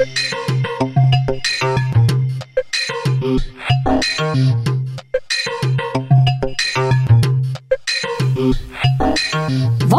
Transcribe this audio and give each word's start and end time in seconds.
Wat 0.00 0.08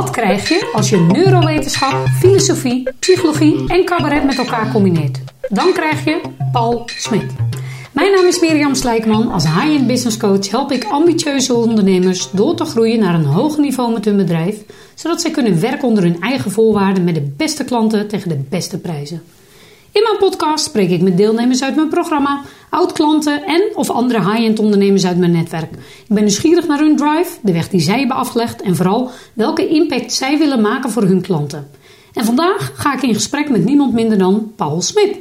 krijg 0.10 0.50
je 0.50 0.70
als 0.74 0.90
je 0.90 0.98
neurowetenschap, 0.98 2.08
filosofie, 2.08 2.90
psychologie 3.00 3.68
en 3.68 3.86
cabaret 3.86 4.24
met 4.24 4.38
elkaar 4.38 4.72
combineert? 4.72 5.20
Dan 5.50 5.74
krijg 5.74 6.06
je 6.06 6.22
Paul 6.52 6.84
Smit. 6.86 7.34
Mijn 7.92 8.12
naam 8.12 8.26
is 8.26 8.40
Mirjam 8.40 8.76
Slijkman. 8.76 9.32
Als 9.32 9.44
high-end 9.44 9.88
business 9.88 10.18
coach 10.18 10.50
help 10.50 10.72
ik 10.72 10.84
ambitieuze 10.84 11.54
ondernemers 11.54 12.32
door 12.32 12.56
te 12.56 12.66
groeien 12.66 13.00
naar 13.00 13.14
een 13.14 13.26
hoger 13.26 13.62
niveau 13.62 13.94
met 13.94 14.06
hun 14.06 14.18
bedrijf, 14.18 14.58
zodat 14.96 15.22
zij 15.22 15.32
kunnen 15.32 15.60
werken 15.60 15.88
onder 15.88 16.04
hun 16.04 16.22
eigen 16.22 16.52
voorwaarden 16.52 17.04
met 17.04 17.16
de 17.16 17.34
beste 17.38 17.64
klanten 17.64 18.08
tegen 18.08 18.30
de 18.30 18.44
beste 18.50 18.80
prijzen. 18.80 19.22
In 19.94 20.04
mijn 20.04 20.18
podcast 20.18 20.66
spreek 20.66 20.90
ik 20.90 21.02
met 21.02 21.18
deelnemers 21.18 21.64
uit 21.64 21.76
mijn 21.76 21.90
programma, 21.90 22.42
oud-klanten 22.70 23.44
en 23.44 23.62
of 23.74 23.90
andere 23.90 24.20
high-end 24.20 24.60
ondernemers 24.60 25.06
uit 25.06 25.18
mijn 25.18 25.32
netwerk. 25.32 25.72
Ik 25.74 26.08
ben 26.08 26.24
nieuwsgierig 26.24 26.68
naar 26.68 26.80
hun 26.80 26.96
drive, 26.96 27.38
de 27.42 27.54
weg 27.54 27.70
die 27.70 27.80
zij 27.80 28.00
hebben 28.00 28.18
afgelegd 28.18 28.62
en 28.62 28.76
vooral 28.76 29.10
welke 29.34 29.68
impact 29.68 30.14
zij 30.14 30.38
willen 30.38 30.62
maken 30.62 30.90
voor 30.90 31.04
hun 31.04 31.22
klanten. 31.22 31.70
En 32.14 32.26
vandaag 32.26 32.72
ga 32.76 32.94
ik 32.94 33.02
in 33.02 33.14
gesprek 33.14 33.50
met 33.50 33.66
niemand 33.66 33.94
minder 33.94 34.18
dan 34.18 34.52
Paul 34.56 34.82
Smit. 34.82 35.18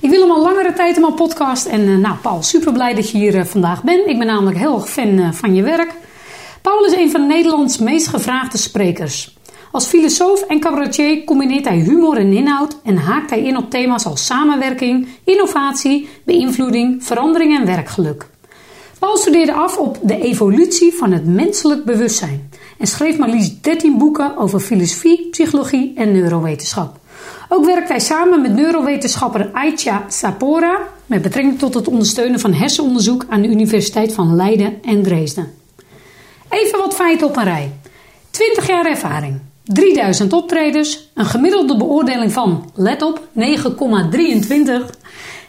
Ik 0.00 0.10
wil 0.10 0.20
hem 0.20 0.30
al 0.30 0.42
langere 0.42 0.72
tijd 0.72 0.94
in 0.94 1.02
mijn 1.02 1.14
podcast 1.14 1.66
en 1.66 1.80
uh, 1.80 1.98
nou 1.98 2.14
Paul, 2.22 2.42
super 2.42 2.72
blij 2.72 2.94
dat 2.94 3.10
je 3.10 3.18
hier 3.18 3.34
uh, 3.34 3.44
vandaag 3.44 3.82
bent. 3.82 4.06
Ik 4.06 4.18
ben 4.18 4.26
namelijk 4.26 4.58
heel 4.58 4.74
erg 4.74 4.88
fan 4.88 5.18
uh, 5.18 5.32
van 5.32 5.54
je 5.54 5.62
werk. 5.62 5.94
Paul 6.62 6.84
is 6.84 6.92
een 6.92 7.10
van 7.10 7.26
Nederlands 7.26 7.78
meest 7.78 8.06
gevraagde 8.06 8.58
sprekers. 8.58 9.36
Als 9.74 9.86
filosoof 9.86 10.42
en 10.42 10.60
cabaretier 10.60 11.24
combineert 11.24 11.64
hij 11.64 11.78
humor 11.78 12.16
en 12.16 12.32
inhoud 12.32 12.76
en 12.82 12.96
haakt 12.96 13.30
hij 13.30 13.42
in 13.42 13.56
op 13.56 13.70
thema's 13.70 14.06
als 14.06 14.26
samenwerking, 14.26 15.08
innovatie, 15.24 16.08
beïnvloeding, 16.24 17.04
verandering 17.04 17.58
en 17.58 17.66
werkgeluk. 17.66 18.26
Paul 18.98 19.16
studeerde 19.16 19.52
af 19.52 19.78
op 19.78 19.98
de 20.02 20.20
evolutie 20.20 20.92
van 20.92 21.12
het 21.12 21.26
menselijk 21.26 21.84
bewustzijn 21.84 22.50
en 22.78 22.86
schreef 22.86 23.18
maar 23.18 23.28
liefst 23.28 23.62
13 23.62 23.98
boeken 23.98 24.36
over 24.36 24.60
filosofie, 24.60 25.28
psychologie 25.30 25.92
en 25.96 26.12
neurowetenschap. 26.12 26.98
Ook 27.48 27.64
werkt 27.64 27.88
hij 27.88 28.00
samen 28.00 28.40
met 28.40 28.54
neurowetenschapper 28.54 29.50
Aitja 29.52 30.04
Sapora 30.08 30.78
met 31.06 31.22
betrekking 31.22 31.58
tot 31.58 31.74
het 31.74 31.88
ondersteunen 31.88 32.40
van 32.40 32.52
hersenonderzoek 32.52 33.24
aan 33.28 33.42
de 33.42 33.48
Universiteit 33.48 34.12
van 34.12 34.36
Leiden 34.36 34.82
en 34.82 35.02
Dresden. 35.02 35.54
Even 36.48 36.78
wat 36.78 36.94
feiten 36.94 37.26
op 37.26 37.36
een 37.36 37.44
rij. 37.44 37.72
20 38.30 38.66
jaar 38.66 38.86
ervaring, 38.86 39.40
3000 39.64 40.32
optredens, 40.32 41.08
een 41.14 41.24
gemiddelde 41.24 41.76
beoordeling 41.76 42.32
van, 42.32 42.70
let 42.74 43.02
op, 43.02 43.20
9,23, 43.38 43.42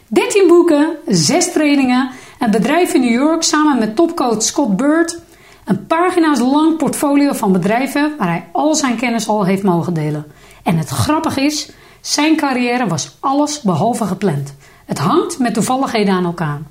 13 0.07 0.47
boeken, 0.47 0.95
6 1.07 1.51
trainingen, 1.51 2.09
een 2.39 2.51
bedrijf 2.51 2.93
in 2.93 3.01
New 3.01 3.11
York 3.11 3.43
samen 3.43 3.79
met 3.79 3.95
topcoach 3.95 4.41
Scott 4.43 4.75
Bird, 4.75 5.19
een 5.65 5.85
pagina's 5.85 6.39
lang 6.39 6.77
portfolio 6.77 7.33
van 7.33 7.51
bedrijven 7.51 8.13
waar 8.17 8.27
hij 8.27 8.47
al 8.51 8.75
zijn 8.75 8.95
kennis 8.95 9.27
al 9.27 9.45
heeft 9.45 9.63
mogen 9.63 9.93
delen. 9.93 10.25
En 10.63 10.77
het 10.77 10.89
grappige 10.89 11.41
is, 11.41 11.69
zijn 12.01 12.35
carrière 12.35 12.87
was 12.87 13.17
alles 13.19 13.61
behalve 13.61 14.05
gepland. 14.05 14.55
Het 14.85 14.99
hangt 14.99 15.39
met 15.39 15.53
toevalligheden 15.53 16.13
aan 16.13 16.25
elkaar. 16.25 16.61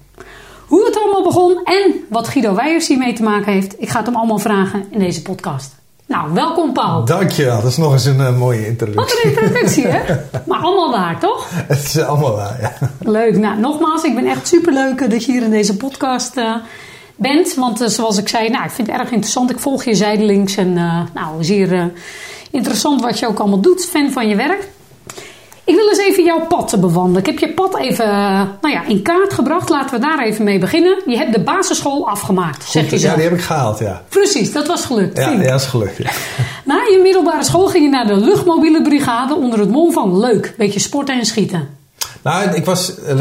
Hoe 0.66 0.84
het 0.84 0.98
allemaal 0.98 1.22
begon 1.22 1.60
en 1.64 1.94
wat 2.08 2.28
Guido 2.28 2.54
Weijers 2.54 2.88
hiermee 2.88 3.12
te 3.12 3.22
maken 3.22 3.52
heeft, 3.52 3.80
ik 3.80 3.88
ga 3.88 3.96
het 3.96 4.06
hem 4.06 4.16
allemaal 4.16 4.38
vragen 4.38 4.84
in 4.90 4.98
deze 4.98 5.22
podcast. 5.22 5.82
Nou, 6.06 6.32
welkom 6.32 6.72
Paul. 6.72 7.04
Dankjewel, 7.04 7.60
dat 7.60 7.70
is 7.70 7.76
nog 7.76 7.92
eens 7.92 8.04
een 8.04 8.18
uh, 8.18 8.38
mooie 8.38 8.66
introductie. 8.66 9.04
Wat 9.04 9.20
een 9.22 9.30
introductie, 9.30 9.86
hè? 9.86 10.14
Maar 10.46 10.58
allemaal 10.58 10.90
waar, 10.90 11.20
toch? 11.20 11.48
Het 11.50 11.84
is 11.84 11.98
allemaal 11.98 12.34
waar, 12.34 12.58
ja. 12.60 12.72
Leuk. 12.98 13.36
Nou, 13.36 13.58
nogmaals, 13.58 14.02
ik 14.02 14.14
ben 14.14 14.26
echt 14.26 14.48
superleuk 14.48 15.10
dat 15.10 15.24
je 15.24 15.32
hier 15.32 15.42
in 15.42 15.50
deze 15.50 15.76
podcast 15.76 16.36
uh, 16.36 16.56
bent. 17.16 17.54
Want 17.54 17.80
uh, 17.82 17.88
zoals 17.88 18.18
ik 18.18 18.28
zei, 18.28 18.48
nou, 18.48 18.64
ik 18.64 18.70
vind 18.70 18.86
het 18.86 18.96
erg 18.96 19.10
interessant. 19.10 19.50
Ik 19.50 19.58
volg 19.58 19.84
je 19.84 19.94
zijdelings 19.94 20.56
en 20.56 20.72
nou, 21.14 21.44
zeer 21.44 21.92
interessant 22.50 23.02
wat 23.02 23.18
je 23.18 23.26
ook 23.26 23.38
allemaal 23.38 23.60
doet. 23.60 23.86
Fan 23.86 24.12
van 24.12 24.28
je 24.28 24.36
werk. 24.36 24.68
Ik 25.64 25.74
wil 25.74 25.88
eens 25.88 25.98
even 25.98 26.24
jouw 26.24 26.46
pad 26.46 26.68
te 26.68 26.78
bewandelen. 26.78 27.20
Ik 27.20 27.26
heb 27.26 27.38
je 27.38 27.54
pad 27.54 27.78
even 27.78 28.06
nou 28.60 28.74
ja, 28.74 28.86
in 28.86 29.02
kaart 29.02 29.32
gebracht. 29.32 29.68
Laten 29.68 29.94
we 29.94 30.06
daar 30.06 30.24
even 30.24 30.44
mee 30.44 30.58
beginnen. 30.58 31.02
Je 31.06 31.16
hebt 31.16 31.32
de 31.32 31.40
basisschool 31.40 32.08
afgemaakt, 32.08 32.64
Goed, 32.64 32.72
zeg 32.72 32.90
je 32.90 32.98
zo. 32.98 33.06
Ja, 33.06 33.14
die 33.14 33.22
heb 33.22 33.32
ik 33.32 33.40
gehaald, 33.40 33.78
ja. 33.78 34.02
Precies, 34.08 34.52
dat 34.52 34.66
was 34.66 34.84
gelukt. 34.84 35.18
Ja, 35.18 35.30
ja 35.30 35.50
dat 35.50 35.60
is 35.60 35.66
gelukt, 35.66 35.96
ja. 35.96 36.10
Na 36.64 36.74
je 36.74 37.00
middelbare 37.02 37.44
school 37.44 37.66
ging 37.66 37.84
je 37.84 37.90
naar 37.90 38.06
de 38.06 38.16
luchtmobiele 38.16 38.82
brigade 38.82 39.34
onder 39.34 39.58
het 39.58 39.70
mom 39.70 39.92
van 39.92 40.18
leuk, 40.18 40.54
beetje 40.56 40.80
sporten 40.80 41.18
en 41.18 41.26
schieten. 41.26 41.68
Nou, 42.22 42.54
ik 42.54 42.64
was 42.64 42.92
uh, 43.08 43.20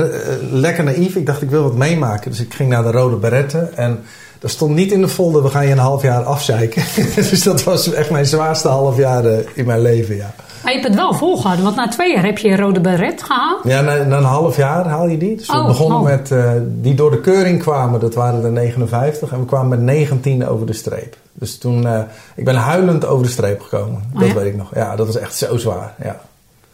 lekker 0.51 0.83
naïef. 0.83 1.15
Ik 1.15 1.25
dacht, 1.25 1.41
ik 1.41 1.49
wil 1.49 1.63
wat 1.63 1.75
meemaken. 1.75 2.31
Dus 2.31 2.39
ik 2.39 2.53
ging 2.53 2.69
naar 2.69 2.83
de 2.83 2.91
Rode 2.91 3.15
Beretten. 3.15 3.77
En 3.77 4.03
er 4.41 4.49
stond 4.49 4.75
niet 4.75 4.91
in 4.91 5.01
de 5.01 5.07
folder, 5.07 5.43
we 5.43 5.49
gaan 5.49 5.65
je 5.65 5.71
een 5.71 5.77
half 5.77 6.01
jaar 6.01 6.23
afzeiken. 6.23 6.83
dus 7.29 7.43
dat 7.43 7.63
was 7.63 7.93
echt 7.93 8.09
mijn 8.09 8.25
zwaarste 8.25 8.67
half 8.67 8.97
jaar 8.97 9.25
in 9.53 9.65
mijn 9.65 9.81
leven, 9.81 10.15
ja. 10.15 10.33
Maar 10.63 10.73
je 10.73 10.79
hebt 10.79 10.93
het 10.93 10.95
wel 10.95 11.13
volgehouden, 11.13 11.65
want 11.65 11.75
na 11.75 11.87
twee 11.87 12.13
jaar 12.13 12.25
heb 12.25 12.37
je 12.37 12.49
een 12.49 12.57
rode 12.57 12.79
beret 12.79 13.23
gehaald. 13.23 13.63
Ja, 13.63 13.81
na, 13.81 14.03
na, 14.03 14.17
een 14.17 14.23
half 14.23 14.55
jaar 14.55 14.87
haal 14.87 15.07
je 15.07 15.17
die. 15.17 15.35
Dus 15.35 15.47
we 15.47 15.53
Oh, 15.53 15.67
begonnen 15.67 15.97
oh. 15.97 16.03
met, 16.03 16.29
uh, 16.29 16.51
die 16.65 16.93
door 16.93 17.11
de 17.11 17.21
keuring 17.21 17.59
kwamen, 17.59 17.99
dat 17.99 18.13
waren 18.13 18.43
er 18.43 18.51
59. 18.51 19.31
En 19.31 19.39
we 19.39 19.45
kwamen 19.45 19.69
met 19.69 19.79
19 19.79 20.47
over 20.47 20.65
de 20.65 20.73
streep. 20.73 21.17
Dus 21.33 21.57
toen, 21.57 21.83
uh, 21.83 21.99
ik 22.35 22.45
ben 22.45 22.55
huilend 22.55 23.05
over 23.05 23.25
de 23.25 23.31
streep 23.31 23.61
gekomen. 23.61 24.03
Oh, 24.13 24.19
dat 24.19 24.27
ja? 24.27 24.33
weet 24.33 24.45
ik 24.45 24.55
nog. 24.55 24.75
Ja, 24.75 24.95
dat 24.95 25.05
was 25.05 25.17
echt 25.17 25.35
zo 25.35 25.57
zwaar, 25.57 25.95
ja. 26.03 26.21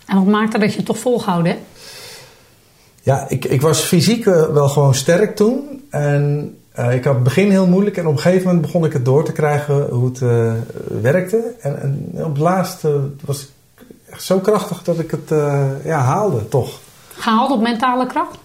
En 0.06 0.16
wat 0.16 0.25
maakte 0.25 0.59
dat 0.59 0.71
je 0.71 0.77
het 0.77 0.85
toch 0.85 1.00
volgehouden 1.00 1.51
hebt? 1.51 1.63
Ja, 3.01 3.25
ik, 3.29 3.45
ik 3.45 3.61
was 3.61 3.79
fysiek 3.79 4.25
uh, 4.25 4.45
wel 4.45 4.69
gewoon 4.69 4.95
sterk 4.95 5.35
toen. 5.35 5.83
En 5.89 6.56
uh, 6.79 6.94
ik 6.94 7.03
had 7.03 7.13
het 7.13 7.23
begin 7.23 7.51
heel 7.51 7.67
moeilijk. 7.67 7.97
En 7.97 8.07
op 8.07 8.13
een 8.13 8.19
gegeven 8.19 8.45
moment 8.45 8.61
begon 8.61 8.85
ik 8.85 8.94
het 8.94 9.06
door 9.06 9.23
te 9.23 9.31
krijgen 9.31 9.88
hoe 9.89 10.06
het 10.06 10.19
uh, 10.21 10.51
werkte. 11.01 11.53
En, 11.59 11.81
en, 11.81 12.11
op 12.13 12.29
het 12.29 12.38
laatste 12.38 13.01
was 13.25 13.41
ik 13.41 13.50
zo 14.19 14.40
krachtig 14.40 14.84
dat 14.84 15.00
ik 15.00 15.12
het 15.12 15.40
ja, 15.84 16.00
haalde, 16.00 16.47
toch. 16.47 16.80
Gehaald 17.13 17.52
op 17.52 17.62
mentale 17.62 18.06
kracht? 18.07 18.38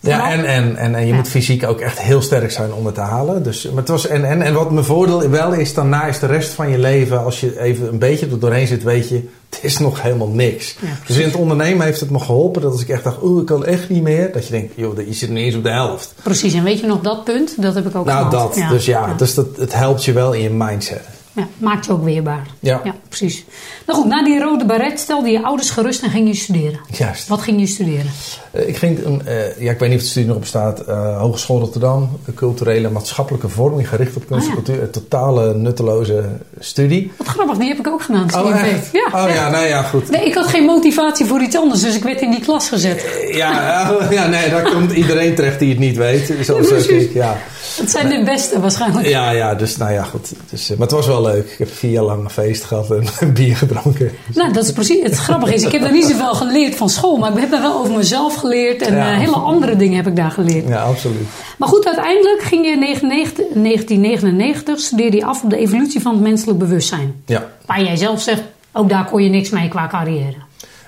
Ja, 0.00 0.30
en, 0.30 0.44
en, 0.44 0.76
en, 0.76 0.94
en 0.94 1.00
je 1.00 1.06
ja. 1.06 1.14
moet 1.14 1.28
fysiek 1.28 1.64
ook 1.66 1.80
echt 1.80 2.00
heel 2.00 2.22
sterk 2.22 2.50
zijn 2.50 2.72
om 2.72 2.86
het 2.86 2.94
te 2.94 3.00
halen. 3.00 3.42
Dus, 3.42 3.64
maar 3.68 3.76
het 3.76 3.88
was, 3.88 4.06
en, 4.06 4.24
en, 4.24 4.42
en 4.42 4.54
wat 4.54 4.70
mijn 4.70 4.84
voordeel 4.84 5.30
wel 5.30 5.52
is, 5.52 5.74
daarna 5.74 6.04
is 6.04 6.18
de 6.18 6.26
rest 6.26 6.52
van 6.52 6.70
je 6.70 6.78
leven, 6.78 7.24
als 7.24 7.40
je 7.40 7.60
even 7.60 7.88
een 7.88 7.98
beetje 7.98 8.26
er 8.26 8.38
doorheen 8.38 8.66
zit, 8.66 8.82
weet 8.82 9.08
je, 9.08 9.28
het 9.50 9.58
is 9.62 9.78
nog 9.78 10.02
helemaal 10.02 10.28
niks. 10.28 10.76
Ja, 10.80 10.88
dus 11.06 11.16
in 11.16 11.24
het 11.24 11.34
ondernemen 11.34 11.86
heeft 11.86 12.00
het 12.00 12.10
me 12.10 12.18
geholpen 12.18 12.62
dat 12.62 12.72
als 12.72 12.80
ik 12.80 12.88
echt 12.88 13.04
dacht, 13.04 13.22
oeh, 13.22 13.40
ik 13.40 13.46
kan 13.46 13.64
echt 13.64 13.88
niet 13.88 14.02
meer. 14.02 14.32
Dat 14.32 14.46
je 14.46 14.52
denkt, 14.52 14.72
joh, 14.76 15.06
je 15.06 15.12
zit 15.12 15.30
niet 15.30 15.44
eens 15.44 15.54
op 15.54 15.62
de 15.62 15.70
helft. 15.70 16.14
Precies, 16.22 16.54
en 16.54 16.64
weet 16.64 16.80
je 16.80 16.86
nog 16.86 17.00
dat 17.00 17.24
punt? 17.24 17.62
Dat 17.62 17.74
heb 17.74 17.86
ik 17.86 17.96
ook 17.96 18.06
Nou, 18.06 18.30
gehad. 18.30 18.30
dat. 18.48 18.56
Ja. 18.56 18.68
Dus 18.68 18.84
ja, 18.84 19.06
ja. 19.06 19.14
Dus 19.14 19.34
dat, 19.34 19.46
het 19.56 19.74
helpt 19.74 20.04
je 20.04 20.12
wel 20.12 20.32
in 20.32 20.42
je 20.42 20.50
mindset. 20.50 21.04
Ja, 21.34 21.46
maakt 21.58 21.86
je 21.86 21.92
ook 21.92 22.04
weerbaar. 22.04 22.46
Ja. 22.60 22.80
ja. 22.84 22.94
precies. 23.08 23.44
Nou 23.86 23.98
goed, 23.98 24.08
na 24.08 24.24
die 24.24 24.40
rode 24.40 24.64
baret 24.64 25.00
stelde 25.00 25.30
je 25.30 25.42
ouders 25.42 25.70
gerust 25.70 26.02
en 26.02 26.10
ging 26.10 26.28
je 26.28 26.34
studeren. 26.34 26.80
Juist. 26.90 27.28
Wat 27.28 27.40
ging 27.40 27.60
je 27.60 27.66
studeren? 27.66 28.10
Uh, 28.52 28.68
ik 28.68 28.76
ging, 28.76 28.98
uh, 28.98 29.58
ja, 29.60 29.70
ik 29.70 29.78
weet 29.78 29.88
niet 29.88 29.98
of 29.98 30.04
de 30.04 30.10
studie 30.10 30.28
nog 30.28 30.38
bestaat, 30.38 30.88
uh, 30.88 31.18
Hogeschool 31.20 31.60
Rotterdam, 31.60 32.18
culturele 32.34 32.90
maatschappelijke 32.90 33.48
vorming 33.48 33.88
gericht 33.88 34.16
op 34.16 34.26
kunst 34.26 34.46
en 34.46 34.52
Ah, 34.52 34.58
ja. 34.58 34.62
cultuur. 34.64 34.82
Een 34.82 34.90
totale 34.90 35.54
nutteloze 35.54 36.24
studie. 36.58 37.12
Wat 37.16 37.26
grappig, 37.26 37.56
die 37.56 37.68
heb 37.68 37.78
ik 37.78 37.86
ook 37.86 38.02
gedaan. 38.02 38.24
Oh? 38.34 38.56
Ja, 38.92 39.24
oh 39.24 39.34
ja, 39.34 39.50
nou 39.50 39.66
ja, 39.66 39.82
goed. 39.82 40.10
Nee, 40.10 40.24
ik 40.26 40.34
had 40.34 40.46
geen 40.46 40.64
motivatie 40.64 41.26
voor 41.26 41.40
iets 41.40 41.56
anders, 41.56 41.80
dus 41.80 41.96
ik 41.96 42.02
werd 42.02 42.20
in 42.20 42.30
die 42.30 42.40
klas 42.40 42.68
gezet. 42.68 43.28
Ja, 43.30 43.90
ja 44.10 44.26
nee, 44.26 44.50
daar 44.50 44.70
komt 44.72 44.92
iedereen 44.92 45.34
terecht 45.34 45.58
die 45.58 45.68
het 45.68 45.78
niet 45.78 45.96
weet. 45.96 46.34
Zoals 46.46 46.86
ik, 46.86 47.12
ja. 47.12 47.36
Het 47.76 47.90
zijn 47.90 48.08
de 48.08 48.22
beste 48.24 48.60
waarschijnlijk. 48.60 49.06
Ja, 49.06 49.30
ja, 49.30 49.54
dus 49.54 49.76
nou 49.76 49.92
ja, 49.92 50.02
goed. 50.02 50.32
Dus, 50.50 50.68
maar 50.68 50.78
het 50.78 50.90
was 50.90 51.06
wel 51.06 51.21
leuk. 51.22 51.50
Ik 51.50 51.58
heb 51.58 51.72
vier 51.72 51.90
jaar 51.90 52.04
lang 52.04 52.24
een 52.24 52.30
feest 52.30 52.64
gehad 52.64 52.90
en 52.90 53.04
bier 53.34 53.56
gedronken. 53.56 54.10
Nou, 54.34 54.52
dat 54.52 54.64
is 54.64 54.72
precies 54.72 55.02
het 55.02 55.16
grappige 55.16 55.54
is. 55.54 55.62
Ik 55.62 55.72
heb 55.72 55.82
er 55.82 55.92
niet 55.92 56.04
zoveel 56.04 56.34
geleerd 56.34 56.74
van 56.74 56.88
school, 56.88 57.16
maar 57.16 57.32
ik 57.32 57.38
heb 57.38 57.52
er 57.52 57.60
wel 57.60 57.78
over 57.78 57.96
mezelf 57.96 58.34
geleerd 58.34 58.82
en 58.82 58.94
Ja, 58.94 59.12
uh, 59.12 59.18
hele 59.18 59.36
andere 59.36 59.76
dingen 59.76 59.96
heb 59.96 60.06
ik 60.06 60.16
daar 60.16 60.30
geleerd. 60.30 60.68
Ja, 60.68 60.82
absoluut. 60.82 61.26
Maar 61.58 61.68
goed, 61.68 61.86
uiteindelijk 61.86 62.42
ging 62.42 62.64
je 62.64 62.72
in 62.72 62.80
1999 62.80 64.80
studeerde 64.80 65.16
je 65.16 65.24
af 65.24 65.42
op 65.42 65.50
de 65.50 65.56
evolutie 65.56 66.00
van 66.00 66.12
het 66.12 66.22
menselijk 66.22 66.58
bewustzijn. 66.58 67.22
Ja. 67.26 67.50
Waar 67.66 67.82
jij 67.82 67.96
zelf 67.96 68.20
zegt, 68.20 68.42
ook 68.72 68.88
daar 68.88 69.04
kon 69.04 69.22
je 69.22 69.30
niks 69.30 69.50
mee 69.50 69.68
qua 69.68 69.86
carrière. 69.86 70.36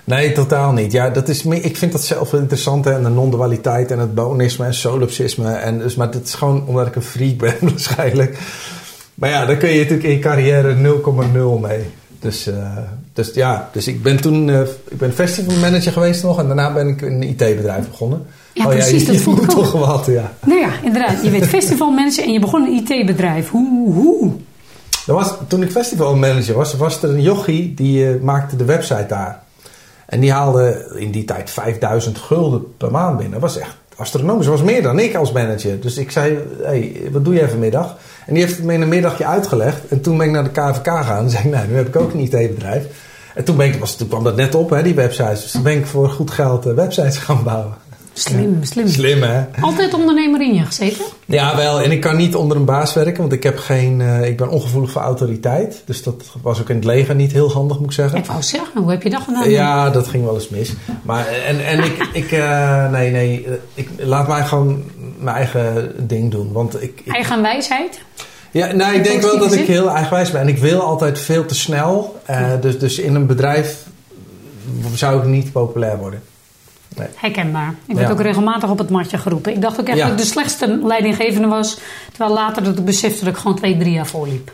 Nee, 0.05 0.31
totaal 0.31 0.71
niet. 0.71 0.91
Ja, 0.91 1.09
dat 1.09 1.29
is 1.29 1.45
ik 1.45 1.77
vind 1.77 1.91
dat 1.91 2.03
zelf 2.03 2.31
wel 2.31 2.41
interessant. 2.41 2.85
Hè? 2.85 2.93
En 2.93 3.03
de 3.03 3.09
non-dualiteit 3.09 3.91
en 3.91 3.99
het 3.99 4.15
bonisme 4.15 4.65
en 4.65 4.73
solipsisme. 4.73 5.53
En 5.53 5.77
dus, 5.77 5.95
maar 5.95 6.11
dat 6.11 6.23
is 6.23 6.33
gewoon 6.33 6.63
omdat 6.67 6.87
ik 6.87 6.95
een 6.95 7.01
freak 7.01 7.37
ben 7.37 7.55
waarschijnlijk. 7.69 8.37
Maar 9.15 9.29
ja, 9.29 9.45
daar 9.45 9.57
kun 9.57 9.69
je 9.69 9.77
natuurlijk 9.77 10.03
in 10.03 10.11
je 10.11 10.19
carrière 10.19 10.75
0,0 10.75 11.61
mee. 11.61 11.83
Dus, 12.19 12.47
uh, 12.47 12.77
dus 13.13 13.33
ja, 13.33 13.69
dus 13.71 13.87
ik 13.87 14.03
ben 14.03 14.21
toen 14.21 14.47
uh, 14.47 14.61
ik 14.61 14.97
ben 14.97 15.13
festivalmanager 15.13 15.91
geweest 15.91 16.23
nog. 16.23 16.39
En 16.39 16.47
daarna 16.47 16.73
ben 16.73 16.87
ik 16.87 17.01
een 17.01 17.23
IT-bedrijf 17.23 17.89
begonnen. 17.89 18.25
Ja, 18.53 18.63
oh, 18.63 18.69
precies. 18.69 19.01
Ja, 19.01 19.07
dat 19.07 19.15
je, 19.15 19.21
ik 19.21 19.27
moet 19.27 19.41
ook. 19.41 19.49
toch 19.49 19.71
wat, 19.71 20.05
ja. 20.05 20.33
Nou 20.45 20.59
ja, 20.59 20.69
inderdaad. 20.83 21.23
Je 21.23 21.29
werd 21.29 21.47
festivalmanager 21.47 22.23
en 22.23 22.31
je 22.31 22.39
begon 22.39 22.65
een 22.65 22.73
IT-bedrijf. 22.73 23.49
Hoe, 23.49 23.93
hoe? 23.93 24.31
Er 25.07 25.13
was, 25.13 25.33
toen 25.47 25.61
ik 25.61 25.71
festivalmanager 25.71 26.55
was, 26.55 26.75
was 26.75 27.03
er 27.03 27.09
een 27.09 27.21
jochie 27.21 27.73
die 27.73 28.05
uh, 28.05 28.21
maakte 28.21 28.55
de 28.55 28.65
website 28.65 29.05
daar. 29.07 29.43
En 30.05 30.19
die 30.19 30.31
haalde 30.31 30.95
in 30.95 31.11
die 31.11 31.25
tijd 31.25 31.49
5000 31.49 32.17
gulden 32.17 32.75
per 32.77 32.91
maand 32.91 33.17
binnen. 33.17 33.39
Dat 33.39 33.41
was 33.41 33.59
echt 33.59 33.75
astronomisch. 33.95 34.45
Dat 34.45 34.59
was 34.59 34.69
meer 34.71 34.83
dan 34.83 34.99
ik 34.99 35.15
als 35.15 35.31
manager. 35.31 35.79
Dus 35.79 35.97
ik 35.97 36.11
zei, 36.11 36.37
hey, 36.63 37.01
wat 37.11 37.25
doe 37.25 37.33
je 37.33 37.41
even 37.41 37.59
middag? 37.59 37.97
En 38.25 38.33
die 38.33 38.43
heeft 38.43 38.55
het 38.55 38.65
me 38.65 38.73
in 38.73 38.81
een 38.81 38.89
middagje 38.89 39.25
uitgelegd. 39.25 39.87
En 39.87 40.01
toen 40.01 40.17
ben 40.17 40.27
ik 40.27 40.33
naar 40.33 40.43
de 40.43 40.49
KVK 40.49 40.97
gegaan. 40.97 41.23
En 41.23 41.29
zei 41.29 41.43
ik, 41.43 41.51
nou, 41.51 41.67
nu 41.67 41.75
heb 41.75 41.87
ik 41.87 41.95
ook 41.95 42.13
een 42.13 42.19
IT-bedrijf. 42.19 42.85
En 43.35 43.43
toen, 43.43 43.57
ben 43.57 43.67
ik, 43.67 43.75
was, 43.79 43.95
toen 43.95 44.07
kwam 44.07 44.23
dat 44.23 44.35
net 44.35 44.55
op, 44.55 44.69
hè, 44.69 44.83
die 44.83 44.93
websites. 44.93 45.41
Dus 45.41 45.51
toen 45.51 45.63
ben 45.63 45.77
ik 45.77 45.85
voor 45.85 46.09
goed 46.09 46.31
geld 46.31 46.67
uh, 46.67 46.73
websites 46.73 47.17
gaan 47.25 47.43
bouwen. 47.43 47.73
Slim, 48.17 48.63
slim. 48.63 48.87
Slim, 48.87 49.21
hè? 49.21 49.43
Altijd 49.61 49.93
ondernemer 49.93 50.41
in 50.41 50.53
je 50.53 50.65
gezeten? 50.65 51.05
Ja, 51.25 51.55
wel. 51.55 51.81
En 51.81 51.91
ik 51.91 52.01
kan 52.01 52.15
niet 52.15 52.35
onder 52.35 52.57
een 52.57 52.65
baas 52.65 52.93
werken, 52.93 53.21
want 53.21 53.33
ik, 53.33 53.43
heb 53.43 53.57
geen, 53.57 53.99
uh, 53.99 54.25
ik 54.27 54.37
ben 54.37 54.49
ongevoelig 54.49 54.91
voor 54.91 55.01
autoriteit. 55.01 55.81
Dus 55.85 56.03
dat 56.03 56.23
was 56.41 56.61
ook 56.61 56.69
in 56.69 56.75
het 56.75 56.85
leger 56.85 57.15
niet 57.15 57.31
heel 57.31 57.51
handig, 57.51 57.77
moet 57.77 57.85
ik 57.85 57.91
zeggen. 57.91 58.17
Ik 58.17 58.25
wou 58.25 58.43
zeggen, 58.43 58.81
hoe 58.81 58.91
heb 58.91 59.03
je 59.03 59.09
dat 59.09 59.21
gedaan? 59.21 59.49
Ja, 59.49 59.89
dat 59.89 60.07
ging 60.07 60.23
wel 60.23 60.33
eens 60.33 60.49
mis. 60.49 60.73
Maar, 61.01 61.27
en 61.27 61.65
en 61.65 61.83
ik, 61.83 62.09
ik 62.23 62.31
uh, 62.31 62.89
nee, 62.89 63.11
nee, 63.11 63.47
ik 63.73 63.89
laat 63.97 64.27
mij 64.27 64.43
gewoon 64.43 64.83
mijn 65.17 65.35
eigen 65.35 65.93
ding 66.07 66.31
doen. 66.31 66.51
Want 66.51 66.81
ik, 66.81 67.01
ik 67.03 67.13
eigen 67.13 67.41
wijsheid? 67.41 68.01
Ja, 68.51 68.71
nou, 68.71 68.95
ik 68.95 69.03
denk 69.03 69.21
wel 69.21 69.37
dat 69.37 69.53
ik 69.53 69.67
heel 69.67 69.89
eigenwijs 69.89 70.31
ben. 70.31 70.41
En 70.41 70.47
ik 70.47 70.57
wil 70.57 70.81
altijd 70.81 71.19
veel 71.19 71.45
te 71.45 71.55
snel. 71.55 72.19
Uh, 72.29 72.51
dus, 72.61 72.79
dus 72.79 72.99
in 72.99 73.15
een 73.15 73.25
bedrijf 73.25 73.85
zou 74.93 75.19
ik 75.19 75.25
niet 75.25 75.51
populair 75.51 75.97
worden. 75.97 76.21
Nee. 76.97 77.07
Herkenbaar. 77.15 77.75
Ik 77.85 77.95
werd 77.95 78.07
ja. 78.07 78.13
ook 78.13 78.21
regelmatig 78.21 78.69
op 78.69 78.77
het 78.77 78.89
matje 78.89 79.17
geroepen. 79.17 79.53
Ik 79.53 79.61
dacht 79.61 79.79
ook 79.79 79.87
echt 79.87 79.97
ja. 79.97 80.03
dat 80.03 80.13
ik 80.13 80.19
de 80.19 80.25
slechtste 80.25 80.79
leidinggevende 80.83 81.47
was. 81.47 81.79
Terwijl 82.09 82.33
later 82.33 82.63
dat 82.63 82.77
ik 82.77 82.85
besefte 82.85 83.25
dat 83.25 83.33
ik 83.33 83.39
gewoon 83.39 83.57
twee, 83.57 83.77
drie 83.77 83.93
jaar 83.93 84.07
voorliep. 84.07 84.51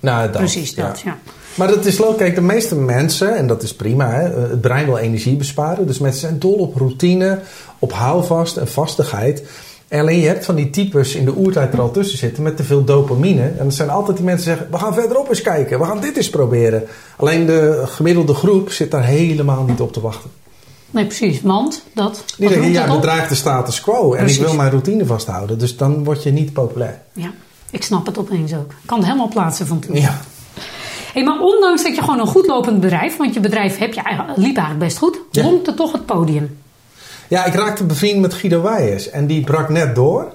Nou, 0.00 0.30
dat, 0.30 0.36
Precies 0.36 0.74
dat, 0.74 1.00
ja. 1.04 1.18
Maar 1.54 1.68
dat 1.68 1.84
is 1.84 1.98
leuk. 1.98 2.16
Kijk, 2.16 2.34
de 2.34 2.40
meeste 2.40 2.74
mensen, 2.74 3.36
en 3.36 3.46
dat 3.46 3.62
is 3.62 3.74
prima, 3.74 4.10
hè, 4.10 4.22
het 4.22 4.60
brein 4.60 4.84
wil 4.84 4.98
energie 4.98 5.36
besparen. 5.36 5.86
Dus 5.86 5.98
mensen 5.98 6.20
zijn 6.20 6.38
dol 6.38 6.54
op 6.54 6.76
routine, 6.76 7.40
op 7.78 7.92
houvast 7.92 8.56
en 8.56 8.68
vastigheid. 8.68 9.42
En 9.88 10.00
alleen 10.00 10.20
je 10.20 10.26
hebt 10.26 10.44
van 10.44 10.54
die 10.54 10.70
types 10.70 11.14
in 11.14 11.24
de 11.24 11.36
oertijd 11.36 11.72
er 11.72 11.80
al 11.80 11.90
tussen 11.90 12.18
zitten 12.18 12.42
met 12.42 12.56
te 12.56 12.64
veel 12.64 12.84
dopamine. 12.84 13.52
En 13.58 13.66
er 13.66 13.72
zijn 13.72 13.90
altijd 13.90 14.16
die 14.16 14.26
mensen 14.26 14.46
die 14.46 14.54
zeggen, 14.54 14.72
we 14.72 14.78
gaan 14.78 14.94
verderop 14.94 15.28
eens 15.28 15.42
kijken. 15.42 15.78
We 15.78 15.84
gaan 15.84 16.00
dit 16.00 16.16
eens 16.16 16.30
proberen. 16.30 16.84
Alleen 17.16 17.46
de 17.46 17.82
gemiddelde 17.86 18.34
groep 18.34 18.70
zit 18.70 18.90
daar 18.90 19.04
helemaal 19.04 19.64
niet 19.64 19.80
op 19.80 19.92
te 19.92 20.00
wachten. 20.00 20.30
Nee, 20.94 21.06
precies. 21.06 21.40
Want 21.42 21.82
dat. 21.94 22.24
Die 22.38 22.48
zeggen, 22.48 22.70
ja, 22.70 22.94
bedreigt 22.94 23.28
de 23.28 23.34
status 23.34 23.80
quo. 23.80 24.14
En 24.14 24.26
ik 24.26 24.38
wil 24.38 24.54
mijn 24.54 24.70
routine 24.70 25.06
vasthouden. 25.06 25.58
Dus 25.58 25.76
dan 25.76 26.04
word 26.04 26.22
je 26.22 26.30
niet 26.30 26.52
populair. 26.52 27.00
Ja, 27.12 27.30
ik 27.70 27.82
snap 27.82 28.06
het 28.06 28.18
opeens 28.18 28.54
ook. 28.54 28.70
Ik 28.70 28.86
kan 28.86 28.98
het 28.98 29.06
helemaal 29.06 29.28
plaatsen 29.28 29.66
van 29.66 29.78
toen. 29.78 29.96
Ja. 30.00 30.20
Hey, 31.12 31.24
maar 31.24 31.40
ondanks 31.40 31.82
dat 31.82 31.94
je 31.94 32.00
gewoon 32.00 32.20
een 32.20 32.26
goed 32.26 32.46
lopend 32.46 32.80
bedrijf, 32.80 33.16
want 33.16 33.34
je 33.34 33.40
bedrijf 33.40 33.78
heb 33.78 33.92
je 33.92 34.00
eigenlijk, 34.02 34.38
liep 34.38 34.56
eigenlijk 34.56 34.78
best 34.86 34.98
goed, 34.98 35.18
Ja. 35.30 35.50
er 35.66 35.74
toch 35.74 35.92
het 35.92 36.06
podium. 36.06 36.58
Ja, 37.28 37.44
ik 37.44 37.54
raakte 37.54 37.84
bevriend 37.84 38.20
met 38.20 38.34
Guido 38.34 38.62
Weijers. 38.62 39.10
En 39.10 39.26
die 39.26 39.44
brak 39.44 39.68
net 39.68 39.94
door. 39.94 40.32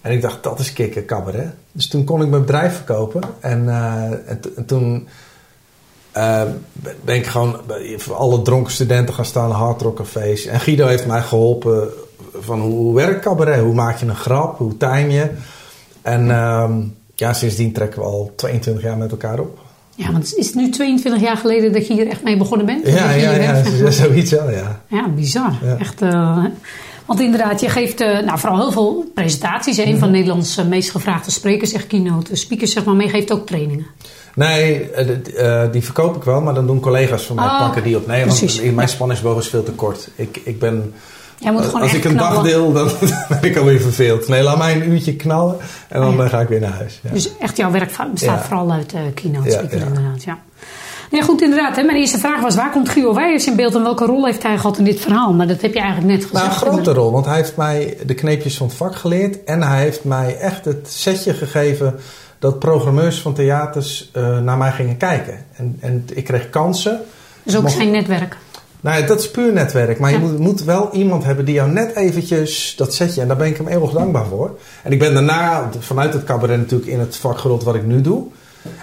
En 0.00 0.12
ik 0.12 0.22
dacht, 0.22 0.42
dat 0.42 0.58
is 0.58 0.72
kicken 0.72 1.04
cabaret. 1.04 1.54
Dus 1.72 1.88
toen 1.88 2.04
kon 2.04 2.22
ik 2.22 2.28
mijn 2.28 2.40
bedrijf 2.42 2.74
verkopen. 2.74 3.22
En, 3.40 3.64
uh, 3.64 4.02
en, 4.04 4.40
en 4.56 4.64
toen 4.66 5.08
uh, 6.16 6.42
ben 7.04 7.16
ik 7.16 7.26
gewoon 7.26 7.56
voor 7.96 8.14
alle 8.14 8.42
dronken 8.42 8.72
studenten 8.72 9.14
gaan 9.14 9.24
staan, 9.24 9.50
hardrockcafés. 9.50 10.46
En 10.46 10.60
Guido 10.60 10.86
heeft 10.86 11.06
mij 11.06 11.22
geholpen 11.22 11.88
van 12.38 12.60
hoe, 12.60 12.94
werkt 12.94 13.22
cabaret? 13.22 13.60
Hoe 13.60 13.74
maak 13.74 13.98
je 13.98 14.06
een 14.06 14.16
grap? 14.16 14.58
Hoe 14.58 14.76
time 14.76 15.12
je? 15.12 15.30
En 16.02 16.26
uh, 16.26 16.70
ja, 17.14 17.32
sindsdien 17.32 17.72
trekken 17.72 18.00
we 18.00 18.06
al 18.06 18.32
22 18.36 18.82
jaar 18.82 18.96
met 18.96 19.10
elkaar 19.10 19.38
op. 19.38 19.58
Ja, 19.94 20.12
want 20.12 20.36
is 20.36 20.46
het 20.46 20.54
nu 20.54 20.70
22 20.70 21.22
jaar 21.22 21.36
geleden 21.36 21.72
dat 21.72 21.86
je 21.86 21.92
hier 21.92 22.08
echt 22.08 22.22
mee 22.22 22.36
begonnen 22.36 22.66
bent? 22.66 22.86
Ja, 22.86 23.10
ja, 23.10 23.32
ja, 23.32 23.56
ja, 23.82 23.90
zoiets 23.90 24.30
wel, 24.30 24.50
ja. 24.50 24.82
Ja, 24.88 25.08
bizar. 25.08 25.52
Ja. 25.62 25.76
Echt, 25.78 26.02
uh, 26.02 26.44
want 27.06 27.20
inderdaad, 27.20 27.60
je 27.60 27.68
geeft 27.68 28.00
uh, 28.00 28.20
nou, 28.20 28.38
vooral 28.38 28.58
heel 28.58 28.72
veel 28.72 29.10
presentaties. 29.14 29.76
Een 29.76 29.84
mm 29.84 29.90
-hmm. 29.90 29.98
van 29.98 30.10
Nederlands 30.10 30.58
uh, 30.58 30.64
meest 30.64 30.90
gevraagde 30.90 31.30
sprekers, 31.30 31.70
zeg 31.70 31.86
keynote 31.86 32.36
speakers, 32.36 32.72
zeg 32.72 32.84
maar, 32.84 32.94
maar 32.94 33.04
je 33.04 33.10
geeft 33.10 33.32
ook 33.32 33.46
trainingen. 33.46 33.86
Nee, 34.34 34.90
uh, 35.36 35.62
die 35.72 35.84
verkoop 35.84 36.16
ik 36.16 36.22
wel, 36.22 36.40
maar 36.40 36.54
dan 36.54 36.66
doen 36.66 36.80
collega's 36.80 37.22
van 37.22 37.36
mij 37.36 37.44
oh, 37.44 37.58
pakken 37.58 37.82
die 37.82 37.96
op. 37.96 38.06
Nee, 38.06 38.26
want 38.26 38.74
mijn 38.74 38.88
spanningsboog 38.88 39.38
is 39.38 39.48
veel 39.48 39.62
te 39.62 39.72
kort. 39.72 40.08
Ik, 40.14 40.40
ik 40.44 40.58
ben... 40.58 40.94
als 41.72 41.94
ik 41.94 42.04
een 42.04 42.16
knallen. 42.16 42.34
dag 42.34 42.42
deel, 42.42 42.72
dan 42.72 42.90
ben 43.28 43.42
ik 43.42 43.56
alweer 43.56 43.80
verveeld. 43.80 44.28
Nee, 44.28 44.42
laat 44.42 44.58
mij 44.58 44.74
een 44.74 44.90
uurtje 44.90 45.16
knallen 45.16 45.56
en 45.88 46.00
dan 46.00 46.16
ja. 46.16 46.28
ga 46.28 46.40
ik 46.40 46.48
weer 46.48 46.60
naar 46.60 46.72
huis. 46.72 47.00
Ja. 47.02 47.10
Dus 47.10 47.38
echt 47.38 47.56
jouw 47.56 47.70
werk 47.70 47.96
bestaat 48.12 48.44
vooral 48.44 48.72
uit 48.72 48.94
uh, 48.94 49.00
inderdaad, 49.22 50.22
ja. 50.24 50.38
Nee, 51.12 51.22
goed, 51.22 51.42
inderdaad. 51.42 51.76
Hè. 51.76 51.82
Mijn 51.82 51.98
eerste 51.98 52.18
vraag 52.18 52.40
was: 52.40 52.54
waar 52.54 52.70
komt 52.70 52.88
Guido 52.88 53.14
Weijers 53.14 53.46
in 53.46 53.56
beeld 53.56 53.74
en 53.74 53.82
welke 53.82 54.04
rol 54.04 54.24
heeft 54.24 54.42
hij 54.42 54.58
gehad 54.58 54.78
in 54.78 54.84
dit 54.84 55.00
verhaal? 55.00 55.32
Maar 55.32 55.46
dat 55.46 55.60
heb 55.60 55.74
je 55.74 55.80
eigenlijk 55.80 56.10
net 56.12 56.24
gezegd. 56.24 56.44
Nou, 56.44 56.54
een 56.54 56.74
grote 56.74 56.92
rol, 56.92 57.12
want 57.12 57.26
hij 57.26 57.36
heeft 57.36 57.56
mij 57.56 57.96
de 58.06 58.14
kneepjes 58.14 58.56
van 58.56 58.66
het 58.66 58.76
vak 58.76 58.96
geleerd 58.96 59.44
en 59.44 59.62
hij 59.62 59.80
heeft 59.80 60.04
mij 60.04 60.38
echt 60.38 60.64
het 60.64 60.88
setje 60.90 61.34
gegeven 61.34 61.94
dat 62.42 62.58
programmeurs 62.58 63.20
van 63.20 63.34
theaters 63.34 64.10
uh, 64.16 64.38
naar 64.38 64.56
mij 64.56 64.72
gingen 64.72 64.96
kijken. 64.96 65.44
En, 65.56 65.76
en 65.80 66.04
ik 66.14 66.24
kreeg 66.24 66.50
kansen. 66.50 67.00
Dus 67.42 67.56
ook 67.56 67.68
zijn 67.68 67.90
netwerk? 67.90 68.36
Nou, 68.80 69.06
dat 69.06 69.20
is 69.20 69.30
puur 69.30 69.52
netwerk. 69.52 69.98
Maar 69.98 70.10
ja. 70.10 70.18
je 70.18 70.22
moet, 70.22 70.38
moet, 70.38 70.64
wel 70.64 70.92
iemand 70.92 71.24
hebben 71.24 71.44
die 71.44 71.54
jou 71.54 71.70
net 71.70 71.96
eventjes 71.96 72.74
dat 72.76 72.94
zetje. 72.94 73.20
En 73.20 73.28
daar 73.28 73.36
ben 73.36 73.46
ik 73.46 73.56
hem 73.56 73.68
eeuwig 73.68 73.90
dankbaar 73.90 74.26
voor. 74.26 74.58
En 74.82 74.92
ik 74.92 74.98
ben 74.98 75.14
daarna 75.14 75.70
vanuit 75.78 76.12
het 76.12 76.24
cabaret 76.24 76.58
natuurlijk 76.58 76.90
in 76.90 76.98
het 76.98 77.16
vak 77.16 77.38
gerold 77.38 77.64
wat 77.64 77.74
ik 77.74 77.86
nu 77.86 78.00
doe. 78.00 78.24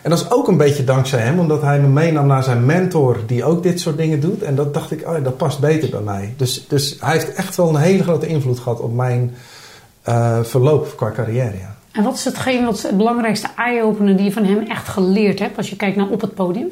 En 0.02 0.10
dat 0.10 0.20
is 0.20 0.32
ook 0.32 0.48
een 0.48 0.58
beetje 0.58 0.84
dankzij 0.84 1.20
hem, 1.20 1.40
omdat 1.40 1.62
hij 1.62 1.80
me 1.80 1.88
meenam 1.88 2.28
naar 2.28 2.44
zijn 2.44 2.66
mentor, 2.66 3.18
die 3.26 3.44
ook 3.44 3.64
dit 3.64 3.80
soort 3.80 3.98
dingen 3.98 4.20
doet. 4.20 4.44
En 4.44 4.56
dat 4.56 4.74
dacht 4.74 4.92
ik, 4.92 5.08
oh, 5.08 5.24
dat 5.24 5.38
past 5.38 5.60
beter 5.60 5.90
bij 5.90 6.02
mij. 6.02 6.34
Dus, 6.38 6.66
dus 6.68 6.98
hij 7.00 7.14
heeft 7.14 7.34
echt 7.34 7.56
wel 7.56 7.70
een 7.70 7.82
hele 7.82 8.04
grote 8.04 8.28
invloed 8.28 8.60
gehad 8.60 8.80
op 8.80 8.96
mijn 8.96 9.36
uh, 10.10 10.40
verloop 10.44 10.94
qua 10.96 11.12
carrière. 11.12 11.58
Ja. 11.58 11.78
En 11.92 12.04
wat 12.04 12.14
is 12.14 12.26
hetgeen, 12.26 12.66
wat 12.66 12.82
het 12.82 12.98
belangrijkste 12.98 13.48
eye-opener 13.56 14.16
die 14.16 14.26
je 14.26 14.32
van 14.32 14.46
hem 14.46 14.60
echt 14.68 14.88
geleerd 14.88 15.40
hebt 15.40 15.58
als 15.58 15.70
je 15.70 15.76
kijkt 15.76 15.96
naar 15.96 16.10
op 16.10 16.22
het 16.22 16.34
podium? 16.34 16.72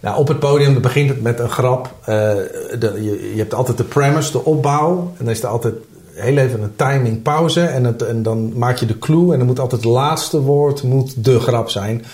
Nou, 0.00 0.18
op 0.18 0.28
het 0.28 0.38
podium 0.38 0.80
begint 0.80 1.08
het 1.08 1.22
met 1.22 1.38
een 1.38 1.48
grap. 1.48 1.94
Uh, 2.00 2.06
de, 2.06 2.92
je, 2.94 3.30
je, 3.32 3.38
hebt 3.38 3.54
altijd 3.54 3.76
de 3.76 3.84
premise, 3.84 4.32
de 4.32 4.44
opbouw. 4.44 4.98
En 5.18 5.24
dan 5.24 5.34
is 5.34 5.42
er 5.42 5.48
altijd 5.48 5.74
heel 6.14 6.36
even 6.36 6.62
een 6.62 6.76
timing 6.76 7.22
pauze. 7.22 7.60
En, 7.60 8.08
en 8.08 8.22
dan 8.22 8.58
maak 8.58 8.76
je 8.76 8.86
de 8.86 8.98
clue. 8.98 9.32
En 9.32 9.38
dan 9.38 9.46
moet 9.46 9.58
altijd 9.58 9.82
het 9.82 9.90
laatste 9.90 10.40
woord 10.40 10.82
moet 10.82 11.24
de 11.24 11.40
grap 11.40 11.70
zijn. 11.70 12.04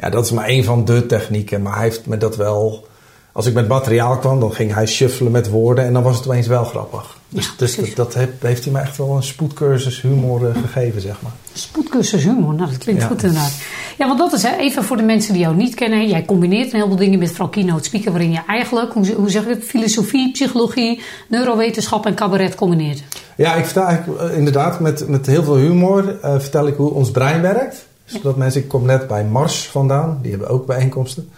Ja, 0.00 0.10
dat 0.10 0.24
is 0.24 0.30
maar 0.30 0.44
één 0.44 0.64
van 0.64 0.84
de 0.84 1.06
technieken. 1.06 1.62
Maar 1.62 1.74
hij 1.74 1.82
heeft 1.82 2.06
me 2.06 2.16
dat 2.16 2.36
wel... 2.36 2.86
Als 3.32 3.46
ik 3.46 3.54
met 3.54 3.68
materiaal 3.68 4.16
kwam, 4.16 4.40
dan 4.40 4.52
ging 4.52 4.74
hij 4.74 4.86
shuffelen 4.86 5.32
met 5.32 5.48
woorden. 5.48 5.84
En 5.84 5.92
dan 5.92 6.02
was 6.02 6.16
het 6.16 6.26
opeens 6.26 6.46
wel 6.46 6.64
grappig. 6.64 7.17
Dus, 7.30 7.44
ja, 7.44 7.50
dus 7.56 7.76
dat, 7.76 7.96
dat 7.96 8.14
heeft, 8.14 8.32
heeft, 8.40 8.64
hij 8.64 8.72
me 8.72 8.78
echt 8.78 8.96
wel 8.96 9.16
een 9.16 9.22
spoedcursus 9.22 10.00
humor 10.00 10.48
uh, 10.48 10.62
gegeven, 10.62 11.00
zeg 11.00 11.22
maar. 11.22 11.32
Spoedcursus 11.52 12.22
humor, 12.22 12.54
nou 12.54 12.70
dat 12.70 12.78
klinkt 12.78 13.02
ja. 13.02 13.08
goed 13.08 13.22
inderdaad. 13.22 13.52
Ja, 13.98 14.06
want 14.06 14.18
dat 14.18 14.32
is 14.32 14.42
hè, 14.42 14.56
even 14.56 14.84
voor 14.84 14.96
de 14.96 15.02
mensen 15.02 15.32
die 15.32 15.42
jou 15.42 15.56
niet 15.56 15.74
kennen. 15.74 16.08
Jij 16.08 16.24
combineert 16.24 16.66
een 16.66 16.76
heleboel 16.76 16.96
dingen 16.96 17.18
met 17.18 17.30
vooral 17.30 17.48
keynote 17.48 17.84
speaker... 17.84 18.10
waarin 18.10 18.30
je 18.30 18.40
eigenlijk, 18.46 18.92
hoe, 18.92 19.12
hoe 19.12 19.30
zeg 19.30 19.42
ik 19.42 19.48
het, 19.48 19.64
filosofie, 19.64 20.32
psychologie, 20.32 21.00
neurowetenschap 21.28 22.06
en 22.06 22.14
cabaret 22.14 22.54
combineert. 22.54 23.02
Ja, 23.36 23.54
ik 23.54 23.64
vertel 23.64 23.84
eigenlijk 23.84 24.22
uh, 24.22 24.36
inderdaad 24.36 24.80
met, 24.80 25.08
met 25.08 25.26
heel 25.26 25.44
veel 25.44 25.56
humor 25.56 26.18
uh, 26.24 26.38
vertel 26.38 26.66
ik 26.66 26.76
hoe 26.76 26.90
ons 26.90 27.10
brein 27.10 27.42
werkt. 27.42 27.86
Zodat 28.04 28.32
ja. 28.32 28.38
mensen, 28.38 28.60
ik 28.60 28.68
kom 28.68 28.84
net 28.84 29.06
bij 29.06 29.24
Mars 29.24 29.68
vandaan, 29.68 30.18
die 30.22 30.30
hebben 30.30 30.48
ook 30.48 30.66
bijeenkomsten 30.66 31.30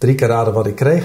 drie 0.00 0.14
keer 0.14 0.28
raden 0.28 0.52
wat 0.52 0.66
ik 0.66 0.74
kreeg. 0.74 1.04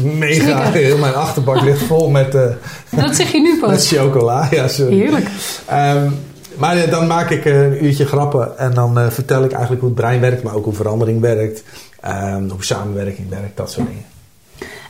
Mega. 0.00 0.70
Heel 0.70 0.98
mijn 0.98 1.14
achterbak 1.14 1.60
ligt 1.60 1.82
vol 1.82 2.10
met... 2.10 2.34
Uh, 2.34 2.42
dat 2.90 3.16
zeg 3.16 3.32
je 3.32 3.40
nu 3.40 3.60
pas. 3.60 3.70
Met 3.70 3.86
chocola, 3.86 4.48
ja 4.50 4.68
sorry. 4.68 4.96
Heerlijk. 4.96 5.26
Um, 5.72 6.14
maar 6.56 6.76
uh, 6.76 6.90
dan 6.90 7.06
maak 7.06 7.30
ik 7.30 7.44
een 7.44 7.84
uurtje 7.84 8.06
grappen 8.06 8.58
en 8.58 8.74
dan 8.74 8.98
uh, 8.98 9.06
vertel 9.06 9.44
ik 9.44 9.50
eigenlijk 9.52 9.80
hoe 9.80 9.90
het 9.90 10.00
brein 10.00 10.20
werkt, 10.20 10.42
maar 10.42 10.54
ook 10.54 10.64
hoe 10.64 10.74
verandering 10.74 11.20
werkt, 11.20 11.62
um, 12.06 12.48
hoe 12.48 12.64
samenwerking 12.64 13.28
werkt, 13.28 13.56
dat 13.56 13.70
soort 13.70 13.86
dingen. 13.86 14.04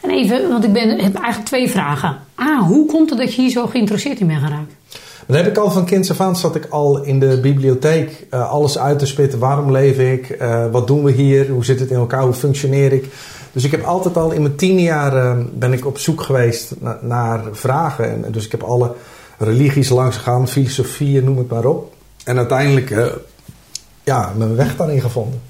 En 0.02 0.10
even, 0.10 0.48
want 0.48 0.64
ik 0.64 0.72
ben, 0.72 0.88
heb 0.88 1.14
eigenlijk 1.14 1.46
twee 1.46 1.70
vragen. 1.70 2.16
A, 2.40 2.58
hoe 2.66 2.86
komt 2.86 3.10
het 3.10 3.18
dat 3.18 3.34
je 3.34 3.40
hier 3.42 3.50
zo 3.50 3.66
geïnteresseerd 3.66 4.20
in 4.20 4.26
bent 4.26 4.42
geraakt? 4.42 4.72
Dat 5.26 5.36
heb 5.36 5.46
ik 5.46 5.56
al 5.56 5.70
van 5.70 5.84
kinds 5.84 6.10
af 6.10 6.20
aan, 6.20 6.36
zat 6.36 6.56
ik 6.56 6.66
al 6.70 7.02
in 7.02 7.20
de 7.20 7.40
bibliotheek 7.40 8.26
uh, 8.30 8.50
alles 8.50 8.78
uit 8.78 8.98
te 8.98 9.06
spitten. 9.06 9.38
Waarom 9.38 9.70
leef 9.70 9.98
ik? 9.98 10.36
Uh, 10.40 10.64
wat 10.70 10.86
doen 10.86 11.02
we 11.02 11.12
hier? 11.12 11.48
Hoe 11.48 11.64
zit 11.64 11.80
het 11.80 11.90
in 11.90 11.96
elkaar? 11.96 12.22
Hoe 12.22 12.32
functioneer 12.32 12.92
ik? 12.92 13.04
Dus 13.56 13.64
ik 13.64 13.70
heb 13.70 13.84
altijd 13.84 14.16
al 14.16 14.30
in 14.30 14.42
mijn 14.42 14.56
tien 14.56 14.80
jaar 14.80 15.36
ben 15.52 15.72
ik 15.72 15.86
op 15.86 15.98
zoek 15.98 16.22
geweest 16.22 16.74
na, 16.80 16.98
naar 17.02 17.42
vragen. 17.52 18.24
En, 18.24 18.32
dus 18.32 18.44
ik 18.44 18.50
heb 18.50 18.62
alle 18.62 18.94
religies 19.38 19.88
langs 19.88 20.16
gegaan, 20.16 20.48
filosofieën, 20.48 21.24
noem 21.24 21.38
het 21.38 21.48
maar 21.50 21.64
op. 21.64 21.94
En 22.24 22.36
uiteindelijk 22.36 23.18
ja, 24.04 24.32
mijn 24.36 24.56
weg 24.56 24.76
daarin 24.76 25.00
gevonden. 25.00 25.40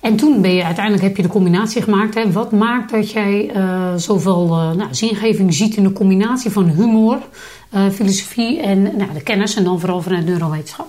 En 0.00 0.16
toen 0.16 0.40
ben 0.40 0.54
je 0.54 0.64
uiteindelijk 0.64 1.04
heb 1.04 1.16
je 1.16 1.22
de 1.22 1.28
combinatie 1.28 1.82
gemaakt. 1.82 2.14
Hè? 2.14 2.32
Wat 2.32 2.52
maakt 2.52 2.90
dat 2.90 3.10
jij 3.10 3.50
zoveel 3.96 4.46
nou, 4.48 4.88
zingeving 4.90 5.54
ziet 5.54 5.76
in 5.76 5.82
de 5.82 5.92
combinatie 5.92 6.50
van 6.50 6.68
humor, 6.68 7.18
filosofie 7.92 8.60
en 8.60 8.82
nou, 8.82 9.12
de 9.14 9.22
kennis 9.22 9.56
en 9.56 9.64
dan 9.64 9.80
vooral 9.80 10.02
vanuit 10.02 10.26
neurowetenschap? 10.26 10.86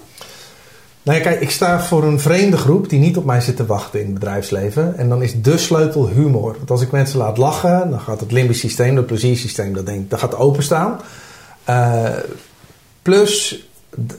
Nou 1.04 1.18
ja, 1.18 1.24
kijk, 1.24 1.42
ik 1.42 1.50
sta 1.50 1.82
voor 1.82 2.04
een 2.04 2.20
vreemde 2.20 2.58
groep 2.58 2.90
die 2.90 3.00
niet 3.00 3.18
op 3.18 3.26
mij 3.26 3.42
zit 3.42 3.56
te 3.56 3.66
wachten 3.66 4.00
in 4.00 4.06
het 4.06 4.14
bedrijfsleven. 4.14 4.98
En 4.98 5.10
dan 5.10 5.22
is 5.22 5.42
de 5.42 5.58
sleutel 5.58 6.08
humor. 6.08 6.56
Want 6.58 6.72
als 6.72 6.82
ik 6.82 6.92
mensen 6.92 7.20
laat 7.20 7.38
lachen, 7.38 7.90
dan 7.90 8.00
gaat 8.00 8.20
het 8.20 8.32
limbisch 8.32 8.60
systeem, 8.60 8.96
het 8.96 9.06
pleziersysteem, 9.06 9.74
dat, 9.74 9.86
denk, 9.86 10.10
dat 10.10 10.20
gaat 10.20 10.36
openstaan. 10.36 11.00
Uh, 11.70 12.10
plus, 13.02 13.64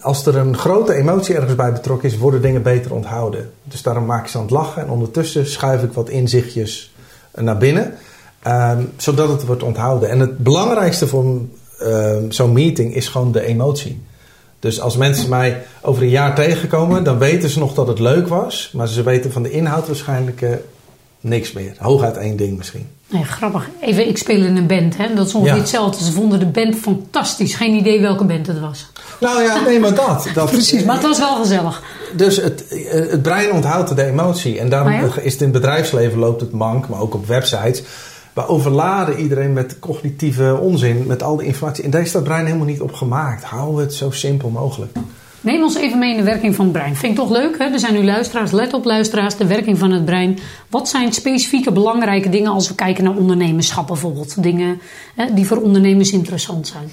als 0.00 0.26
er 0.26 0.36
een 0.36 0.56
grote 0.56 0.94
emotie 0.94 1.34
ergens 1.34 1.54
bij 1.54 1.72
betrokken 1.72 2.08
is, 2.08 2.18
worden 2.18 2.42
dingen 2.42 2.62
beter 2.62 2.94
onthouden. 2.94 3.50
Dus 3.64 3.82
daarom 3.82 4.04
maak 4.04 4.24
ik 4.24 4.30
ze 4.30 4.36
aan 4.36 4.42
het 4.42 4.52
lachen. 4.52 4.82
En 4.82 4.88
ondertussen 4.88 5.46
schuif 5.46 5.82
ik 5.82 5.92
wat 5.92 6.08
inzichtjes 6.08 6.94
naar 7.34 7.58
binnen. 7.58 7.94
Um, 8.46 8.92
zodat 8.96 9.28
het 9.28 9.46
wordt 9.46 9.62
onthouden. 9.62 10.10
En 10.10 10.20
het 10.20 10.38
belangrijkste 10.38 11.06
voor 11.06 11.40
uh, 11.82 12.16
zo'n 12.28 12.52
meeting 12.52 12.94
is 12.94 13.08
gewoon 13.08 13.32
de 13.32 13.44
emotie. 13.44 14.02
Dus 14.60 14.80
als 14.80 14.96
mensen 14.96 15.28
mij 15.28 15.62
over 15.80 16.02
een 16.02 16.08
jaar 16.08 16.34
tegenkomen, 16.34 17.04
dan 17.04 17.18
weten 17.18 17.48
ze 17.48 17.58
nog 17.58 17.74
dat 17.74 17.86
het 17.86 17.98
leuk 17.98 18.28
was. 18.28 18.70
Maar 18.72 18.88
ze 18.88 19.02
weten 19.02 19.32
van 19.32 19.42
de 19.42 19.50
inhoud 19.50 19.86
waarschijnlijk 19.86 20.40
uh, 20.40 20.50
niks 21.20 21.52
meer. 21.52 21.74
Hooguit 21.78 22.16
één 22.16 22.36
ding 22.36 22.56
misschien. 22.56 22.88
Nee, 23.06 23.24
grappig. 23.24 23.68
Even, 23.80 24.08
ik 24.08 24.18
speel 24.18 24.44
in 24.44 24.56
een 24.56 24.66
band. 24.66 24.96
Hè? 24.96 25.14
Dat 25.14 25.26
is 25.26 25.34
ongeveer 25.34 25.54
ja. 25.54 25.60
hetzelfde. 25.60 26.04
Ze 26.04 26.12
vonden 26.12 26.38
de 26.38 26.46
band 26.46 26.76
fantastisch. 26.76 27.54
Geen 27.54 27.74
idee 27.74 28.00
welke 28.00 28.24
band 28.24 28.46
het 28.46 28.60
was. 28.60 28.86
Nou 29.20 29.42
ja, 29.42 29.60
nee, 29.60 29.80
maar 29.80 29.94
dat. 29.94 30.28
dat 30.34 30.50
Precies, 30.56 30.84
maar 30.84 30.94
het 30.94 31.04
was 31.04 31.18
wel 31.18 31.36
gezellig. 31.36 31.82
Dus 32.16 32.36
het, 32.36 32.64
het 32.90 33.22
brein 33.22 33.52
onthoudt 33.52 33.96
de 33.96 34.04
emotie. 34.04 34.58
En 34.58 34.68
daarom 34.68 34.92
ja? 34.92 35.20
is 35.22 35.32
het 35.32 35.42
in 35.42 35.52
het 35.52 35.60
bedrijfsleven 35.60 36.18
loopt 36.18 36.40
het 36.40 36.52
mank, 36.52 36.88
maar 36.88 37.00
ook 37.00 37.14
op 37.14 37.26
websites. 37.26 37.82
We 38.32 38.46
overladen 38.46 39.18
iedereen 39.18 39.52
met 39.52 39.78
cognitieve 39.78 40.58
onzin, 40.60 41.06
met 41.06 41.22
al 41.22 41.36
die 41.36 41.46
informatie. 41.46 41.84
En 41.84 41.90
daar 41.90 42.00
is 42.00 42.12
dat 42.12 42.24
brein 42.24 42.46
helemaal 42.46 42.66
niet 42.66 42.80
op 42.80 42.92
gemaakt. 42.92 43.44
Hou 43.44 43.80
het 43.80 43.94
zo 43.94 44.10
simpel 44.10 44.50
mogelijk. 44.50 44.96
Neem 45.42 45.62
ons 45.62 45.76
even 45.76 45.98
mee 45.98 46.10
in 46.10 46.16
de 46.16 46.22
werking 46.22 46.54
van 46.54 46.64
het 46.64 46.74
brein. 46.74 46.96
Vind 46.96 47.12
ik 47.12 47.18
toch 47.18 47.30
leuk, 47.30 47.58
hè? 47.58 47.64
Er 47.64 47.78
zijn 47.78 47.94
nu 47.94 48.04
luisteraars, 48.04 48.50
let 48.50 48.72
op 48.72 48.84
luisteraars, 48.84 49.36
de 49.36 49.46
werking 49.46 49.78
van 49.78 49.90
het 49.90 50.04
brein. 50.04 50.38
Wat 50.68 50.88
zijn 50.88 51.12
specifieke 51.12 51.72
belangrijke 51.72 52.28
dingen 52.28 52.52
als 52.52 52.68
we 52.68 52.74
kijken 52.74 53.04
naar 53.04 53.16
ondernemerschap 53.16 53.86
bijvoorbeeld? 53.86 54.42
Dingen 54.42 54.80
hè, 55.14 55.34
die 55.34 55.46
voor 55.46 55.56
ondernemers 55.56 56.12
interessant 56.12 56.66
zijn. 56.66 56.90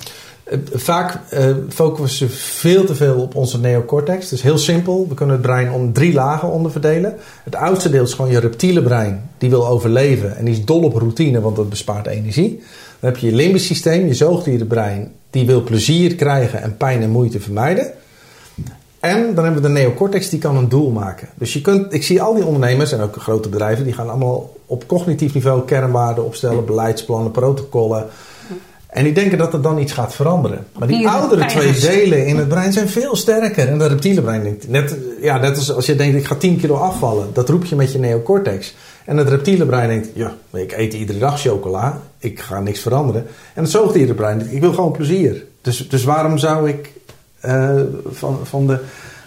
Vaak 0.73 1.19
uh, 1.33 1.45
focussen 1.69 2.27
we 2.27 2.33
veel 2.33 2.85
te 2.85 2.95
veel 2.95 3.15
op 3.15 3.35
onze 3.35 3.59
neocortex. 3.59 4.31
Is 4.31 4.41
heel 4.41 4.57
simpel. 4.57 5.05
We 5.09 5.13
kunnen 5.13 5.35
het 5.35 5.45
brein 5.45 5.71
om 5.71 5.93
drie 5.93 6.13
lagen 6.13 6.51
onderverdelen. 6.51 7.15
Het 7.43 7.55
oudste 7.55 7.89
deel 7.89 8.03
is 8.03 8.13
gewoon 8.13 8.31
je 8.31 8.39
reptiele 8.39 8.83
brein. 8.83 9.29
Die 9.37 9.49
wil 9.49 9.67
overleven 9.67 10.37
en 10.37 10.45
die 10.45 10.53
is 10.53 10.65
dol 10.65 10.83
op 10.83 10.95
routine, 10.95 11.41
want 11.41 11.55
dat 11.55 11.69
bespaart 11.69 12.07
energie. 12.07 12.63
Dan 12.99 13.09
heb 13.11 13.17
je 13.17 13.27
je 13.27 13.35
limbisch 13.35 13.65
systeem, 13.65 14.07
je 14.07 14.13
zoogdierenbrein. 14.13 15.11
Die 15.29 15.45
wil 15.45 15.63
plezier 15.63 16.15
krijgen 16.15 16.61
en 16.61 16.77
pijn 16.77 17.01
en 17.01 17.09
moeite 17.09 17.39
vermijden. 17.39 17.91
En 18.99 19.35
dan 19.35 19.43
hebben 19.43 19.61
we 19.61 19.67
de 19.67 19.73
neocortex, 19.73 20.29
die 20.29 20.39
kan 20.39 20.57
een 20.57 20.69
doel 20.69 20.91
maken. 20.91 21.27
Dus 21.35 21.53
je 21.53 21.61
kunt, 21.61 21.93
ik 21.93 22.03
zie 22.03 22.21
al 22.21 22.33
die 22.33 22.45
ondernemers 22.45 22.91
en 22.91 23.01
ook 23.01 23.15
grote 23.15 23.49
bedrijven, 23.49 23.83
die 23.83 23.93
gaan 23.93 24.09
allemaal 24.09 24.55
op 24.65 24.87
cognitief 24.87 25.33
niveau 25.33 25.65
kernwaarden 25.65 26.25
opstellen, 26.25 26.65
beleidsplannen, 26.65 27.31
protocollen. 27.31 28.05
En 28.97 29.03
die 29.03 29.13
denken 29.13 29.37
dat 29.37 29.53
er 29.53 29.61
dan 29.61 29.79
iets 29.79 29.93
gaat 29.93 30.13
veranderen. 30.15 30.67
Maar 30.77 30.87
die 30.87 31.07
oudere 31.09 31.45
twee 31.45 31.79
delen 31.79 32.25
in 32.25 32.37
het 32.37 32.47
brein 32.47 32.73
zijn 32.73 32.89
veel 32.89 33.15
sterker. 33.15 33.67
En 33.67 33.77
dat 33.77 33.89
reptiele 33.89 34.21
brein 34.21 34.43
denkt, 34.43 34.67
net, 34.67 34.95
ja, 35.21 35.37
net 35.37 35.57
als, 35.57 35.73
als 35.73 35.85
je 35.85 35.95
denkt 35.95 36.17
ik 36.17 36.25
ga 36.25 36.35
10 36.35 36.57
kilo 36.59 36.75
afvallen. 36.75 37.29
Dat 37.33 37.49
roep 37.49 37.65
je 37.65 37.75
met 37.75 37.91
je 37.91 37.99
neocortex. 37.99 38.73
En 39.05 39.17
het 39.17 39.29
reptiele 39.29 39.65
brein 39.65 39.87
denkt, 39.87 40.07
ja, 40.13 40.35
ik 40.53 40.71
eet 40.71 40.93
iedere 40.93 41.19
dag 41.19 41.41
chocola. 41.41 42.01
Ik 42.19 42.39
ga 42.39 42.59
niks 42.59 42.79
veranderen. 42.79 43.25
En 43.53 43.63
het 43.63 43.71
zoogdierenbrein 43.71 44.37
denkt, 44.37 44.53
ik 44.53 44.61
wil 44.61 44.73
gewoon 44.73 44.91
plezier. 44.91 45.45
Dus, 45.61 45.89
dus 45.89 46.03
waarom 46.03 46.37
zou 46.37 46.69
ik 46.69 46.91
uh, 47.45 47.81
van, 48.11 48.39
van 48.43 48.67
de 48.67 48.79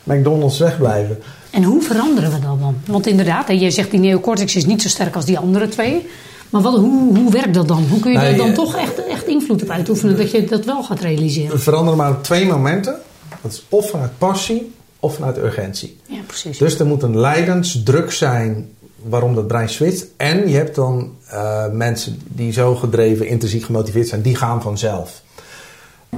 McDonald's 0.03 0.59
wegblijven? 0.59 1.19
En 1.51 1.63
hoe 1.63 1.83
veranderen 1.83 2.31
we 2.31 2.39
dat 2.39 2.61
dan? 2.61 2.77
Want 2.87 3.07
inderdaad, 3.07 3.49
je 3.49 3.71
zegt 3.71 3.91
die 3.91 4.01
neocortex 4.01 4.57
is 4.57 4.67
niet 4.67 4.83
zo 4.83 4.89
sterk 4.89 5.15
als 5.15 5.25
die 5.25 5.39
andere 5.39 5.69
twee. 5.69 6.07
Maar 6.51 6.63
wat, 6.63 6.75
hoe, 6.75 7.19
hoe 7.19 7.31
werkt 7.31 7.55
dat 7.55 7.69
dan? 7.69 7.85
Hoe 7.91 8.01
kun 8.01 8.13
je 8.13 8.19
nee, 8.19 8.37
daar 8.37 8.47
dan 8.47 8.55
toch 8.55 8.77
echt, 8.77 9.07
echt 9.07 9.27
invloed 9.27 9.63
op 9.63 9.69
uitoefenen 9.69 10.17
dat 10.17 10.31
je 10.31 10.45
dat 10.45 10.65
wel 10.65 10.83
gaat 10.83 11.01
realiseren? 11.01 11.51
We 11.51 11.59
veranderen 11.59 11.99
maar 11.99 12.11
op 12.11 12.23
twee 12.23 12.47
momenten. 12.47 12.97
Dat 13.43 13.53
is 13.53 13.67
of 13.69 13.91
vanuit 13.91 14.19
passie 14.19 14.75
of 15.01 15.15
vanuit 15.15 15.39
urgentie. 15.39 15.97
Ja, 16.07 16.21
precies. 16.27 16.59
Dus 16.59 16.79
er 16.79 16.87
moet 16.87 17.03
een 17.03 17.19
leidensdruk 17.19 18.13
zijn 18.13 18.69
waarom 19.03 19.35
dat 19.35 19.47
brein 19.47 19.69
switcht. 19.69 20.07
En 20.17 20.49
je 20.49 20.57
hebt 20.57 20.75
dan 20.75 21.13
uh, 21.33 21.67
mensen 21.73 22.21
die 22.27 22.53
zo 22.53 22.75
gedreven, 22.75 23.27
intensief 23.27 23.65
gemotiveerd 23.65 24.09
zijn, 24.09 24.23
die 24.23 24.37
gaan 24.37 24.63
vanzelf. 24.63 25.23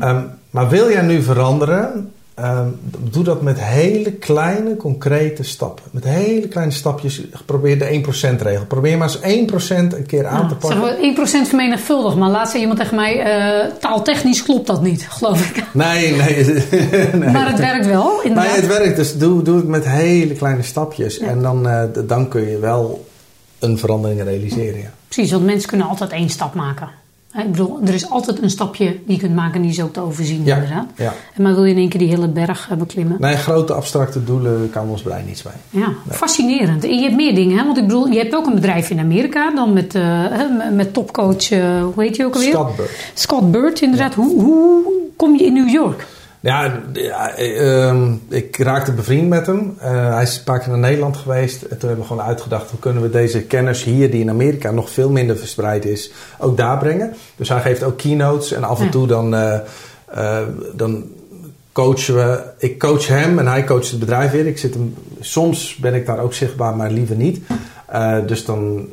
Um, 0.03 0.31
maar 0.51 0.69
wil 0.69 0.91
jij 0.91 1.03
nu 1.03 1.23
veranderen, 1.23 2.13
Um, 2.43 2.81
doe 3.11 3.25
dat 3.25 3.43
met 3.43 3.61
hele 3.61 4.13
kleine, 4.13 4.77
concrete 4.77 5.43
stappen. 5.43 5.85
Met 5.91 6.05
hele 6.05 6.49
kleine 6.49 6.73
stapjes. 6.73 7.23
Probeer 7.47 7.79
de 7.79 8.03
1%-regel. 8.05 8.65
Probeer 8.67 8.99
maar 8.99 9.17
eens 9.23 9.51
1% 9.51 9.77
een 9.77 10.07
keer 10.07 10.27
aan 10.27 10.49
te 10.49 10.55
pakken. 10.55 10.81
Zeg 10.81 11.17
maar 11.17 11.45
1% 11.45 11.49
vermenigvuldig. 11.49 12.17
Maar 12.17 12.31
laatst 12.31 12.51
zei 12.51 12.61
iemand 12.61 12.81
tegen 12.81 12.97
mij... 12.97 13.17
Uh, 13.17 13.73
taaltechnisch 13.81 14.43
klopt 14.43 14.67
dat 14.67 14.83
niet, 14.83 15.07
geloof 15.09 15.51
ik. 15.51 15.65
Nee, 15.73 16.17
nee. 16.17 16.45
nee. 17.13 17.31
Maar 17.31 17.49
het 17.49 17.59
werkt 17.59 17.87
wel, 17.87 18.23
inderdaad. 18.23 18.51
Nee, 18.51 18.61
het 18.61 18.79
werkt. 18.79 18.97
Dus 18.97 19.19
doe, 19.19 19.43
doe 19.43 19.57
het 19.57 19.69
met 19.69 19.89
hele 19.89 20.35
kleine 20.35 20.63
stapjes. 20.63 21.17
Ja. 21.17 21.27
En 21.27 21.43
dan, 21.43 21.67
uh, 21.67 21.83
dan 22.07 22.29
kun 22.29 22.49
je 22.49 22.59
wel 22.59 23.07
een 23.59 23.79
verandering 23.79 24.23
realiseren. 24.23 24.81
Ja. 24.81 24.93
Precies, 25.09 25.33
want 25.33 25.45
mensen 25.45 25.69
kunnen 25.69 25.87
altijd 25.87 26.11
één 26.11 26.29
stap 26.29 26.55
maken. 26.55 26.89
Ik 27.39 27.51
bedoel, 27.51 27.79
er 27.85 27.95
is 27.95 28.11
altijd 28.11 28.43
een 28.43 28.51
stapje 28.51 28.85
die 28.85 29.15
je 29.15 29.19
kunt 29.19 29.35
maken 29.35 29.63
die 29.63 29.71
is 29.71 29.83
ook 29.83 29.93
te 29.93 30.01
overzien, 30.01 30.45
ja, 30.45 30.55
inderdaad. 30.55 30.87
Ja. 30.97 31.13
En 31.35 31.43
maar 31.43 31.55
wil 31.55 31.65
je 31.65 31.71
in 31.71 31.79
één 31.79 31.89
keer 31.89 32.01
die 32.01 32.09
hele 32.09 32.29
berg 32.29 32.71
beklimmen? 32.79 33.17
Nee, 33.21 33.37
grote 33.37 33.73
abstracte 33.73 34.25
doelen 34.25 34.71
kan 34.71 34.89
ons 34.89 35.03
brein 35.03 35.27
niets 35.27 35.43
bij. 35.43 35.53
Ja, 35.71 35.87
nee. 35.87 36.17
fascinerend. 36.17 36.85
En 36.85 36.95
je 36.95 37.03
hebt 37.03 37.17
meer 37.17 37.35
dingen, 37.35 37.59
hè? 37.59 37.65
Want 37.65 37.77
ik 37.77 37.87
bedoel, 37.87 38.07
je 38.07 38.19
hebt 38.19 38.35
ook 38.35 38.47
een 38.47 38.55
bedrijf 38.55 38.91
in 38.91 38.99
Amerika, 38.99 39.51
dan 39.55 39.73
met, 39.73 39.95
uh, 39.95 40.25
met 40.73 40.93
topcoach, 40.93 41.51
uh, 41.51 41.83
hoe 41.95 42.03
heet 42.03 42.17
je 42.17 42.25
ook 42.25 42.35
alweer? 42.35 42.51
Scott 42.51 42.77
Bird. 42.77 42.91
Scott 43.15 43.51
Bird, 43.51 43.81
inderdaad. 43.81 44.15
Hoe, 44.15 44.43
hoe 44.43 44.83
kom 45.17 45.37
je 45.37 45.45
in 45.45 45.53
New 45.53 45.69
York? 45.69 46.07
Ja, 46.43 46.83
ja 46.93 47.39
uh, 47.39 48.13
ik 48.29 48.57
raakte 48.57 48.93
bevriend 48.93 49.29
met 49.29 49.47
hem. 49.47 49.77
Uh, 49.79 50.15
hij 50.15 50.23
is 50.23 50.37
een 50.37 50.45
paar 50.45 50.59
keer 50.59 50.69
naar 50.69 50.79
Nederland 50.79 51.17
geweest. 51.17 51.63
En 51.63 51.79
toen 51.79 51.89
hebben 51.89 51.99
we 51.99 52.13
gewoon 52.13 52.27
uitgedacht... 52.27 52.71
hoe 52.71 52.79
kunnen 52.79 53.03
we 53.03 53.11
deze 53.11 53.43
kennis 53.43 53.85
hier, 53.85 54.11
die 54.11 54.21
in 54.21 54.31
Amerika 54.31 54.71
nog 54.71 54.91
veel 54.91 55.11
minder 55.11 55.37
verspreid 55.37 55.85
is... 55.85 56.13
ook 56.39 56.57
daar 56.57 56.79
brengen. 56.79 57.15
Dus 57.37 57.49
hij 57.49 57.61
geeft 57.61 57.83
ook 57.83 57.99
keynotes. 57.99 58.53
En 58.53 58.65
af 58.65 58.81
en 58.81 58.91
toe 58.91 59.07
dan, 59.07 59.35
uh, 59.35 59.59
dan 60.75 61.05
coachen 61.73 62.15
we... 62.15 62.43
Ik 62.59 62.79
coach 62.79 63.07
hem 63.07 63.39
en 63.39 63.47
hij 63.47 63.65
coacht 63.65 63.91
het 63.91 64.01
bedrijf 64.01 64.31
weer. 64.31 64.47
Ik 64.47 64.59
zit 64.59 64.75
hem, 64.75 64.95
soms 65.21 65.77
ben 65.77 65.95
ik 65.95 66.07
daar 66.07 66.19
ook 66.19 66.35
zichtbaar, 66.35 66.77
maar 66.77 66.91
liever 66.91 67.17
niet. 67.17 67.41
dus 68.27 68.45
dan 68.45 68.89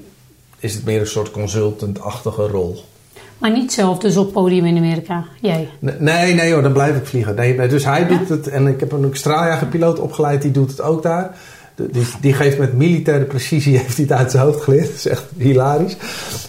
is 0.59 0.73
het 0.73 0.85
meer 0.85 0.99
een 0.99 1.07
soort 1.07 1.31
consultant-achtige 1.31 2.47
rol. 2.47 2.83
Maar 3.39 3.51
niet 3.51 3.73
zelf 3.73 3.97
dus 3.97 4.17
op 4.17 4.31
podium 4.31 4.65
in 4.65 4.77
Amerika, 4.77 5.25
jij? 5.41 5.69
Nee, 5.79 6.33
nee 6.33 6.53
hoor, 6.53 6.61
dan 6.61 6.73
blijf 6.73 6.95
ik 6.95 7.05
vliegen. 7.05 7.35
Nee, 7.35 7.55
nee, 7.55 7.67
dus 7.67 7.85
hij 7.85 8.01
ja? 8.01 8.07
doet 8.07 8.29
het 8.29 8.47
en 8.47 8.67
ik 8.67 8.79
heb 8.79 8.91
een 8.91 9.09
straaljagerpiloot 9.11 9.99
opgeleid, 9.99 10.41
die 10.41 10.51
doet 10.51 10.69
het 10.69 10.81
ook 10.81 11.03
daar. 11.03 11.35
Die, 11.91 12.07
die 12.21 12.33
geeft 12.33 12.57
met 12.57 12.73
militaire 12.73 13.25
precisie, 13.25 13.77
heeft 13.81 13.97
hij 13.97 14.05
het 14.05 14.17
uit 14.17 14.31
zijn 14.31 14.43
hoofd 14.43 14.61
geleerd. 14.61 14.85
Dat 14.85 14.95
is 14.95 15.07
echt 15.07 15.23
hilarisch. 15.37 15.95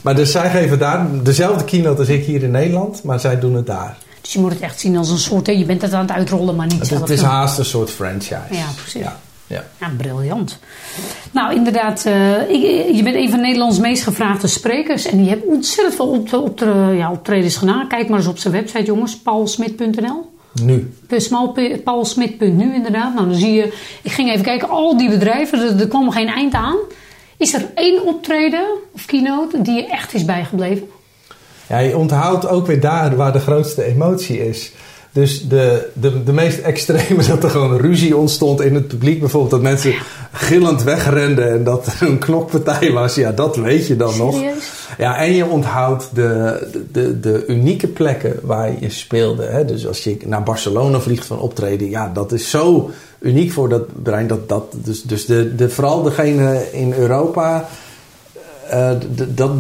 Maar 0.03 0.15
dus 0.15 0.33
zij 0.33 0.51
geven 0.51 0.79
daar 0.79 1.07
dezelfde 1.23 1.65
keynote 1.65 1.99
als 1.99 2.09
ik 2.09 2.25
hier 2.25 2.43
in 2.43 2.51
Nederland, 2.51 3.03
maar 3.03 3.21
zij 3.21 3.39
doen 3.39 3.55
het 3.55 3.67
daar. 3.67 3.97
Dus 4.21 4.33
je 4.33 4.39
moet 4.39 4.53
het 4.53 4.61
echt 4.61 4.81
zien 4.81 4.97
als 4.97 5.11
een 5.11 5.19
soort, 5.19 5.47
je 5.47 5.65
bent 5.65 5.83
het 5.83 5.93
aan 5.93 6.07
het 6.07 6.11
uitrollen, 6.11 6.57
maar 6.57 6.67
niet 6.67 6.79
het, 6.79 6.89
zelf. 6.89 7.01
Het 7.01 7.11
is 7.11 7.23
haast 7.23 7.59
een 7.59 7.65
soort 7.65 7.91
franchise. 7.91 8.35
Ja, 8.51 8.67
precies. 8.77 9.03
Ja. 9.03 9.21
Ja. 9.51 9.65
ja, 9.81 9.91
briljant. 9.97 10.59
Nou, 11.31 11.55
inderdaad, 11.55 12.05
uh, 12.07 12.51
ik, 12.51 12.97
je 12.97 13.03
bent 13.03 13.17
een 13.17 13.31
van 13.31 13.41
Nederlands 13.41 13.79
meest 13.79 14.03
gevraagde 14.03 14.47
sprekers. 14.47 15.07
En 15.07 15.17
die 15.17 15.29
hebt 15.29 15.47
ontzettend 15.47 15.97
veel 15.97 16.09
op, 16.09 16.33
op 16.33 16.59
ja, 16.97 17.11
optredens 17.11 17.57
gedaan. 17.57 17.89
Kijk 17.89 18.09
maar 18.09 18.19
eens 18.19 18.29
op 18.29 18.39
zijn 18.39 18.55
website, 18.55 18.85
jongens. 18.85 19.19
paulsmit.nl 19.19 20.31
Nu. 20.63 20.95
Paulsmit.nu, 21.85 22.75
inderdaad. 22.75 23.15
Nou, 23.15 23.27
dan 23.27 23.35
zie 23.35 23.53
je... 23.53 23.73
Ik 24.03 24.13
ging 24.13 24.31
even 24.31 24.45
kijken, 24.45 24.69
al 24.69 24.97
die 24.97 25.09
bedrijven, 25.09 25.59
er, 25.59 25.81
er 25.81 25.89
kwam 25.89 26.11
geen 26.11 26.29
eind 26.29 26.55
aan. 26.55 26.77
Is 27.37 27.55
er 27.55 27.67
één 27.75 28.07
optreden 28.07 28.65
of 28.93 29.07
keynote 29.07 29.63
die 29.63 29.75
je 29.75 29.87
echt 29.87 30.15
is 30.15 30.25
bijgebleven? 30.25 30.89
Ja, 31.69 31.79
je 31.79 31.97
onthoudt 31.97 32.49
ook 32.49 32.67
weer 32.67 32.81
daar 32.81 33.17
waar 33.17 33.33
de 33.33 33.39
grootste 33.39 33.85
emotie 33.85 34.49
is. 34.49 34.73
Dus 35.13 35.49
de, 35.49 35.89
de, 35.93 36.23
de 36.23 36.33
meest 36.33 36.59
extreme 36.59 37.27
dat 37.27 37.45
er 37.45 37.51
gewoon 37.51 37.77
ruzie 37.77 38.17
ontstond 38.17 38.61
in 38.61 38.75
het 38.75 38.89
publiek. 38.89 39.21
Bijvoorbeeld 39.21 39.51
dat 39.51 39.63
mensen 39.63 39.95
gillend 40.33 40.83
wegrenden 40.83 41.51
en 41.51 41.65
dat 41.65 41.87
er 41.87 42.09
een 42.09 42.19
knokpartij 42.19 42.93
was. 42.93 43.15
Ja, 43.15 43.33
dat 43.33 43.57
weet 43.57 43.87
je 43.87 43.97
dan 43.97 44.13
Serieus? 44.13 44.33
nog. 44.33 44.97
Ja, 44.99 45.17
en 45.17 45.35
je 45.35 45.47
onthoudt 45.47 46.09
de, 46.15 46.69
de, 46.93 47.21
de 47.21 47.45
unieke 47.47 47.87
plekken 47.87 48.39
waar 48.43 48.81
je 48.81 48.91
speelde. 48.91 49.45
Hè? 49.45 49.65
Dus 49.65 49.87
als 49.87 50.05
je 50.05 50.17
naar 50.25 50.43
Barcelona 50.43 51.01
vliegt 51.01 51.27
van 51.27 51.39
optreden. 51.39 51.91
Ja, 51.91 52.11
dat 52.15 52.33
is 52.33 52.51
zo 52.51 52.91
uniek 53.19 53.53
voor 53.53 53.69
dat 53.69 54.03
brein. 54.03 54.27
Dat, 54.27 54.49
dat, 54.49 54.65
dus 54.73 55.03
dus 55.03 55.27
de, 55.27 55.55
de, 55.55 55.71
vooral 55.71 56.03
degene 56.03 56.67
in 56.73 56.93
Europa. 56.93 57.69
Uh, 58.73 58.91
dat, 59.29 59.51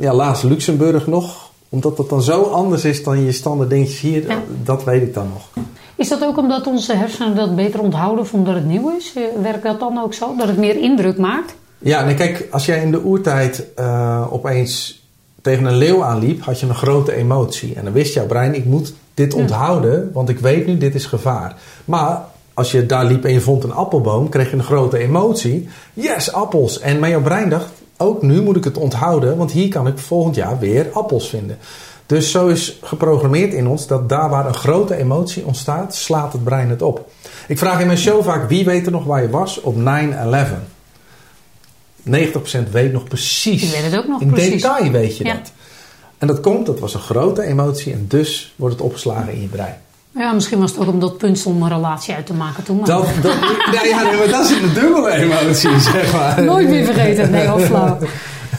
ja, 0.00 0.14
laatst 0.14 0.42
Luxemburg 0.42 1.06
nog 1.06 1.49
omdat 1.72 1.96
dat 1.96 2.08
dan 2.08 2.22
zo 2.22 2.42
anders 2.42 2.84
is 2.84 3.02
dan 3.04 3.24
je 3.24 3.32
standaard 3.32 3.70
dingetjes 3.70 4.00
hier, 4.00 4.28
Ja. 4.28 4.42
dat 4.62 4.84
weet 4.84 5.02
ik 5.02 5.14
dan 5.14 5.28
nog. 5.32 5.64
Is 5.94 6.08
dat 6.08 6.22
ook 6.24 6.36
omdat 6.38 6.66
onze 6.66 6.94
hersenen 6.94 7.36
dat 7.36 7.56
beter 7.56 7.80
onthouden 7.80 8.20
of 8.24 8.32
omdat 8.32 8.54
het 8.54 8.66
nieuw 8.66 8.96
is? 8.96 9.12
Eh, 9.16 9.22
Werkt 9.42 9.62
dat 9.62 9.80
dan 9.80 9.98
ook 10.02 10.14
zo? 10.14 10.34
Dat 10.36 10.46
het 10.48 10.56
meer 10.58 10.76
indruk 10.80 11.18
maakt? 11.18 11.54
Ja, 11.78 12.04
nee, 12.04 12.14
kijk, 12.14 12.48
als 12.50 12.66
jij 12.66 12.82
in 12.82 12.90
de 12.90 13.04
oertijd 13.04 13.66
uh, 13.78 14.26
opeens 14.30 15.02
tegen 15.42 15.64
een 15.64 15.76
leeuw 15.76 16.04
aanliep, 16.04 16.42
had 16.42 16.60
je 16.60 16.66
een 16.66 16.74
grote 16.74 17.14
emotie. 17.14 17.74
En 17.74 17.84
dan 17.84 17.92
wist 17.92 18.14
jouw 18.14 18.26
brein, 18.26 18.54
ik 18.54 18.64
moet 18.64 18.92
dit 19.14 19.34
onthouden, 19.34 20.10
want 20.12 20.28
ik 20.28 20.38
weet 20.38 20.66
nu, 20.66 20.78
dit 20.78 20.94
is 20.94 21.06
gevaar. 21.06 21.56
Maar 21.84 22.24
als 22.54 22.70
je 22.72 22.86
daar 22.86 23.04
liep 23.04 23.24
en 23.24 23.32
je 23.32 23.40
vond 23.40 23.64
een 23.64 23.72
appelboom, 23.72 24.28
kreeg 24.28 24.50
je 24.50 24.56
een 24.56 24.62
grote 24.62 24.98
emotie. 24.98 25.68
Yes, 25.94 26.32
appels. 26.32 26.80
En 26.80 26.98
mijn 26.98 27.12
jouw 27.12 27.22
brein 27.22 27.48
dacht, 27.48 27.68
ook 28.00 28.22
nu 28.22 28.42
moet 28.42 28.56
ik 28.56 28.64
het 28.64 28.76
onthouden, 28.78 29.36
want 29.36 29.52
hier 29.52 29.68
kan 29.68 29.86
ik 29.86 29.98
volgend 29.98 30.34
jaar 30.34 30.58
weer 30.58 30.88
appels 30.92 31.28
vinden. 31.28 31.58
Dus 32.06 32.30
zo 32.30 32.46
is 32.46 32.78
geprogrammeerd 32.82 33.52
in 33.52 33.66
ons 33.66 33.86
dat 33.86 34.08
daar 34.08 34.30
waar 34.30 34.46
een 34.46 34.54
grote 34.54 34.94
emotie 34.96 35.46
ontstaat, 35.46 35.94
slaat 35.94 36.32
het 36.32 36.44
brein 36.44 36.70
het 36.70 36.82
op. 36.82 37.10
Ik 37.48 37.58
vraag 37.58 37.80
in 37.80 37.86
mijn 37.86 37.98
show 37.98 38.24
vaak, 38.24 38.48
wie 38.48 38.64
weet 38.64 38.86
er 38.86 38.92
nog 38.92 39.04
waar 39.04 39.22
je 39.22 39.30
was 39.30 39.60
op 39.60 39.76
9-11? 39.76 39.78
90% 42.02 42.70
weet 42.70 42.92
nog 42.92 43.04
precies. 43.04 43.70
Weet 43.72 43.82
het 43.92 43.96
ook 43.96 44.08
nog 44.08 44.20
in 44.20 44.30
precies. 44.30 44.62
detail 44.62 44.90
weet 44.90 45.16
je 45.16 45.24
Ja. 45.24 45.34
dat. 45.34 45.52
En 46.18 46.26
dat 46.26 46.40
komt, 46.40 46.66
dat 46.66 46.78
was 46.80 46.94
een 46.94 47.00
grote 47.00 47.42
emotie 47.42 47.92
en 47.92 48.04
dus 48.08 48.54
wordt 48.56 48.74
het 48.74 48.84
opgeslagen 48.84 49.32
in 49.32 49.40
je 49.40 49.48
brein. 49.48 49.76
Ja, 50.14 50.32
misschien 50.32 50.58
was 50.60 50.70
het 50.70 50.80
ook 50.80 50.88
om 50.88 51.00
dat 51.00 51.18
punt 51.18 51.42
om 51.46 51.62
een 51.62 51.68
relatie 51.68 52.14
uit 52.14 52.26
te 52.26 52.34
maken 52.34 52.64
toen. 52.64 52.76
Maar 52.76 52.86
Dat, 52.86 53.06
dat, 53.22 53.32
ja, 53.74 53.82
ja, 53.84 54.02
nee, 54.02 54.16
maar 54.16 54.28
dat 54.28 54.44
is 54.44 54.50
een 54.50 54.72
dubbele 54.74 55.10
emotie, 55.12 55.80
zeg 55.80 56.12
maar. 56.12 56.42
Nooit 56.42 56.68
meer 56.68 56.84
vergeten. 56.84 57.30
Nee, 57.30 57.46
wel 57.46 57.58
flauw. 57.58 57.98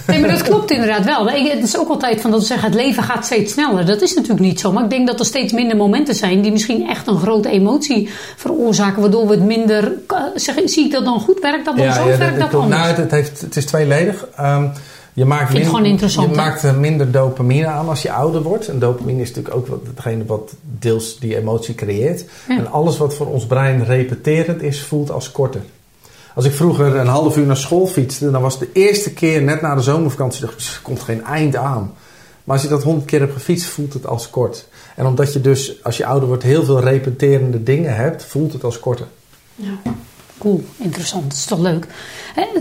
Nee, 0.08 0.20
maar 0.20 0.30
dat 0.30 0.42
klopt 0.42 0.72
inderdaad 0.72 1.06
wel. 1.06 1.30
Ik- 1.30 1.52
Het 1.52 1.64
is 1.64 1.78
ook 1.78 1.90
altijd 1.90 2.22
van 2.22 2.32
dat 2.32 2.40
we 2.40 2.46
zeggen, 2.46 2.68
het 2.72 2.80
leven 2.82 3.04
gaat 3.04 3.26
steeds 3.26 3.54
sneller. 3.54 3.86
Dat 3.86 4.02
is 4.02 4.14
natuurlijk 4.14 4.42
niet 4.42 4.60
zo. 4.60 4.72
Maar 4.72 4.84
ik 4.84 4.90
denk 4.90 5.08
dat 5.08 5.20
er 5.20 5.26
steeds 5.26 5.54
minder 5.54 5.78
momenten 5.78 6.16
zijn 6.16 6.42
die 6.42 6.52
misschien 6.52 6.90
echt 6.90 7.08
een 7.08 7.20
grote 7.20 7.50
emotie 7.50 8.10
veroorzaken. 8.36 9.02
Waardoor 9.02 9.28
we 9.28 9.34
het 9.34 9.44
minder... 9.44 9.92
Zeg, 10.36 10.56
zie 10.66 10.86
ik 10.86 10.92
dat 10.92 11.06
dan 11.06 11.20
goed? 11.20 11.40
Werkt 11.40 11.66
dat 11.66 11.78
dan 11.78 11.94
zo? 11.94 12.02
of 12.08 12.18
werkt 12.18 12.40
dat 12.40 12.50
klopt. 12.50 12.64
anders? 12.64 12.82
Nou, 12.82 12.88
het, 12.94 12.98
het, 12.98 13.12
heeft, 13.12 13.42
het 13.42 13.56
is 13.56 13.66
tweeledig. 13.66 14.26
Ehm, 14.38 14.68
je 15.14 15.26
maakt, 15.26 15.52
vind 15.52 15.66
gewoon 15.66 15.82
je 16.30 16.36
maakt 16.36 16.64
eh, 16.64 16.78
minder 16.78 17.12
dopamine 17.12 17.68
aan 17.68 17.90
als 17.90 18.02
je 18.02 18.12
ouder 18.12 18.42
wordt. 18.42 18.68
En 18.68 18.80
dopamine 18.80 19.22
is 19.22 19.28
natuurlijk 19.28 19.56
ook 19.56 19.68
wat, 19.68 19.80
hetgene 19.88 20.26
wat 20.26 20.54
deels 20.62 21.20
die 21.20 21.38
emotie 21.38 21.76
creëert. 21.76 22.26
Ja. 22.48 22.58
En 22.58 22.72
alles 22.72 22.98
wat 22.98 23.16
voor 23.16 23.28
ons 23.28 23.46
brein 23.46 23.84
repeterend 23.84 24.62
is, 24.62 24.82
voelt 24.82 25.12
als 25.12 25.32
korter. 25.32 25.62
Als 26.36 26.46
ik 26.46 26.52
vroeger 26.52 26.96
een 26.96 27.08
half 27.08 27.38
uur 27.38 27.46
naar 27.46 27.58
school 27.58 27.88
fietste, 27.88 28.32
dan 28.32 28.42
was 28.42 28.60
de 28.60 28.70
eerste 28.74 29.14
keer 29.14 29.42
net 29.42 29.62
na 29.62 29.76
de 29.76 29.82
zomervakantie, 29.82 30.42
dacht 30.46 30.68
er 30.68 30.80
komt 30.84 31.02
geen 31.02 31.24
eind 31.24 31.56
aan. 31.56 31.94
Maar 32.44 32.56
als 32.56 32.62
je 32.62 32.70
dat 32.72 32.84
honderd 32.84 33.06
keer 33.06 33.20
hebt 33.20 33.34
gefietst, 33.34 33.66
voelt 33.66 33.94
het 33.94 34.08
als 34.08 34.30
kort. 34.30 34.68
En 34.96 35.06
omdat 35.06 35.34
je 35.34 35.42
dus, 35.42 35.84
als 35.84 35.98
je 35.98 36.06
ouder 36.06 36.28
wordt, 36.28 36.44
heel 36.44 36.64
veel 36.64 36.80
repeterende 36.80 37.64
dingen 37.64 37.96
hebt, 37.96 38.26
voelt 38.26 38.54
het 38.54 38.64
als 38.64 38.80
korter. 38.80 39.08
Cool, 40.42 40.64
interessant. 40.78 41.24
Dat 41.24 41.34
is 41.34 41.46
toch 41.46 41.60
leuk. 41.60 41.88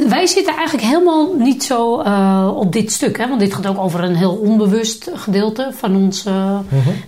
Wij 0.09 0.27
zitten 0.27 0.55
eigenlijk 0.55 0.87
helemaal 0.87 1.35
niet 1.35 1.65
zo 1.65 2.01
eh, 2.01 2.51
op 2.55 2.73
dit 2.73 2.93
stuk. 2.93 3.19
Hè? 3.19 3.29
Want 3.29 3.41
dit 3.41 3.55
gaat 3.55 3.67
ook 3.67 3.79
over 3.79 4.05
een 4.05 4.17
heel 4.17 4.35
onbewust 4.35 5.11
gedeelte 5.15 5.71
van 5.73 5.97
ons 5.97 6.25
eh, 6.25 6.59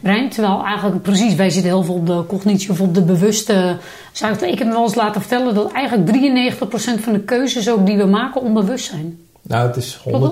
brein. 0.01 0.31
Terwijl 0.31 0.65
eigenlijk 0.65 1.03
precies, 1.03 1.35
wij 1.35 1.51
zitten 1.51 1.71
heel 1.71 1.83
veel 1.83 1.95
op 1.95 2.07
de 2.07 2.25
cognitie 2.27 2.71
of 2.71 2.81
op 2.81 2.95
de 2.95 3.03
bewuste 3.03 3.77
zuiver. 4.13 4.49
Ik 4.49 4.59
heb 4.59 4.67
me 4.67 4.73
wel 4.73 4.83
eens 4.83 4.95
laten 4.95 5.21
vertellen 5.21 5.55
dat 5.55 5.73
eigenlijk 5.73 6.57
93% 6.57 7.03
van 7.03 7.13
de 7.13 7.21
keuzes 7.21 7.71
ook 7.71 7.87
die 7.87 7.97
we 7.97 8.07
maken 8.07 8.41
onbewust 8.41 8.87
zijn. 8.87 9.19
Nou, 9.43 9.67
het 9.67 9.77
is 9.77 10.01
100%. 10.09 10.11
Oh 10.13 10.23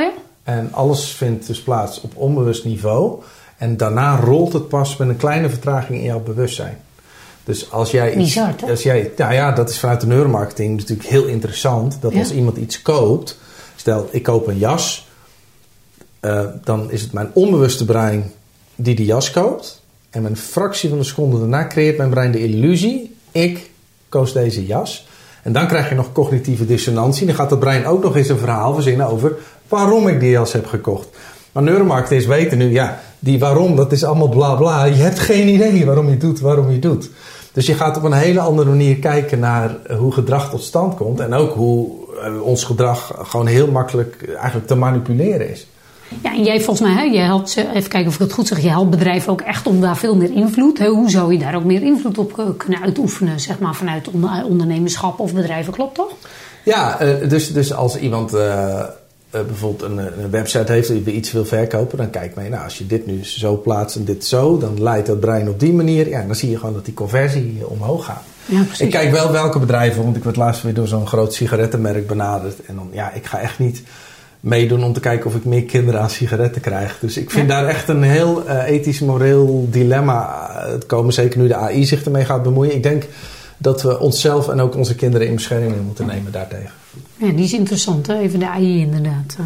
ja? 0.00 0.10
En 0.42 0.68
alles 0.72 1.10
vindt 1.10 1.46
dus 1.46 1.62
plaats 1.62 2.00
op 2.00 2.12
onbewust 2.16 2.64
niveau. 2.64 3.22
En 3.56 3.76
daarna 3.76 4.16
rolt 4.16 4.52
het 4.52 4.68
pas 4.68 4.96
met 4.96 5.08
een 5.08 5.16
kleine 5.16 5.48
vertraging 5.48 5.98
in 5.98 6.04
jouw 6.04 6.20
bewustzijn. 6.20 6.78
Dus 7.44 7.70
als 7.72 7.90
jij 7.90 8.08
iets. 8.14 8.16
Bizar, 8.34 8.54
hè? 8.64 8.70
Als 8.70 8.82
jij, 8.82 9.10
nou 9.16 9.32
ja, 9.32 9.52
dat 9.52 9.70
is 9.70 9.78
vanuit 9.78 10.00
de 10.00 10.06
neuromarketing 10.06 10.76
natuurlijk 10.76 11.08
heel 11.08 11.24
interessant. 11.24 11.98
Dat 12.00 12.12
Ja. 12.12 12.18
als 12.18 12.32
iemand 12.32 12.56
iets 12.56 12.82
koopt. 12.82 13.38
Stel, 13.76 14.08
ik 14.10 14.22
koop 14.22 14.46
een 14.46 14.58
jas. 14.58 15.08
eh, 16.20 16.44
dan 16.64 16.90
is 16.90 17.02
het 17.02 17.12
mijn 17.12 17.30
onbewuste 17.34 17.84
brein 17.84 18.32
die 18.76 18.94
die 18.94 19.06
jas 19.06 19.30
koopt. 19.30 19.82
En 20.10 20.24
een 20.24 20.36
fractie 20.36 20.88
van 20.88 20.98
een 20.98 21.04
seconde 21.04 21.38
daarna 21.38 21.66
creëert 21.66 21.96
mijn 21.96 22.10
brein 22.10 22.32
de 22.32 22.38
illusie. 22.44 23.16
Ik 23.32 23.70
koos 24.08 24.32
deze 24.32 24.66
jas. 24.66 25.08
En 25.42 25.52
dan 25.52 25.66
krijg 25.66 25.88
je 25.88 25.94
nog 25.94 26.12
cognitieve 26.12 26.66
dissonantie. 26.66 27.26
Dan 27.26 27.34
gaat 27.34 27.50
het 27.50 27.58
brein 27.58 27.86
ook 27.86 28.02
nog 28.02 28.16
eens 28.16 28.28
een 28.28 28.38
verhaal 28.38 28.74
verzinnen 28.74 29.06
over 29.08 29.32
waarom 29.68 30.08
ik 30.08 30.20
die 30.20 30.30
jas 30.30 30.52
heb 30.52 30.66
gekocht. 30.66 31.08
Maar 31.52 31.62
neuromarketers 31.62 32.26
weten 32.26 32.58
nu, 32.58 32.70
ja, 32.72 33.00
die 33.18 33.38
waarom, 33.38 33.76
dat 33.76 33.92
is 33.92 34.04
allemaal 34.04 34.28
bla 34.28 34.54
bla. 34.54 34.84
Je 34.84 34.94
hebt 34.94 35.18
geen 35.18 35.48
idee 35.48 35.86
waarom 35.86 36.10
je 36.10 36.16
doet, 36.16 36.40
waarom 36.40 36.70
je 36.70 36.78
doet. 36.78 37.10
Dus 37.52 37.66
je 37.66 37.74
gaat 37.74 37.96
op 37.96 38.02
een 38.02 38.12
hele 38.12 38.40
andere 38.40 38.68
manier 38.68 38.96
kijken 38.96 39.38
naar 39.38 39.76
eh, 39.86 39.98
hoe 39.98 40.12
gedrag 40.12 40.50
tot 40.50 40.62
stand 40.62 40.94
komt. 40.94 41.20
En 41.20 41.34
ook 41.34 41.54
hoe 41.54 41.90
eh, 42.24 42.42
ons 42.42 42.64
gedrag 42.64 43.12
gewoon 43.22 43.46
heel 43.46 43.66
makkelijk 43.70 44.22
eh, 44.28 44.34
eigenlijk 44.36 44.66
te 44.66 44.74
manipuleren 44.74 45.50
is. 45.50 45.66
Ja, 46.22 46.32
en 46.34 46.42
jij 46.44 46.60
volgens 46.60 46.80
mij, 46.88 46.96
hè, 46.96 47.12
jij 47.12 47.24
helpt, 47.24 47.50
ze- 47.50 47.72
even 47.74 47.90
kijken 47.90 48.08
of 48.08 48.14
ik 48.14 48.20
het 48.20 48.32
goed 48.32 48.46
zeg, 48.46 48.60
je 48.62 48.68
helpt 48.68 48.90
bedrijven 48.90 49.32
ook 49.32 49.40
echt 49.40 49.66
om 49.66 49.80
daar 49.80 49.96
veel 49.96 50.16
meer 50.16 50.32
invloed. 50.32 50.78
Hè, 50.78 50.86
hoe 50.88 51.10
zou 51.10 51.32
je 51.32 51.38
daar 51.38 51.54
ook 51.54 51.64
meer 51.64 51.82
invloed 51.82 52.18
op 52.18 52.54
kunnen 52.56 52.82
uitoefenen, 52.82 53.40
zeg 53.40 53.58
maar, 53.58 53.74
vanuit 53.74 54.08
onder- 54.10 54.44
ondernemerschap 54.44 55.18
of 55.18 55.34
bedrijven, 55.34 55.72
klopt 55.72 55.94
toch? 55.94 56.12
Ja, 56.64 56.96
dus, 57.28 57.52
dus 57.52 57.72
als 57.74 57.96
iemand 57.98 58.32
eh, 59.30 59.40
bijvoorbeeld 59.42 59.90
een, 59.90 59.98
een 59.98 60.30
website 60.30 60.72
heeft 60.72 60.88
die 60.88 61.14
iets 61.14 61.32
wil 61.32 61.44
verkopen, 61.44 61.98
dan 61.98 62.10
kijkt 62.10 62.34
men, 62.34 62.50
nou, 62.50 62.64
als 62.64 62.78
je 62.78 62.86
dit 62.86 63.06
nu 63.06 63.24
zo 63.24 63.56
plaatst 63.56 63.96
en 63.96 64.04
dit 64.04 64.24
zo, 64.24 64.58
dan 64.58 64.82
leidt 64.82 65.06
dat 65.06 65.20
brein 65.20 65.48
op 65.48 65.60
die 65.60 65.72
manier. 65.72 66.08
Ja, 66.08 66.22
dan 66.22 66.34
zie 66.34 66.50
je 66.50 66.58
gewoon 66.58 66.74
dat 66.74 66.84
die 66.84 66.94
conversie 66.94 67.58
eh, 67.60 67.70
omhoog 67.70 68.04
gaat. 68.04 68.22
Ja. 68.44 68.64
Ik 68.78 68.90
kijk 68.90 69.10
wel 69.10 69.32
welke 69.32 69.58
bedrijven, 69.58 70.02
want 70.02 70.16
ik 70.16 70.24
werd 70.24 70.36
laatst 70.36 70.62
weer 70.62 70.74
door 70.74 70.88
zo'n 70.88 71.06
groot 71.06 71.34
sigarettenmerk 71.34 72.06
benaderd. 72.06 72.64
En 72.66 72.74
dan, 72.74 72.88
ja, 72.92 73.12
ik 73.12 73.26
ga 73.26 73.38
echt 73.38 73.58
niet 73.58 73.82
meedoen 74.40 74.84
om 74.84 74.92
te 74.92 75.00
kijken 75.00 75.26
of 75.26 75.34
ik 75.34 75.44
meer 75.44 75.64
kinderen 75.64 76.00
aan 76.00 76.10
sigaretten 76.10 76.60
krijg. 76.60 76.98
Dus 77.00 77.16
ik 77.16 77.30
vind 77.30 77.48
daar 77.48 77.66
echt 77.66 77.88
een 77.88 78.02
heel 78.02 78.46
eh, 78.46 78.68
ethisch, 78.68 79.00
moreel 79.00 79.68
dilemma 79.70 80.48
eh, 80.48 80.72
het 80.72 80.86
komen. 80.86 81.12
Zeker 81.12 81.40
nu 81.40 81.48
de 81.48 81.54
AI 81.54 81.84
zich 81.84 82.04
ermee 82.04 82.24
gaat 82.24 82.42
bemoeien. 82.42 82.74
Ik 82.74 82.82
denk 82.82 83.04
dat 83.56 83.82
we 83.82 83.98
onszelf 83.98 84.48
en 84.48 84.60
ook 84.60 84.76
onze 84.76 84.94
kinderen 84.94 85.26
in 85.26 85.34
bescherming 85.34 85.84
moeten 85.84 86.06
nemen 86.06 86.32
daartegen. 86.32 86.79
Ja, 87.16 87.32
die 87.32 87.44
is 87.44 87.52
interessant, 87.52 88.06
hè? 88.06 88.18
even 88.18 88.38
de 88.38 88.48
AI 88.48 88.80
inderdaad. 88.80 89.36
eh. 89.38 89.44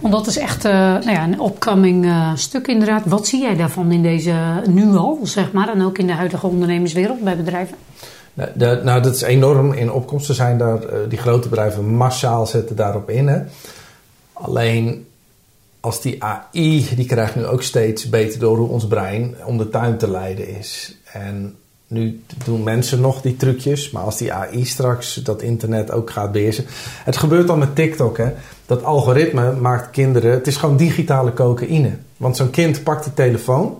Want 0.00 0.14
dat 0.14 0.26
is 0.26 0.38
echt 0.38 0.64
eh, 0.64 0.72
nou 0.72 1.10
ja, 1.10 1.24
een 1.24 1.40
opcoming 1.40 2.04
eh, 2.04 2.32
stuk 2.34 2.66
inderdaad. 2.66 3.06
Wat 3.06 3.26
zie 3.26 3.40
jij 3.40 3.56
daarvan 3.56 3.92
in 3.92 4.02
deze, 4.02 4.62
nu 4.68 4.96
al, 4.96 5.18
zeg 5.22 5.52
maar, 5.52 5.68
en 5.68 5.82
ook 5.82 5.98
in 5.98 6.06
de 6.06 6.12
huidige 6.12 6.46
ondernemerswereld 6.46 7.24
bij 7.24 7.36
bedrijven? 7.36 7.76
Nou, 8.34 8.84
nou, 8.84 9.02
dat 9.02 9.14
is 9.14 9.22
enorm 9.22 9.72
in 9.72 9.92
opkomst. 9.92 10.28
Er 10.28 10.34
zijn 10.34 10.58
daar, 10.58 10.78
die 11.08 11.18
grote 11.18 11.48
bedrijven 11.48 11.94
massaal 11.94 12.46
zetten 12.46 12.76
daarop 12.76 13.10
in. 13.10 13.28
Hè. 13.28 13.40
Alleen 14.32 15.06
als 15.80 16.00
die 16.00 16.24
AI, 16.24 16.88
die 16.96 17.06
krijgt 17.06 17.36
nu 17.36 17.46
ook 17.46 17.62
steeds 17.62 18.08
beter 18.08 18.38
door 18.40 18.56
hoe 18.56 18.68
ons 18.68 18.86
brein 18.86 19.34
om 19.44 19.58
de 19.58 19.68
tuin 19.68 19.98
te 19.98 20.10
leiden 20.10 20.58
is. 20.58 20.96
En 21.12 21.56
nu 21.92 22.22
doen 22.44 22.62
mensen 22.62 23.00
nog 23.00 23.20
die 23.20 23.36
trucjes, 23.36 23.90
maar 23.90 24.02
als 24.02 24.16
die 24.16 24.32
AI 24.32 24.64
straks 24.64 25.14
dat 25.14 25.42
internet 25.42 25.90
ook 25.90 26.10
gaat 26.10 26.32
beheersen. 26.32 26.64
Het 27.04 27.16
gebeurt 27.16 27.50
al 27.50 27.56
met 27.56 27.74
TikTok, 27.74 28.16
hè. 28.16 28.28
Dat 28.66 28.84
algoritme 28.84 29.52
maakt 29.52 29.90
kinderen, 29.90 30.30
het 30.30 30.46
is 30.46 30.56
gewoon 30.56 30.76
digitale 30.76 31.32
cocaïne. 31.32 31.90
Want 32.16 32.36
zo'n 32.36 32.50
kind 32.50 32.82
pakt 32.82 33.04
die 33.04 33.14
telefoon, 33.14 33.78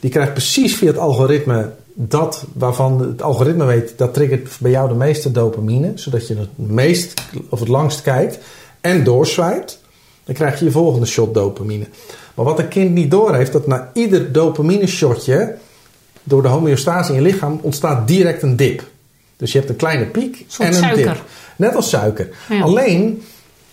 die 0.00 0.10
krijgt 0.10 0.32
precies 0.32 0.76
via 0.76 0.88
het 0.88 0.98
algoritme 0.98 1.70
dat 1.94 2.44
waarvan 2.52 3.00
het 3.00 3.22
algoritme 3.22 3.64
weet, 3.64 3.92
dat 3.96 4.14
triggert 4.14 4.56
bij 4.60 4.70
jou 4.70 4.88
de 4.88 4.94
meeste 4.94 5.32
dopamine, 5.32 5.92
zodat 5.94 6.28
je 6.28 6.36
het 6.36 6.58
meest 6.58 7.22
of 7.48 7.60
het 7.60 7.68
langst 7.68 8.02
kijkt 8.02 8.38
en 8.80 9.04
doorswipt. 9.04 9.80
Dan 10.24 10.34
krijg 10.34 10.58
je 10.58 10.64
je 10.64 10.70
volgende 10.70 11.06
shot 11.06 11.34
dopamine. 11.34 11.86
Maar 12.34 12.44
wat 12.44 12.58
een 12.58 12.68
kind 12.68 12.90
niet 12.90 13.10
doorheeft, 13.10 13.52
dat 13.52 13.66
na 13.66 13.90
ieder 13.94 14.32
dopamine 14.32 14.86
shotje 14.86 15.56
door 16.22 16.42
de 16.42 16.48
homeostase 16.48 17.14
in 17.14 17.22
je 17.22 17.30
lichaam 17.32 17.58
ontstaat 17.62 18.08
direct 18.08 18.42
een 18.42 18.56
dip. 18.56 18.82
Dus 19.36 19.52
je 19.52 19.58
hebt 19.58 19.70
een 19.70 19.76
kleine 19.76 20.06
piek 20.06 20.46
en 20.58 20.66
een 20.66 20.74
suiker. 20.74 21.12
dip. 21.12 21.24
Net 21.56 21.74
als 21.74 21.88
suiker. 21.88 22.28
Ja. 22.48 22.60
Alleen, 22.60 23.22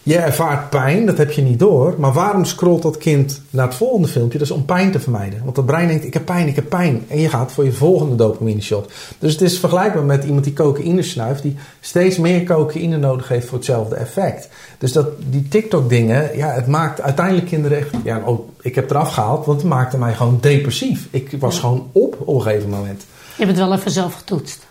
je 0.09 0.17
ervaart 0.17 0.69
pijn, 0.69 1.05
dat 1.05 1.17
heb 1.17 1.31
je 1.31 1.41
niet 1.41 1.59
door. 1.59 1.95
Maar 1.97 2.13
waarom 2.13 2.45
scrolt 2.45 2.81
dat 2.81 2.97
kind 2.97 3.41
naar 3.49 3.65
het 3.65 3.75
volgende 3.75 4.07
filmpje? 4.07 4.37
Dat 4.37 4.47
is 4.47 4.53
om 4.53 4.65
pijn 4.65 4.91
te 4.91 4.99
vermijden. 4.99 5.41
Want 5.43 5.55
dat 5.55 5.65
brein 5.65 5.87
denkt, 5.87 6.05
ik 6.05 6.13
heb 6.13 6.25
pijn, 6.25 6.47
ik 6.47 6.55
heb 6.55 6.69
pijn. 6.69 7.05
En 7.07 7.19
je 7.19 7.29
gaat 7.29 7.51
voor 7.51 7.65
je 7.65 7.71
volgende 7.71 8.15
dopamine 8.15 8.61
shot. 8.61 8.91
Dus 9.19 9.31
het 9.31 9.41
is 9.41 9.59
vergelijkbaar 9.59 10.03
met 10.03 10.23
iemand 10.23 10.43
die 10.43 10.53
cocaïne 10.53 11.01
snuift... 11.01 11.41
die 11.41 11.55
steeds 11.79 12.17
meer 12.17 12.43
cocaïne 12.43 12.97
nodig 12.97 13.27
heeft 13.27 13.47
voor 13.47 13.57
hetzelfde 13.57 13.95
effect. 13.95 14.49
Dus 14.77 14.91
dat, 14.91 15.07
die 15.29 15.47
TikTok-dingen, 15.47 16.37
ja, 16.37 16.51
het 16.51 16.67
maakt 16.67 17.01
uiteindelijk 17.01 17.47
kinderen 17.47 17.77
echt... 17.77 17.89
Ja, 18.03 18.21
ook, 18.25 18.49
ik 18.61 18.75
heb 18.75 18.89
eraf 18.89 19.13
gehaald, 19.13 19.45
want 19.45 19.59
het 19.59 19.69
maakte 19.69 19.97
mij 19.97 20.13
gewoon 20.13 20.37
depressief. 20.41 21.07
Ik 21.09 21.31
was 21.39 21.59
gewoon 21.59 21.89
op 21.91 22.15
op 22.19 22.35
een 22.35 22.41
gegeven 22.41 22.69
moment. 22.69 23.05
Je 23.37 23.45
hebt 23.45 23.57
het 23.57 23.67
wel 23.67 23.77
even 23.77 23.91
zelf 23.91 24.13
getoetst. 24.13 24.67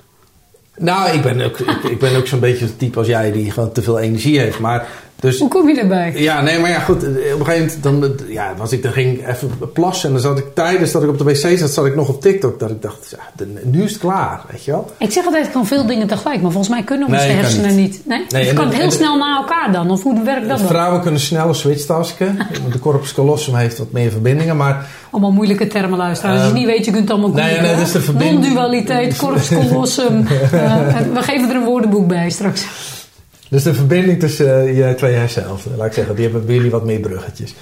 Nou, 0.79 1.11
ik 1.11 1.23
ben 1.23 1.41
ook, 1.41 1.59
ik, 1.59 1.83
ik 1.83 1.99
ben 1.99 2.17
ook 2.17 2.27
zo'n 2.27 2.41
beetje 2.41 2.65
het 2.65 2.79
type 2.79 2.99
als 2.99 3.07
jij 3.07 3.33
die 3.33 3.51
gewoon 3.51 3.73
te 3.73 3.83
veel 3.83 3.99
energie 3.99 4.39
heeft. 4.39 4.59
Maar 4.59 4.89
Dus, 5.21 5.39
Hoe 5.39 5.49
kom 5.49 5.69
je 5.69 5.75
daarbij? 5.75 6.13
Ja, 6.17 6.41
nee, 6.41 6.59
maar 6.59 6.71
ja, 6.71 6.79
goed. 6.79 6.97
Op 6.97 7.03
een 7.41 7.45
gegeven 7.47 7.81
moment 7.83 7.83
dan, 7.83 8.27
ja, 8.29 8.53
was 8.57 8.73
ik, 8.73 8.83
dan 8.83 8.93
ging 8.93 9.19
ik 9.19 9.29
even 9.29 9.51
plassen. 9.73 10.07
En 10.09 10.13
dan 10.15 10.23
zat 10.23 10.39
ik 10.39 10.45
tijdens 10.55 10.93
dat 10.93 11.03
ik 11.03 11.09
op 11.09 11.19
de 11.19 11.25
wc 11.25 11.59
zat, 11.59 11.71
zat 11.71 11.87
ik 11.87 11.95
nog 11.95 12.09
op 12.09 12.21
TikTok. 12.21 12.61
Dat 12.61 12.71
ik 12.71 12.83
dacht, 12.83 13.17
ja, 13.37 13.45
nu 13.65 13.83
is 13.83 13.91
het 13.93 14.01
klaar, 14.01 14.41
weet 14.51 14.65
je 14.65 14.71
wel. 14.71 14.91
Ik 14.99 15.11
zeg 15.13 15.25
altijd, 15.25 15.47
ik 15.47 15.53
kan 15.53 15.67
veel 15.67 15.87
dingen 15.87 16.07
tegelijk. 16.07 16.43
Maar 16.43 16.51
volgens 16.51 16.75
mij 16.75 16.83
kunnen 16.85 17.09
onze 17.09 17.27
Nee, 17.27 17.37
hersenen 17.37 17.77
niet. 17.77 17.77
niet. 17.77 18.07
Nee? 18.07 18.25
Nee, 18.45 18.53
kan 18.53 18.65
het 18.67 18.75
heel 18.75 18.85
en- 18.85 18.93
snel 18.93 19.17
na 19.19 19.37
elkaar 19.37 19.73
dan. 19.73 19.91
Of 19.91 20.03
hoe 20.03 20.23
werkt 20.25 20.49
dat 20.49 20.59
dan? 20.59 20.67
Vrouwen 20.67 21.01
kunnen 21.01 21.21
sneller 21.21 21.55
switchtasken. 21.57 22.39
De 22.73 22.79
corpus 22.79 23.15
callosum 23.15 23.55
heeft 23.55 23.79
wat 23.79 23.93
meer 23.93 24.11
verbindingen. 24.11 24.57
Maar 24.57 24.87
Allemaal 25.11 25.33
moeilijke 25.33 25.67
termen 25.67 25.99
luisteren. 25.99 26.33
Als 26.35 26.41
je 26.43 26.47
Ehm, 26.49 26.57
niet 26.57 26.67
weet, 26.67 26.85
je 26.85 26.91
kunt 26.91 27.03
het 27.03 27.11
allemaal 27.11 27.31
nee, 27.31 27.43
googlen, 27.45 27.63
nee, 27.63 27.71
hè? 27.71 27.77
dat 27.77 27.87
is 27.87 27.93
de 27.93 28.01
verbinding- 28.01 28.41
Non-dualiteit, 28.43 29.17
corpus 29.17 29.49
callosum. 29.49 30.27
Eh, 30.53 30.77
we 31.15 31.23
geven 31.23 31.49
er 31.51 31.57
een 31.57 31.65
woordenboek 31.65 32.07
bij 32.07 32.31
straks. 32.31 32.67
Dus 33.49 33.63
de 33.63 33.75
verbinding 33.75 34.21
tussen 34.21 34.61
eh, 34.67 34.77
je 34.89 34.95
twee 34.95 35.15
hersenhelften, 35.15 35.77
laat 35.77 35.87
ik 35.87 35.93
zeggen, 35.93 36.15
die 36.15 36.25
hebben 36.25 36.47
bij 36.47 36.55
jullie 36.55 36.71
wat 36.71 36.85
meer 36.85 37.01
bruggetjes. 37.01 37.55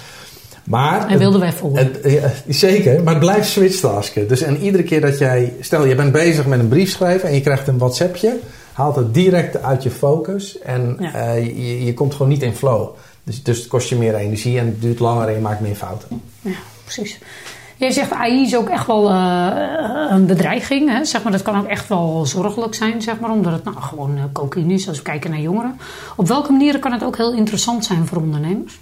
Maar, 0.63 1.07
Hij 1.07 1.17
wilde 1.17 1.39
wij 1.39 1.53
volgen. 1.53 1.91
ja, 2.03 2.31
zeker, 2.47 3.03
maar 3.03 3.13
het 3.13 3.23
blijft 3.23 3.49
switchtasken. 3.49 4.27
Dus 4.27 4.41
en 4.41 4.57
iedere 4.57 4.83
keer 4.83 5.01
dat 5.01 5.17
jij, 5.17 5.53
stel 5.59 5.85
je 5.85 5.95
bent 5.95 6.11
bezig 6.11 6.45
met 6.45 6.59
een 6.59 6.67
brief 6.67 6.89
schrijven 6.89 7.29
en 7.29 7.35
je 7.35 7.41
krijgt 7.41 7.67
een 7.67 7.77
WhatsAppje, 7.77 8.37
haalt 8.73 8.95
het 8.95 9.13
direct 9.13 9.61
uit 9.63 9.83
je 9.83 9.89
focus 9.89 10.59
en 10.59 10.97
Ja. 10.99 11.13
eh, 11.13 11.45
je, 11.45 11.85
je 11.85 11.93
komt 11.93 12.11
gewoon 12.13 12.27
niet 12.31 12.41
in 12.43 12.55
flow. 12.55 12.89
Dus, 13.23 13.43
dus 13.43 13.57
het 13.57 13.67
kost 13.67 13.89
je 13.89 13.95
meer 13.95 14.15
energie 14.15 14.59
en 14.59 14.65
het 14.65 14.81
duurt 14.81 14.99
langer 14.99 15.27
en 15.27 15.33
je 15.33 15.39
maakt 15.39 15.61
meer 15.61 15.75
fouten. 15.75 16.21
Ja, 16.41 16.51
precies. 16.83 17.19
Jij 17.77 17.91
zegt 17.91 18.11
AI 18.11 18.41
is 18.41 18.55
ook 18.55 18.69
echt 18.69 18.87
wel 18.87 19.09
eh, 19.09 20.07
een 20.09 20.25
bedreiging. 20.25 20.89
Hè? 20.89 21.05
Zeg 21.05 21.23
maar, 21.23 21.31
dat 21.31 21.41
kan 21.41 21.59
ook 21.59 21.67
echt 21.67 21.87
wel 21.87 22.25
zorgelijk 22.25 22.75
zijn, 22.75 23.01
zeg 23.01 23.19
maar, 23.19 23.31
omdat 23.31 23.51
het 23.51 23.63
nou, 23.63 23.77
gewoon 23.77 24.17
eh, 24.17 24.23
cocaïne 24.33 24.73
is 24.73 24.87
als 24.87 24.97
we 24.97 25.03
kijken 25.03 25.29
naar 25.29 25.39
jongeren. 25.39 25.79
Op 26.15 26.27
welke 26.27 26.51
manieren 26.51 26.79
kan 26.79 26.91
het 26.91 27.03
ook 27.03 27.17
heel 27.17 27.33
interessant 27.33 27.85
zijn 27.85 28.07
voor 28.07 28.17
ondernemers? 28.17 28.79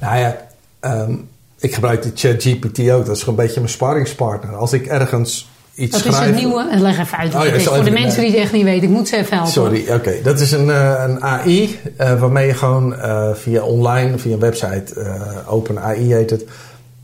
Nou 0.00 0.18
ja, 0.18 0.36
ehm, 0.80 1.14
ik 1.58 1.74
gebruik 1.74 2.02
de 2.02 2.12
ChatGPT 2.14 2.90
ook. 2.90 3.06
Dat 3.06 3.16
is 3.16 3.22
gewoon 3.22 3.38
een 3.38 3.44
beetje 3.44 3.60
mijn 3.60 3.72
sparringspartner. 3.72 4.56
Als 4.56 4.72
ik 4.72 4.86
ergens 4.86 5.48
iets 5.78 6.02
Dat 6.02 6.12
is 6.12 6.18
het 6.18 6.34
nieuwe. 6.34 6.68
en 6.70 6.80
Leg 6.80 6.98
even 6.98 7.18
uit. 7.18 7.34
Oh 7.34 7.44
ja, 7.44 7.58
voor 7.58 7.84
de 7.84 7.90
mensen 7.90 8.20
die 8.20 8.30
het 8.30 8.40
echt 8.40 8.52
niet 8.52 8.64
weten, 8.64 8.88
ik 8.88 8.94
moet 8.94 9.08
ze 9.08 9.16
even 9.16 9.34
helpen. 9.36 9.52
Sorry, 9.52 9.90
oké. 9.90 10.22
Dat 10.22 10.40
is 10.40 10.52
een, 10.52 10.70
eh, 10.70 11.04
een 11.06 11.22
AI 11.22 11.78
eh, 11.96 12.20
waarmee 12.20 12.46
je 12.46 12.54
gewoon 12.54 12.94
eh, 12.94 13.34
via 13.34 13.62
online, 13.62 14.18
via 14.18 14.32
een 14.32 14.38
website, 14.38 15.00
eh 15.00 15.52
Open 15.52 15.78
AI 15.82 16.14
heet 16.14 16.30
het, 16.30 16.44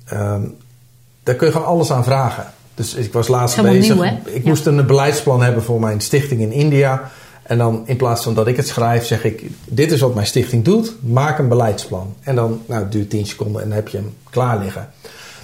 ehm, 0.06 0.42
daar 1.24 1.34
kun 1.34 1.46
je 1.46 1.52
gewoon 1.52 1.66
alles 1.68 1.90
aan 1.92 2.04
vragen. 2.04 2.44
Dus 2.74 2.94
ik 2.94 3.12
was 3.12 3.28
laatst 3.28 3.62
bezig. 3.62 3.94
nieuw? 3.94 4.04
Ik 4.24 4.42
Ja. 4.42 4.48
moest 4.48 4.66
een 4.66 4.86
beleidsplan 4.86 5.42
hebben 5.42 5.62
voor 5.62 5.80
mijn 5.80 6.00
stichting 6.00 6.40
in 6.40 6.52
India. 6.52 7.10
En 7.42 7.58
dan 7.58 7.82
in 7.86 7.96
plaats 7.96 8.22
van 8.22 8.34
dat 8.34 8.46
ik 8.46 8.56
het 8.56 8.68
schrijf, 8.68 9.04
zeg 9.06 9.24
ik: 9.24 9.42
Dit 9.64 9.92
is 9.92 10.00
wat 10.00 10.14
mijn 10.14 10.26
stichting 10.26 10.64
doet, 10.64 10.94
maak 11.00 11.38
een 11.38 11.48
beleidsplan. 11.48 12.14
En 12.22 12.34
dan 12.34 12.60
nou, 12.66 12.82
het 12.82 12.92
duurt 12.92 13.10
10 13.10 13.26
seconden 13.26 13.62
en 13.62 13.68
dan 13.68 13.76
heb 13.76 13.88
je 13.88 13.96
hem 13.96 14.14
klaar 14.30 14.58
liggen. 14.58 14.88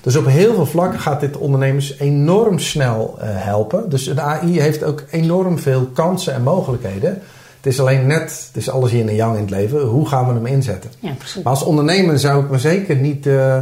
Dus 0.03 0.17
op 0.17 0.27
heel 0.27 0.55
veel 0.55 0.67
vlakken 0.67 1.01
gaat 1.01 1.21
dit 1.21 1.37
ondernemers 1.37 1.99
enorm 1.99 2.59
snel 2.59 3.17
eh, 3.21 3.29
helpen. 3.31 3.91
Dus 3.91 4.07
een 4.07 4.21
AI 4.21 4.61
heeft 4.61 4.83
ook 4.83 5.05
enorm 5.11 5.59
veel 5.59 5.87
kansen 5.95 6.35
en 6.35 6.43
mogelijkheden. 6.43 7.11
Het 7.57 7.73
is 7.73 7.81
alleen 7.81 8.07
net, 8.07 8.45
het 8.47 8.57
is 8.57 8.71
alles 8.71 8.91
hier 8.91 9.09
en 9.09 9.15
yang 9.15 9.35
in 9.35 9.41
het 9.41 9.51
leven, 9.51 9.81
hoe 9.81 10.09
gaan 10.09 10.27
we 10.27 10.33
hem 10.33 10.47
inzetten? 10.47 10.91
Ja, 10.99 11.13
precies. 11.19 11.43
Maar 11.43 11.53
als 11.53 11.63
ondernemer 11.63 12.19
zou 12.19 12.45
ik 12.45 12.51
me 12.51 12.59
zeker 12.59 12.97
niet. 12.97 13.27
eh, 13.27 13.57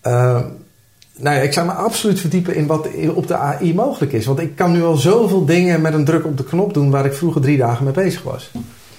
eh, 0.00 0.40
nou 1.18 1.36
ja, 1.36 1.42
ik 1.42 1.52
zou 1.52 1.66
me 1.66 1.72
absoluut 1.72 2.20
verdiepen 2.20 2.54
in 2.54 2.66
wat 2.66 2.88
op 3.14 3.26
de 3.26 3.36
AI 3.36 3.74
mogelijk 3.74 4.12
is. 4.12 4.26
Want 4.26 4.38
ik 4.38 4.56
kan 4.56 4.72
nu 4.72 4.82
al 4.82 4.96
zoveel 4.96 5.44
dingen 5.44 5.80
met 5.80 5.94
een 5.94 6.04
druk 6.04 6.24
op 6.26 6.36
de 6.36 6.44
knop 6.44 6.74
doen 6.74 6.90
waar 6.90 7.06
ik 7.06 7.12
vroeger 7.14 7.40
drie 7.40 7.56
dagen 7.56 7.84
mee 7.84 7.92
bezig 7.92 8.22
was. 8.22 8.50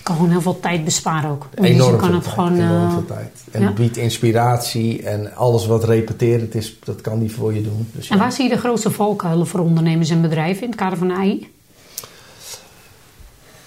kan 0.04 0.16
gewoon 0.16 0.32
heel 0.32 0.42
veel 0.42 0.60
tijd 0.60 0.86
besparen 0.86 1.30
ook. 1.30 1.46
Dus 1.56 1.70
Enorm 1.70 1.98
kan 1.98 2.08
veel 2.08 2.16
het 2.16 2.24
tijd. 2.24 2.34
gewoon. 2.36 2.54
enorm 2.54 2.86
eh, 2.86 2.92
veel 2.92 3.06
tijd. 3.06 3.32
En 3.52 3.62
ja. 3.62 3.68
het 3.68 3.76
biedt 3.76 3.98
inspiratie 3.98 5.04
en 5.04 5.36
alles 5.36 5.68
wat 5.68 5.84
repeterend 5.84 6.56
is, 6.56 6.80
dat 6.84 7.02
kan 7.02 7.20
die 7.20 7.32
voor 7.32 7.54
je 7.54 7.62
doen. 7.62 7.90
Dus 7.92 8.10
En 8.10 8.16
ja. 8.16 8.22
waar 8.22 8.32
zie 8.32 8.44
je 8.44 8.50
de 8.50 8.58
grootste 8.58 8.92
valkuilen 8.92 9.48
voor 9.48 9.60
ondernemers 9.60 10.10
en 10.10 10.22
bedrijven 10.22 10.64
in 10.64 10.70
het 10.70 10.80
kader 10.80 10.98
van 10.98 11.12
AI? 11.12 11.48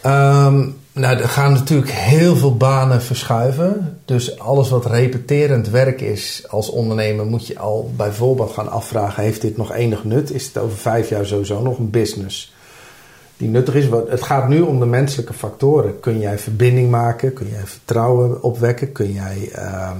Ehm, 0.00 0.68
nou, 0.92 1.18
er 1.18 1.28
gaan 1.28 1.52
natuurlijk 1.52 1.90
heel 1.90 2.36
veel 2.36 2.56
banen 2.56 3.02
verschuiven. 3.02 3.98
Dus 4.04 4.38
alles 4.38 4.68
wat 4.70 4.86
repeterend 4.86 5.68
werk 5.68 6.00
is 6.00 6.44
als 6.48 6.70
ondernemer, 6.70 7.26
moet 7.26 7.46
je 7.46 7.58
al 7.58 7.92
bijvoorbeeld 7.96 8.52
gaan 8.52 8.70
afvragen: 8.70 9.22
heeft 9.22 9.40
dit 9.40 9.56
nog 9.56 9.72
enig 9.72 10.04
nut? 10.04 10.32
Is 10.32 10.46
het 10.46 10.58
over 10.58 10.76
vijf 10.76 11.08
jaar 11.08 11.26
sowieso 11.26 11.62
nog 11.62 11.78
een 11.78 11.90
business 11.90 12.54
die 13.36 13.48
nuttig 13.48 13.74
is? 13.74 13.86
Het 14.08 14.22
gaat 14.22 14.48
nu 14.48 14.60
om 14.60 14.78
de 14.78 14.86
menselijke 14.86 15.32
factoren. 15.32 16.00
Kun 16.00 16.18
jij 16.18 16.38
verbinding 16.38 16.90
maken? 16.90 17.32
Kun 17.32 17.48
jij 17.48 17.64
vertrouwen 17.64 18.42
opwekken? 18.42 18.92
Kun 18.92 19.12
jij 19.12 19.48
ehm, 19.52 19.96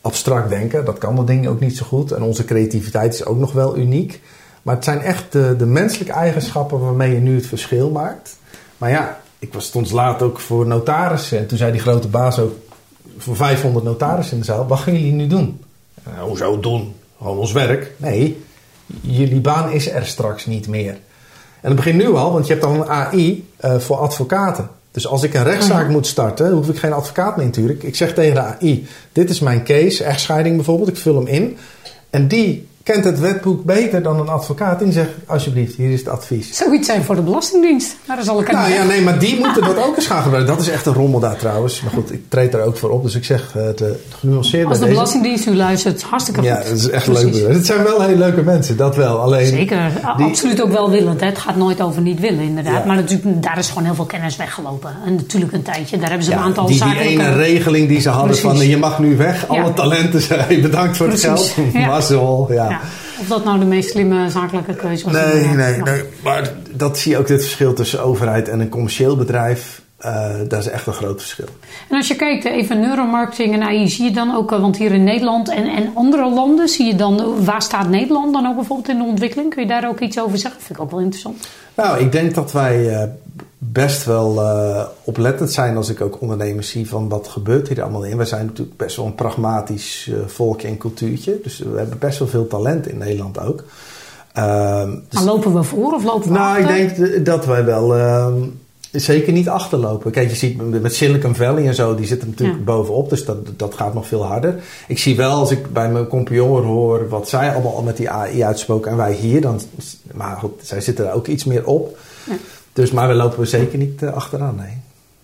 abstract 0.00 0.48
denken? 0.48 0.84
Dat 0.84 0.98
kan 0.98 1.16
dat 1.16 1.26
ding 1.26 1.48
ook 1.48 1.60
niet 1.60 1.76
zo 1.76 1.86
goed. 1.86 2.12
En 2.12 2.22
onze 2.22 2.44
creativiteit 2.44 3.14
is 3.14 3.24
ook 3.24 3.38
nog 3.38 3.52
wel 3.52 3.76
uniek. 3.76 4.20
Maar 4.62 4.74
het 4.74 4.84
zijn 4.84 5.00
echt 5.00 5.32
de, 5.32 5.54
de 5.56 5.66
menselijke 5.66 6.12
eigenschappen 6.12 6.80
waarmee 6.80 7.14
je 7.14 7.20
nu 7.20 7.34
het 7.34 7.46
verschil 7.46 7.90
maakt. 7.90 8.36
Maar 8.78 8.90
ja, 8.90 9.22
ik 9.46 9.52
was 9.52 9.64
stond 9.64 9.90
laat 9.90 10.22
ook 10.22 10.40
voor 10.40 10.66
notarissen. 10.66 11.38
En 11.38 11.46
toen 11.46 11.58
zei 11.58 11.72
die 11.72 11.80
grote 11.80 12.08
baas 12.08 12.38
ook 12.38 12.52
voor 13.18 13.36
500 13.36 13.84
notarissen 13.84 14.34
in 14.34 14.40
de 14.40 14.46
zaal: 14.46 14.66
Wat 14.66 14.78
gaan 14.78 14.92
jullie 14.92 15.12
nu 15.12 15.26
doen? 15.26 15.60
Nou, 16.14 16.28
hoezo 16.28 16.60
doen? 16.60 16.94
Gewoon 17.18 17.38
ons 17.38 17.52
werk. 17.52 17.92
Nee, 17.96 18.42
jullie 19.00 19.40
baan 19.40 19.70
is 19.70 19.90
er 19.90 20.06
straks 20.06 20.46
niet 20.46 20.68
meer. 20.68 20.92
En 21.60 21.70
dat 21.70 21.76
begint 21.76 21.96
nu 22.02 22.14
al, 22.14 22.32
want 22.32 22.46
je 22.46 22.52
hebt 22.52 22.64
al 22.64 22.74
een 22.74 22.88
AI 22.88 23.48
eh, 23.56 23.78
voor 23.78 23.96
advocaten. 23.96 24.68
Dus 24.90 25.06
als 25.06 25.22
ik 25.22 25.34
een 25.34 25.42
rechtszaak 25.42 25.82
Mhm. 25.84 25.92
moet 25.92 26.06
starten, 26.06 26.52
hoef 26.52 26.68
ik 26.68 26.78
geen 26.78 26.92
advocaat 26.92 27.36
meer 27.36 27.46
natuurlijk. 27.46 27.82
Ik 27.82 27.96
zeg 27.96 28.14
tegen 28.14 28.34
de 28.34 28.40
AI: 28.40 28.86
Dit 29.12 29.30
is 29.30 29.40
mijn 29.40 29.64
case, 29.64 30.04
echtscheiding 30.04 30.56
bijvoorbeeld. 30.56 30.88
Ik 30.88 30.96
vul 30.96 31.14
hem 31.14 31.26
in. 31.26 31.56
En 32.10 32.28
die 32.28 32.68
kent 32.84 33.04
het 33.04 33.20
wetboek 33.20 33.64
beter 33.64 34.02
dan 34.02 34.20
een 34.20 34.28
advocaat. 34.28 34.82
En 34.82 34.92
zegt: 34.92 35.10
Alsjeblieft, 35.26 35.74
hier 35.76 35.90
is 35.90 35.98
het 35.98 36.08
advies. 36.08 36.56
Zoiets 36.56 36.86
zijn 36.86 37.02
voor 37.04 37.14
de 37.14 37.20
Belastingdienst. 37.22 37.96
Daar 38.06 38.18
is 38.18 38.28
al 38.28 38.38
een 38.38 38.52
Nou 38.52 38.72
ja, 38.72 38.82
nee, 38.84 39.00
maar 39.02 39.18
die 39.18 39.38
moeten 39.38 39.62
dat 39.64 39.78
ook 39.86 39.96
eens 39.96 40.06
gaan 40.06 40.22
gebruiken. 40.22 40.54
Dat 40.54 40.62
is 40.62 40.70
echt 40.70 40.86
een 40.86 40.92
rommel 40.92 41.20
daar 41.20 41.36
trouwens. 41.36 41.82
Maar 41.82 41.92
goed, 41.92 42.12
ik 42.12 42.22
treed 42.28 42.52
daar 42.52 42.62
ook 42.62 42.76
voor 42.76 42.90
op. 42.90 43.02
Dus 43.02 43.14
ik 43.14 43.24
zeg 43.24 43.52
het 43.52 43.80
uh, 43.80 43.88
genuanceerd 44.18 44.66
Als 44.68 44.78
de 44.78 44.84
deze. 44.84 44.94
Belastingdienst 44.96 45.46
u 45.46 45.54
luistert, 45.56 46.02
hartstikke 46.02 46.40
goed. 46.40 46.48
Ja, 46.48 46.56
dat 46.56 46.66
is 46.66 46.88
echt 46.90 47.04
Precies. 47.04 47.40
leuk. 47.40 47.52
Het 47.52 47.66
zijn 47.66 47.82
wel 47.82 48.00
hele 48.02 48.18
leuke 48.18 48.42
mensen, 48.42 48.76
dat 48.76 48.96
wel. 48.96 49.18
Alleen, 49.18 49.46
Zeker, 49.46 49.90
die- 50.16 50.26
absoluut 50.26 50.62
ook 50.62 50.72
welwillend. 50.72 51.20
Hè. 51.20 51.26
Het 51.26 51.38
gaat 51.38 51.56
nooit 51.56 51.80
over 51.80 52.02
niet 52.02 52.20
willen, 52.20 52.40
inderdaad. 52.42 52.80
Ja. 52.80 52.86
Maar 52.86 52.96
natuurlijk, 52.96 53.42
daar 53.42 53.58
is 53.58 53.68
gewoon 53.68 53.84
heel 53.84 53.94
veel 53.94 54.04
kennis 54.04 54.36
weggelopen. 54.36 54.96
En 55.06 55.14
natuurlijk 55.14 55.52
een 55.52 55.62
tijdje, 55.62 55.98
daar 55.98 56.08
hebben 56.08 56.26
ze 56.26 56.32
een 56.32 56.38
aantal 56.38 56.66
die, 56.66 56.78
die 56.80 56.88
zakelijke... 56.88 57.22
ene 57.22 57.32
regeling 57.36 57.88
die 57.88 58.00
ze 58.00 58.08
hadden 58.08 58.26
Precies. 58.38 58.58
van 58.58 58.68
je 58.68 58.76
mag 58.76 58.98
nu 58.98 59.16
weg, 59.16 59.48
alle 59.48 59.72
talenten 59.72 60.20
zijn 60.20 60.60
bedankt 60.68 60.96
voor 60.96 61.06
Precies, 61.06 61.24
het 61.26 61.52
geld. 61.72 61.72
Mazzel, 61.86 62.46
ja. 62.50 62.73
Ja. 62.74 63.20
Of 63.20 63.26
dat 63.28 63.44
nou 63.44 63.58
de 63.58 63.64
meest 63.64 63.90
slimme 63.90 64.30
zakelijke 64.30 64.74
keuze 64.74 65.04
was. 65.04 65.12
Nee, 65.12 65.44
nee, 65.44 65.82
nee. 65.82 66.02
Maar 66.22 66.52
dat 66.70 66.98
zie 66.98 67.12
je 67.12 67.18
ook 67.18 67.26
dit 67.26 67.40
verschil 67.42 67.72
tussen 67.74 68.02
overheid 68.04 68.48
en 68.48 68.60
een 68.60 68.68
commercieel 68.68 69.16
bedrijf. 69.16 69.82
eh 69.98 70.30
dat 70.48 70.60
is 70.60 70.68
echt 70.68 70.86
een 70.86 70.92
groot 70.92 71.20
verschil. 71.20 71.46
En 71.88 71.96
als 71.96 72.08
je 72.08 72.16
kijkt, 72.16 72.44
hè, 72.44 72.50
even 72.50 72.80
neuromarketing 72.80 73.54
en 73.54 73.62
AI, 73.62 73.88
zie 73.88 74.04
je 74.04 74.10
dan 74.10 74.34
ook, 74.36 74.52
eh, 74.52 74.60
want 74.60 74.76
hier 74.76 74.92
in 74.92 75.04
Nederland 75.04 75.48
en, 75.48 75.66
en 75.66 75.90
andere 75.94 76.30
landen, 76.30 76.68
zie 76.68 76.86
je 76.86 76.94
dan, 76.96 77.20
eh, 77.20 77.26
waar 77.38 77.62
staat 77.62 77.88
Nederland 77.88 78.32
dan 78.32 78.46
ook 78.46 78.54
bijvoorbeeld 78.56 78.88
in 78.88 78.98
de 78.98 79.04
ontwikkeling? 79.04 79.50
Kun 79.54 79.62
je 79.62 79.68
daar 79.68 79.88
ook 79.88 80.00
iets 80.00 80.18
over 80.20 80.38
zeggen? 80.38 80.58
Dat 80.58 80.66
vind 80.66 80.78
ik 80.78 80.84
ook 80.84 80.90
wel 80.90 81.00
interessant. 81.00 81.46
Nou, 81.74 82.00
ik 82.00 82.12
denk 82.12 82.34
dat 82.34 82.52
wij 82.52 82.88
eh, 82.88 83.08
best 83.72 84.04
wel 84.04 84.40
eh, 84.42 84.84
oplettend 85.04 85.52
zijn 85.52 85.76
als 85.76 85.88
ik 85.88 86.00
ook 86.00 86.20
ondernemers 86.20 86.68
zie 86.70 86.88
van 86.88 87.08
wat 87.08 87.28
gebeurt 87.28 87.68
hier 87.68 87.82
allemaal 87.82 88.04
in. 88.04 88.16
Wij 88.16 88.26
zijn 88.26 88.46
natuurlijk 88.46 88.76
best 88.76 88.96
wel 88.96 89.06
een 89.06 89.14
pragmatisch 89.14 90.10
eh, 90.12 90.16
volkje 90.26 90.68
en 90.68 90.78
cultuurtje. 90.78 91.38
Dus 91.42 91.58
we 91.58 91.78
hebben 91.78 91.98
best 91.98 92.18
wel 92.18 92.28
veel 92.28 92.46
talent 92.46 92.88
in 92.88 92.98
Nederland 92.98 93.38
ook. 93.40 93.64
Ehm, 94.32 94.90
dus- 94.90 95.12
Maar 95.12 95.22
lopen 95.24 95.54
we 95.54 95.62
voor 95.62 95.92
of 95.92 96.04
lopen 96.04 96.28
we 96.32 96.38
nou, 96.38 96.58
ik 96.58 96.64
achter? 96.64 96.76
denk 97.06 97.22
d- 97.22 97.26
dat 97.26 97.46
wij 97.46 97.64
wel 97.64 97.96
ehm, 97.96 98.34
zeker 98.92 99.32
niet 99.32 99.48
achterlopen. 99.48 100.10
Kijk, 100.10 100.28
je 100.30 100.36
ziet 100.36 100.80
met- 100.80 100.94
Silicon 100.94 101.34
Valley 101.34 101.66
en 101.66 101.74
zo, 101.74 101.94
die 101.94 102.06
zitten 102.06 102.28
natuurlijk 102.28 102.58
Ja. 102.58 102.64
bovenop. 102.64 103.10
Dus 103.10 103.24
dat, 103.24 103.36
dat 103.58 103.74
gaat 103.74 103.94
nog 103.94 104.06
veel 104.06 104.24
harder. 104.24 104.62
Ik 104.88 104.98
zie 104.98 105.16
wel, 105.16 105.30
als 105.38 105.50
ik 105.50 105.72
bij 105.72 105.90
mijn 105.90 106.06
compagnon 106.06 106.64
hoor 106.64 107.08
wat 107.08 107.28
zij 107.28 107.52
allemaal 107.52 107.76
al 107.76 107.82
met 107.82 107.96
die 107.96 108.10
AI 108.10 108.44
uitspoken 108.44 108.90
en 108.90 108.96
wij 108.96 109.12
hier, 109.12 109.40
dan, 109.40 109.60
maar 110.14 110.36
goed, 110.36 110.52
zij 110.62 110.80
zitten 110.80 111.06
er 111.08 111.12
ook 111.12 111.26
iets 111.26 111.44
meer 111.44 111.66
op. 111.66 111.98
Ja. 112.26 112.34
Dus, 112.74 112.90
maar 112.90 113.08
we 113.08 113.14
lopen 113.14 113.46
zeker 113.46 113.78
niet 113.78 114.02
eh, 114.02 114.12
achteraan, 114.12 114.54
nee. 114.56 114.76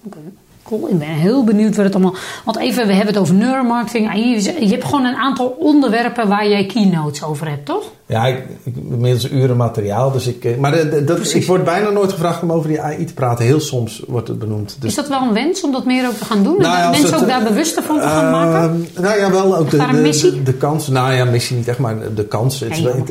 Oké, 0.07 0.19
Cool, 0.63 0.89
ik 0.89 0.99
ben 0.99 1.09
heel 1.09 1.45
benieuwd 1.45 1.77
wat 1.77 1.85
het 1.85 1.95
allemaal... 1.95 2.15
Want 2.45 2.59
even, 2.59 2.87
we 2.87 2.93
hebben 2.93 3.15
het 3.15 3.23
over 3.23 3.35
neuromarketing. 3.35 4.09
AI. 4.09 4.35
Je 4.45 4.69
hebt 4.69 4.85
gewoon 4.85 5.05
een 5.05 5.15
aantal 5.15 5.47
onderwerpen 5.59 6.29
waar 6.29 6.49
jij 6.49 6.67
keynotes 6.67 7.23
over 7.25 7.49
hebt, 7.49 7.67
toch? 7.67 7.85
Ja, 8.07 8.27
ik, 8.27 8.37
ik 8.63 8.75
inmiddels 8.77 9.31
uren 9.31 9.57
materiaal, 9.57 10.11
dus 10.13 10.27
ik... 10.27 10.45
eh, 10.45 10.57
Maar 10.59 10.73
de- 10.73 10.89
de- 10.89 11.05
dat, 11.05 11.35
ik 11.35 11.47
word 11.47 11.65
bijna 11.65 11.91
nooit 11.91 12.13
gevraagd 12.13 12.43
om 12.43 12.53
over 12.53 12.69
die 12.69 12.81
AI 12.81 13.05
te 13.05 13.15
praten. 13.15 13.45
Heel 13.45 13.61
soms 13.61 14.03
wordt 14.09 14.29
het 14.29 14.39
benoemd. 14.39 14.77
Dus 14.81 14.91
Is 14.91 14.97
dat 14.97 15.09
wel 15.09 15.23
een 15.23 15.33
wens 15.33 15.63
om 15.65 15.73
dat 15.73 15.85
meer 15.85 16.07
ook 16.07 16.15
te 16.15 16.25
gaan 16.25 16.43
doen? 16.43 16.57
En 16.57 16.63
Nou 16.63 16.83
dat 16.83 16.91
mensen 16.91 17.13
het, 17.13 17.23
ook 17.23 17.29
daar 17.29 17.41
eh, 17.41 17.47
bewuster 17.49 17.83
van 17.83 17.97
te 18.01 18.07
gaan 18.07 18.31
maken? 18.31 18.87
Nou 19.01 19.19
ja, 19.19 19.31
wel 19.31 19.57
ook 19.57 19.71
de, 19.71 20.41
de, 20.45 20.53
kans. 20.55 20.89
Nou 20.89 21.13
ja, 21.13 21.25
missie 21.25 21.57
niet 21.57 21.69
echt, 21.69 21.79
maar 21.79 21.97
de 22.15 22.25
kans. 22.25 22.65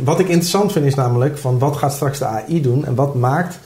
Wat 0.03 0.19
ik 0.19 0.27
interessant 0.27 0.71
vind 0.71 0.85
is 0.85 0.95
namelijk 0.95 1.37
van 1.37 1.59
wat 1.59 1.77
gaat 1.77 1.93
straks 1.93 2.19
de 2.19 2.25
AI 2.25 2.61
doen 2.61 2.85
en 2.85 2.95
wat 2.95 3.15
maakt 3.15 3.59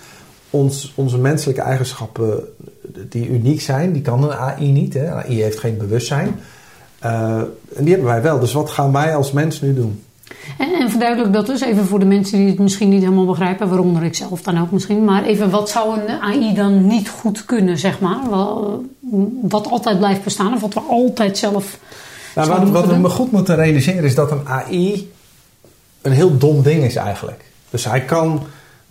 ons, 0.54 0.92
onze 0.96 1.18
menselijke 1.18 1.62
eigenschappen 1.62 2.44
die 3.10 3.30
uniek 3.30 3.62
zijn. 3.62 3.94
Die 3.94 4.02
kan 4.02 4.24
een 4.24 4.34
AI 4.34 4.72
niet. 4.72 4.94
Hè? 4.94 5.12
AI 5.12 5.42
heeft 5.42 5.60
geen 5.60 5.78
bewustzijn. 5.78 6.40
Uh, 7.04 7.38
en 7.76 7.84
die 7.84 7.90
hebben 7.90 8.12
wij 8.12 8.22
wel. 8.22 8.40
Dus 8.40 8.54
wat 8.54 8.70
gaan 8.70 8.92
wij 8.92 9.16
als 9.16 9.32
mens 9.32 9.62
nu 9.62 9.74
doen? 9.74 10.04
En, 10.58 10.74
en 10.74 10.90
verduidelijk 10.90 11.34
dat 11.34 11.46
dus 11.46 11.62
even 11.62 11.86
voor 11.86 12.00
de 12.00 12.06
mensen 12.06 12.38
die 12.38 12.48
het 12.48 12.60
misschien 12.60 12.90
niet 12.90 13.02
helemaal 13.02 13.26
begrijpen, 13.26 13.70
waaronder 13.70 14.04
ik 14.04 14.16
zelf 14.16 14.42
dan 14.42 14.62
ook 14.62 14.72
misschien. 14.72 15.04
Maar 15.04 15.24
even, 15.24 15.50
wat 15.50 15.70
zou 15.70 16.00
een 16.00 16.22
AI 16.22 16.54
dan 16.54 16.88
niet 16.88 17.10
goed 17.10 17.46
kunnen, 17.46 17.78
zeg 17.78 18.00
maar? 18.00 18.20
Wat 19.42 19.68
altijd 19.68 19.98
blijft 19.98 20.24
bestaan 20.24 20.54
of 20.54 20.62
wat 20.62 20.74
we 20.74 20.80
altijd 20.80 21.38
zelf. 21.38 21.80
Nou, 22.36 22.50
wat, 22.50 22.70
wat 22.70 22.86
we 22.86 22.96
me 22.96 23.10
goed 23.10 23.32
moeten 23.32 23.56
realiseren 23.56 24.04
is 24.04 24.16
dat 24.16 24.32
een 24.32 24.48
AI 24.48 25.12
een 26.02 26.12
heel 26.12 26.38
dom 26.38 26.62
ding 26.62 26.84
is 26.84 26.96
eigenlijk. 26.96 27.46
Dus 27.70 27.86
hij 27.86 28.02
kan 28.02 28.42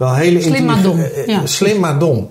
wel 0.03 0.15
hele 0.15 0.41
Slim 0.41 0.65
maar 0.65 0.83
dom. 0.83 0.99
Eh, 0.99 1.37
eh, 1.37 1.47
slim 1.47 1.81
maar 1.81 1.99
dom. 1.99 2.31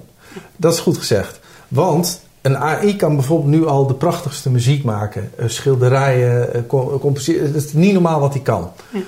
Dat 0.55 0.73
is 0.73 0.79
goed 0.79 0.97
gezegd. 0.97 1.39
Want 1.67 2.21
een 2.41 2.57
AI 2.57 2.95
kan 2.95 3.15
bijvoorbeeld 3.15 3.51
nu 3.51 3.67
al 3.67 3.88
de 3.88 3.93
prachtigste 3.93 4.49
muziek 4.49 4.84
maken. 4.84 5.31
Eh, 5.36 5.47
schilderijen, 5.47 6.67
composeren. 6.99 7.53
Dat 7.53 7.63
is 7.63 7.73
niet 7.73 7.93
normaal 7.93 8.19
wat 8.19 8.34
hij 8.34 8.41
kan. 8.41 8.71
Ja. 8.93 8.99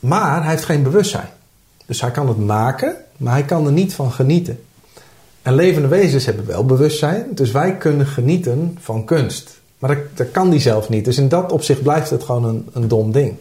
Maar 0.00 0.42
hij 0.42 0.50
heeft 0.50 0.64
geen 0.64 0.82
bewustzijn. 0.82 1.28
Dus 1.86 2.00
hij 2.00 2.10
kan 2.10 2.28
het 2.28 2.38
maken, 2.38 2.96
maar 3.16 3.32
hij 3.32 3.44
kan 3.44 3.66
er 3.66 3.72
niet 3.72 3.94
van 3.94 4.12
genieten. 4.12 4.60
En 5.42 5.54
levende 5.54 5.88
wezens 5.88 6.26
hebben 6.26 6.46
wel 6.46 6.64
bewustzijn. 6.64 7.26
Dus 7.30 7.50
wij 7.50 7.76
kunnen 7.76 8.06
genieten 8.06 8.78
van 8.80 9.04
kunst. 9.04 9.60
Maar 9.78 9.96
dat, 9.96 10.16
dat 10.16 10.30
kan 10.30 10.50
die 10.50 10.60
zelf 10.60 10.88
niet. 10.88 11.04
Dus 11.04 11.18
in 11.18 11.28
dat 11.28 11.52
opzicht 11.52 11.82
blijft 11.82 12.10
het 12.10 12.24
gewoon 12.24 12.44
een, 12.44 12.68
een 12.72 12.88
dom 12.88 13.12
ding. 13.12 13.36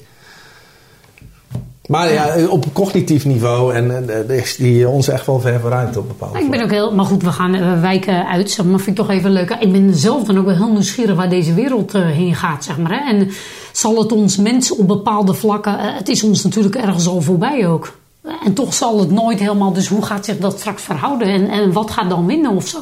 Maar 1.90 2.14
ja, 2.14 2.48
op 2.48 2.66
cognitief 2.74 3.26
niveau 3.26 3.74
en, 3.74 4.10
en 4.10 4.30
is 4.30 4.56
die 4.56 4.90
ons 4.90 5.08
echt 5.08 5.26
wel 5.26 5.40
ver 5.40 5.60
vooruit 5.60 5.98
op 5.98 6.08
bepaalde 6.08 6.40
Ik 6.40 6.52
ben 6.52 6.64
ook 6.64 6.72
heel, 6.72 6.96
maar 6.96 7.06
goed, 7.06 7.24
we 7.24 7.32
gaan 7.32 7.56
uh, 7.56 7.82
wijken 7.82 8.28
uit, 8.28 8.64
maar 8.66 8.80
vind 8.80 9.00
ik 9.00 9.06
toch 9.06 9.16
even 9.16 9.32
leuk. 9.32 9.50
Ik 9.60 9.72
ben 9.72 9.96
zelf 9.96 10.24
dan 10.24 10.38
ook 10.38 10.46
wel 10.46 10.56
heel 10.56 10.72
nieuwsgierig 10.72 11.16
waar 11.16 11.30
deze 11.30 11.54
wereld 11.54 11.96
uh, 11.96 12.06
heen 12.06 12.36
gaat, 12.36 12.64
zeg 12.64 12.78
maar. 12.78 12.92
Hè? 12.92 13.10
En 13.10 13.32
zal 13.72 13.98
het 13.98 14.12
ons 14.12 14.38
mensen 14.38 14.78
op 14.78 14.88
bepaalde 14.88 15.34
vlakken, 15.34 15.74
uh, 15.74 15.80
het 15.98 16.10
is 16.10 16.24
ons 16.24 16.44
natuurlijk 16.44 16.76
ergens 16.76 17.08
al 17.08 17.22
voorbij 17.22 17.68
ook. 17.68 17.98
En 18.46 18.54
toch 18.54 18.74
zal 18.74 19.00
het 19.00 19.12
nooit 19.12 19.40
helemaal, 19.40 19.74
dus 19.74 19.88
hoe 19.88 20.06
gaat 20.06 20.26
zich 20.26 20.38
dat 20.38 20.60
straks 20.60 20.82
verhouden 20.82 21.28
en, 21.28 21.50
en 21.50 21.72
wat 21.72 21.92
gaat 21.92 22.10
dan 22.10 22.26
winnen 22.26 22.52
of 22.52 22.68
zo? 22.68 22.80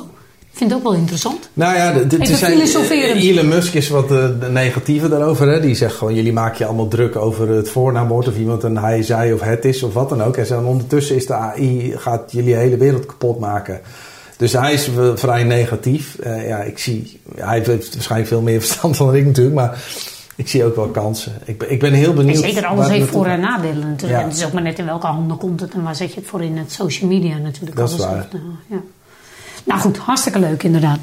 Vind 0.57 0.69
het 0.69 0.79
ook 0.79 0.85
wel 0.85 0.93
interessant. 0.93 1.49
Nou 1.53 1.75
ja, 1.75 1.93
het 1.93 2.29
is 2.29 2.41
Elon 2.41 3.47
Musk 3.47 3.73
is 3.73 3.89
wat 3.89 4.07
de, 4.07 4.37
de 4.39 4.49
negatieve 4.49 5.09
daarover. 5.09 5.47
Hè? 5.47 5.59
Die 5.59 5.75
zegt 5.75 5.95
gewoon, 5.95 6.15
jullie 6.15 6.33
maken 6.33 6.57
je 6.57 6.65
allemaal 6.65 6.87
druk 6.87 7.15
over 7.15 7.49
het 7.49 7.69
voornaamwoord 7.69 8.27
of 8.27 8.37
iemand 8.37 8.63
een 8.63 8.77
hij, 8.77 9.03
zij 9.03 9.33
of 9.33 9.41
het 9.41 9.65
is 9.65 9.83
of 9.83 9.93
wat 9.93 10.09
dan 10.09 10.23
ook. 10.23 10.37
En 10.37 10.65
ondertussen 10.65 11.15
is 11.15 11.25
de 11.25 11.33
AI, 11.33 11.93
gaat 11.97 12.31
jullie 12.31 12.55
hele 12.55 12.77
wereld 12.77 13.05
kapot 13.05 13.39
maken. 13.39 13.81
Dus 14.37 14.53
hij 14.53 14.73
is 14.73 14.89
vrij 15.15 15.43
negatief. 15.43 16.17
Uh, 16.23 16.47
ja, 16.47 16.57
ik 16.57 16.77
zie, 16.77 17.19
hij 17.35 17.61
heeft 17.65 17.93
waarschijnlijk 17.93 18.29
veel 18.29 18.41
meer 18.41 18.59
verstand 18.65 18.97
dan 18.97 19.15
ik 19.15 19.25
natuurlijk, 19.25 19.55
maar 19.55 19.83
ik 20.35 20.47
zie 20.47 20.65
ook 20.65 20.75
wel 20.75 20.87
kansen. 20.87 21.33
Ik 21.45 21.57
ben, 21.57 21.71
ik 21.71 21.79
ben 21.79 21.93
heel 21.93 22.13
benieuwd. 22.13 22.43
En 22.43 22.49
zeker, 22.49 22.65
alles 22.65 22.87
heeft 22.87 23.09
voor- 23.09 23.25
en 23.25 23.39
nadelen 23.39 23.87
natuurlijk. 23.87 24.21
En 24.21 24.27
het 24.27 24.37
is 24.37 24.45
ook 24.45 24.53
maar 24.53 24.61
net 24.61 24.79
in 24.79 24.85
welke 24.85 25.07
handen 25.07 25.37
komt 25.37 25.59
het 25.59 25.73
en 25.73 25.83
waar 25.83 25.95
zet 25.95 26.13
je 26.13 26.19
het 26.19 26.29
voor 26.29 26.43
in 26.43 26.57
het 26.57 26.71
social 26.71 27.09
media 27.09 27.37
natuurlijk. 27.37 27.75
Dat 27.75 27.89
is 27.89 27.97
waar. 27.97 28.15
Heeft, 28.15 28.33
uh, 28.33 28.41
ja. 28.67 28.81
Nou 29.67 29.79
goed, 29.79 29.97
hartstikke 29.97 30.39
leuk 30.39 30.63
inderdaad. 30.63 30.99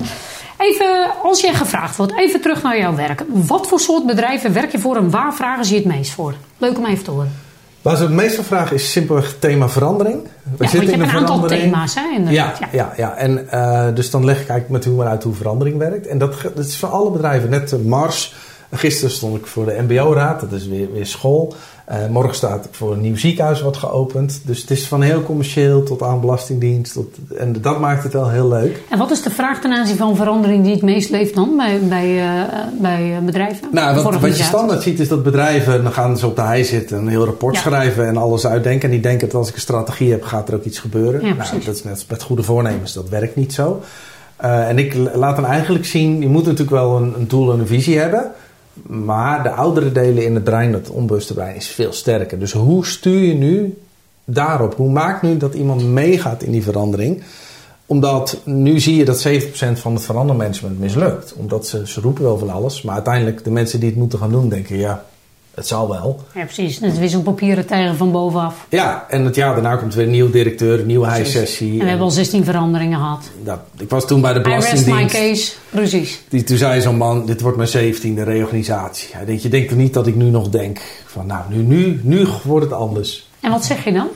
Even, 0.59 1.11
als 1.23 1.41
je 1.41 1.55
gevraagd 1.55 1.97
wordt, 1.97 2.13
even 2.17 2.41
terug 2.41 2.63
naar 2.63 2.79
jouw 2.79 2.95
werk. 2.95 3.25
Wat 3.29 3.67
voor 3.67 3.81
soort 3.81 4.07
bedrijven 4.07 4.53
werk 4.53 4.73
je 4.73 4.79
voor 4.79 4.97
en 4.97 5.11
waar 5.11 5.35
vragen 5.35 5.65
ze 5.65 5.75
je 5.75 5.81
het 5.81 5.89
meest 5.89 6.11
voor? 6.11 6.35
Leuk 6.59 6.79
om 6.79 6.87
even 6.87 7.05
te 7.05 7.11
horen. 7.11 7.33
Waar 7.83 7.97
ze 7.97 8.03
het 8.03 8.13
meest 8.13 8.35
voor 8.35 8.45
vragen 8.45 8.77
is 8.77 8.93
simpelweg 8.93 9.37
thema 9.39 9.69
verandering. 9.69 10.29
We 10.57 10.65
ja, 10.65 10.71
zitten 10.71 10.93
in 10.93 11.01
een 11.01 11.11
aantal 11.11 11.47
thema's, 11.47 11.95
hè? 11.95 12.03
Inderdaad. 12.17 12.59
Ja, 12.59 12.69
ja. 12.73 12.93
ja, 12.97 13.17
En 13.17 13.49
uh, 13.53 13.87
dus 13.95 14.11
dan 14.11 14.25
leg 14.25 14.41
ik 14.41 14.49
eigenlijk 14.49 14.71
met 14.71 14.85
humor 14.85 15.07
uit 15.07 15.23
hoe 15.23 15.35
verandering 15.35 15.79
werkt. 15.79 16.07
En 16.07 16.19
dat, 16.19 16.35
dat 16.55 16.65
is 16.65 16.77
voor 16.77 16.89
alle 16.89 17.11
bedrijven. 17.11 17.51
Net 17.51 17.85
Mars. 17.85 18.35
Gisteren 18.73 19.11
stond 19.11 19.37
ik 19.37 19.47
voor 19.47 19.65
de 19.65 19.83
MBO-raad. 19.89 20.41
Dat 20.41 20.53
is 20.53 20.67
weer, 20.67 20.93
weer 20.93 21.07
school. 21.07 21.55
Uh, 21.91 22.07
morgen 22.11 22.35
staat 22.35 22.69
voor 22.71 22.93
een 22.93 23.01
nieuw 23.01 23.17
ziekenhuis 23.17 23.63
wat 23.63 23.77
geopend. 23.77 24.41
Dus 24.45 24.61
het 24.61 24.71
is 24.71 24.87
van 24.87 25.03
heel 25.03 25.23
commercieel 25.23 25.83
tot 25.83 26.03
aan 26.03 26.21
belastingdienst. 26.21 26.93
Tot, 26.93 27.17
en 27.39 27.61
dat 27.61 27.81
maakt 27.81 28.03
het 28.03 28.13
wel 28.13 28.31
heel 28.31 28.49
leuk. 28.49 28.83
En 28.91 28.99
wat 28.99 29.11
is 29.11 29.23
de 29.23 29.31
vraag 29.31 29.61
ten 29.61 29.73
aanzien 29.73 29.97
van 29.97 30.17
verandering 30.17 30.63
die 30.63 30.73
het 30.73 30.83
meest 30.83 31.11
leeft 31.11 31.35
dan 31.35 31.57
bij, 31.57 31.81
bij, 31.89 32.09
uh, 32.15 32.43
bij 32.81 33.19
bedrijven? 33.25 33.69
Nou, 33.73 34.03
wat, 34.03 34.21
wat, 34.21 34.37
je 34.37 34.43
standaard 34.43 34.83
ziet 34.83 35.01
is 35.01 35.09
dat 35.09 35.23
bedrijven, 35.23 35.83
dan 35.83 35.93
gaan 35.93 36.19
ze 36.19 36.27
op 36.27 36.37
de 36.37 36.43
hei 36.43 36.65
zitten, 36.65 36.99
een 36.99 37.09
heel 37.09 37.25
rapport 37.25 37.57
schrijven 37.57 38.07
en 38.07 38.17
alles 38.17 38.47
uitdenken. 38.47 38.85
En 38.89 38.91
die 38.91 39.01
denken 39.01 39.29
dat 39.29 39.37
als 39.37 39.49
ik 39.49 39.55
een 39.55 39.61
strategie 39.61 40.11
heb, 40.11 40.23
gaat 40.23 40.49
er 40.49 40.55
ook 40.55 40.65
iets 40.65 40.79
gebeuren. 40.79 41.27
Ja, 41.27 41.35
nou, 41.35 41.65
dat 41.65 41.75
is 41.75 41.85
net 41.85 42.05
met 42.09 42.23
goede 42.23 42.43
voornemens, 42.43 42.93
dat 42.93 43.09
werkt 43.09 43.37
niet 43.37 43.53
zo. 43.53 43.83
Uh, 44.45 44.69
en 44.69 44.79
ik 44.79 44.95
laat 45.15 45.37
dan 45.37 45.47
eigenlijk 45.47 45.85
zien, 45.85 46.21
je 46.21 46.29
moet 46.29 46.45
natuurlijk 46.45 46.71
wel 46.71 46.97
een, 46.97 47.15
een 47.17 47.29
doel 47.29 47.53
en 47.53 47.61
een 47.61 47.67
visie 47.67 47.99
hebben. 47.99 48.33
Maar 48.83 49.43
de 49.43 49.51
oudere 49.51 49.93
delen 49.93 50.25
in 50.25 50.35
het 50.35 50.45
brein, 50.45 50.73
het 50.73 50.91
onbewuste 50.91 51.35
brein, 51.35 51.57
is 51.57 51.69
veel 51.69 51.93
sterker. 51.93 52.39
Dus 52.39 52.53
hoe 52.53 52.87
stuur 52.87 53.21
je 53.21 53.35
nu 53.35 53.79
daarop? 54.25 54.75
Hoe 54.75 54.91
maak 54.91 55.23
nu 55.23 55.37
dat 55.37 55.55
iemand 55.55 55.85
meegaat 55.85 56.43
in 56.43 56.51
die 56.51 56.63
verandering? 56.63 57.23
Omdat 57.87 58.41
nu 58.45 58.81
zie 58.81 58.97
je 58.97 59.05
dat 59.05 59.29
70% 59.29 59.33
van 59.73 59.95
het 59.95 60.03
verandermanagement 60.03 60.79
mislukt. 60.79 61.35
Omdat 61.35 61.67
ze, 61.67 61.87
ze 61.87 62.01
roepen 62.01 62.23
wel 62.23 62.39
van 62.39 62.51
alles, 62.51 62.83
maar 62.83 62.95
uiteindelijk 62.95 63.45
de 63.45 63.51
mensen 63.51 63.81
die 63.81 63.89
het 63.89 63.99
moeten 63.99 64.19
gaan 64.19 64.31
doen 64.31 64.49
denken: 64.49 64.77
ja, 64.77 65.05
het 65.55 65.67
zal 65.67 65.89
wel. 65.89 66.21
Ja, 66.35 66.45
precies. 66.45 66.79
Het 66.81 66.99
is 66.99 67.11
zo'n 67.11 67.23
papieren 67.23 67.67
tijger 67.67 67.97
van 67.97 68.13
bovenaf. 68.13 68.67
Ja, 68.69 69.07
en 69.09 69.25
het 69.25 69.35
jaar 69.35 69.55
daarna 69.55 69.77
komt 69.77 69.95
weer 69.95 70.05
een 70.05 70.11
nieuwe 70.11 70.31
directeur, 70.31 70.81
een 70.81 70.87
nieuwe 70.87 71.13
high-sessie. 71.13 71.73
En 71.73 71.79
we 71.79 71.89
hebben 71.89 72.07
al 72.07 72.11
16 72.11 72.45
veranderingen 72.45 72.99
gehad. 72.99 73.31
Dat, 73.43 73.61
ik 73.79 73.91
was 73.91 74.07
toen 74.07 74.21
bij 74.21 74.33
de 74.33 74.41
Belastingdienst. 74.41 74.89
I 74.89 74.93
rest 74.93 75.13
my 75.13 75.31
case, 75.31 75.53
precies. 75.71 76.21
Die, 76.29 76.43
toen 76.43 76.57
zei 76.57 76.81
zo'n 76.81 76.97
man, 76.97 77.27
dit 77.27 77.41
wordt 77.41 77.57
mijn 77.57 77.95
17e 77.95 78.23
reorganisatie. 78.23 79.09
Hij 79.13 79.25
denkt, 79.25 79.43
je 79.43 79.49
denkt 79.49 79.69
toch 79.69 79.79
niet 79.79 79.95
dat 79.95 80.07
ik 80.07 80.15
nu 80.15 80.31
nog 80.31 80.49
denk 80.49 80.81
van, 81.07 81.27
nou, 81.27 81.43
nu, 81.49 81.63
nu, 81.63 82.01
nu 82.03 82.27
wordt 82.45 82.65
het 82.65 82.75
anders. 82.75 83.29
En 83.41 83.51
wat 83.51 83.65
zeg 83.65 83.85
je 83.85 83.93
dan? 83.93 84.09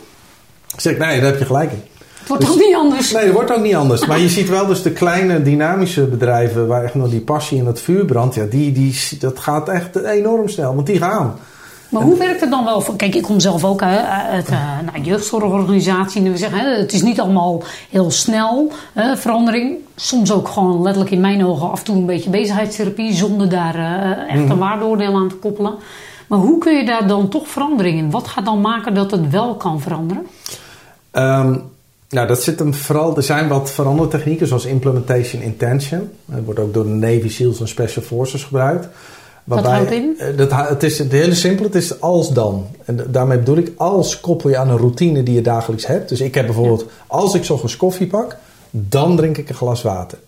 Ik 0.75 0.81
zeg, 0.81 0.99
nee, 0.99 1.21
daar 1.21 1.31
heb 1.31 1.39
je 1.39 1.45
gelijk 1.45 1.73
in. 1.73 1.83
Het 2.29 2.37
wordt 2.37 2.47
dus, 2.47 2.63
ook 2.63 2.69
niet 2.69 2.77
anders. 2.77 3.13
Nee, 3.13 3.25
het 3.25 3.33
wordt 3.33 3.53
ook 3.53 3.63
niet 3.63 3.75
anders. 3.75 4.07
Maar 4.07 4.19
je 4.19 4.29
ziet 4.29 4.49
wel 4.49 4.67
dus 4.67 4.83
de 4.83 4.93
kleine 4.93 5.43
dynamische 5.43 6.05
bedrijven 6.05 6.67
waar 6.67 6.85
echt 6.85 6.95
nog 6.95 7.11
die 7.11 7.21
passie 7.21 7.59
en 7.59 7.65
dat 7.65 7.81
vuur 7.81 8.05
brandt. 8.05 8.35
Ja, 8.35 8.45
die, 8.45 8.73
die, 8.73 9.19
dat 9.19 9.39
gaat 9.39 9.69
echt 9.69 9.97
enorm 9.97 10.49
snel, 10.49 10.75
want 10.75 10.87
die 10.87 10.99
gaan. 10.99 11.35
Maar 11.89 12.03
hoe 12.03 12.19
werkt 12.19 12.41
het 12.41 12.51
dan 12.51 12.65
wel? 12.65 12.83
Kijk, 12.97 13.15
ik 13.15 13.23
kom 13.23 13.41
zelf 13.41 13.65
ook 13.65 13.83
uit 13.83 14.49
een 14.49 14.85
nou, 14.93 15.01
jeugdzorgorganisatie. 15.03 16.25
En 16.25 16.33
we 16.33 16.37
zeggen, 16.37 16.59
hè, 16.59 16.77
het 16.77 16.93
is 16.93 17.03
niet 17.03 17.21
allemaal 17.21 17.63
heel 17.91 18.11
snel 18.11 18.73
hè, 18.93 19.17
verandering. 19.17 19.77
Soms 19.97 20.33
ook 20.33 20.49
gewoon 20.49 20.83
letterlijk 20.83 21.13
in 21.13 21.21
mijn 21.21 21.45
ogen 21.45 21.71
af 21.71 21.79
en 21.79 21.85
toe 21.85 21.97
een 21.97 22.07
beetje 22.07 22.31
bezigheidstherapie. 22.31 23.13
Zonder 23.13 23.49
daar 23.49 23.77
uh, 23.77 24.11
echt 24.11 24.39
een 24.39 24.45
mhm. 24.45 24.59
waardeoordeel 24.59 25.15
aan 25.15 25.29
te 25.29 25.35
koppelen. 25.35 25.75
Maar 26.27 26.39
hoe 26.39 26.59
kun 26.59 26.77
je 26.77 26.85
daar 26.85 27.07
dan 27.07 27.29
toch 27.29 27.49
verandering 27.49 27.99
in? 27.99 28.11
Wat 28.11 28.29
gaat 28.29 28.45
dan 28.45 28.61
maken 28.61 28.95
dat 28.95 29.11
het 29.11 29.31
wel 29.31 29.55
kan 29.55 29.81
veranderen? 29.81 30.27
Um, 31.13 31.63
nou, 32.09 32.27
dat 32.27 32.43
zit 32.43 32.59
hem 32.59 32.75
vooral. 32.75 33.17
Er 33.17 33.23
zijn 33.23 33.49
wat 33.49 33.71
verandertechnieken 33.71 34.47
zoals 34.47 34.65
implementation 34.65 35.43
intention. 35.43 36.11
Dat 36.25 36.45
wordt 36.45 36.61
ook 36.61 36.75
door 36.75 36.85
de 36.85 36.91
Navy 36.91 37.29
SEALs 37.29 37.61
en 37.61 37.69
Special 37.69 38.05
Forces 38.05 38.45
gebruikt. 38.45 38.89
Waarbij, 39.45 39.73
houdt 39.73 39.91
in? 39.91 40.15
Eh, 40.19 40.37
dat, 40.37 40.51
het 40.53 40.83
is 40.83 40.99
het 40.99 41.13
hele 41.13 41.35
simpel. 41.35 41.65
Het 41.65 41.75
is 41.75 42.01
als 42.01 42.33
dan. 42.33 42.67
En 42.85 43.07
daarmee 43.11 43.39
bedoel 43.39 43.57
ik, 43.57 43.73
als 43.77 44.21
koppel 44.21 44.51
je 44.51 44.57
aan 44.57 44.71
een 44.71 44.77
routine 44.77 45.23
die 45.23 45.35
je 45.35 45.43
dagelijks 45.43 45.87
hebt. 45.87 46.09
Dus 46.09 46.21
ik 46.21 46.35
heb 46.35 46.47
bijvoorbeeld, 46.47 46.87
als 47.07 47.35
ik 47.35 47.51
ochtends 47.51 47.77
koffie 47.77 48.07
pak, 48.07 48.37
dan 48.71 49.17
drink 49.17 49.37
ik 49.37 49.49
een 49.49 49.55
glas 49.55 49.83
water. 49.83 50.19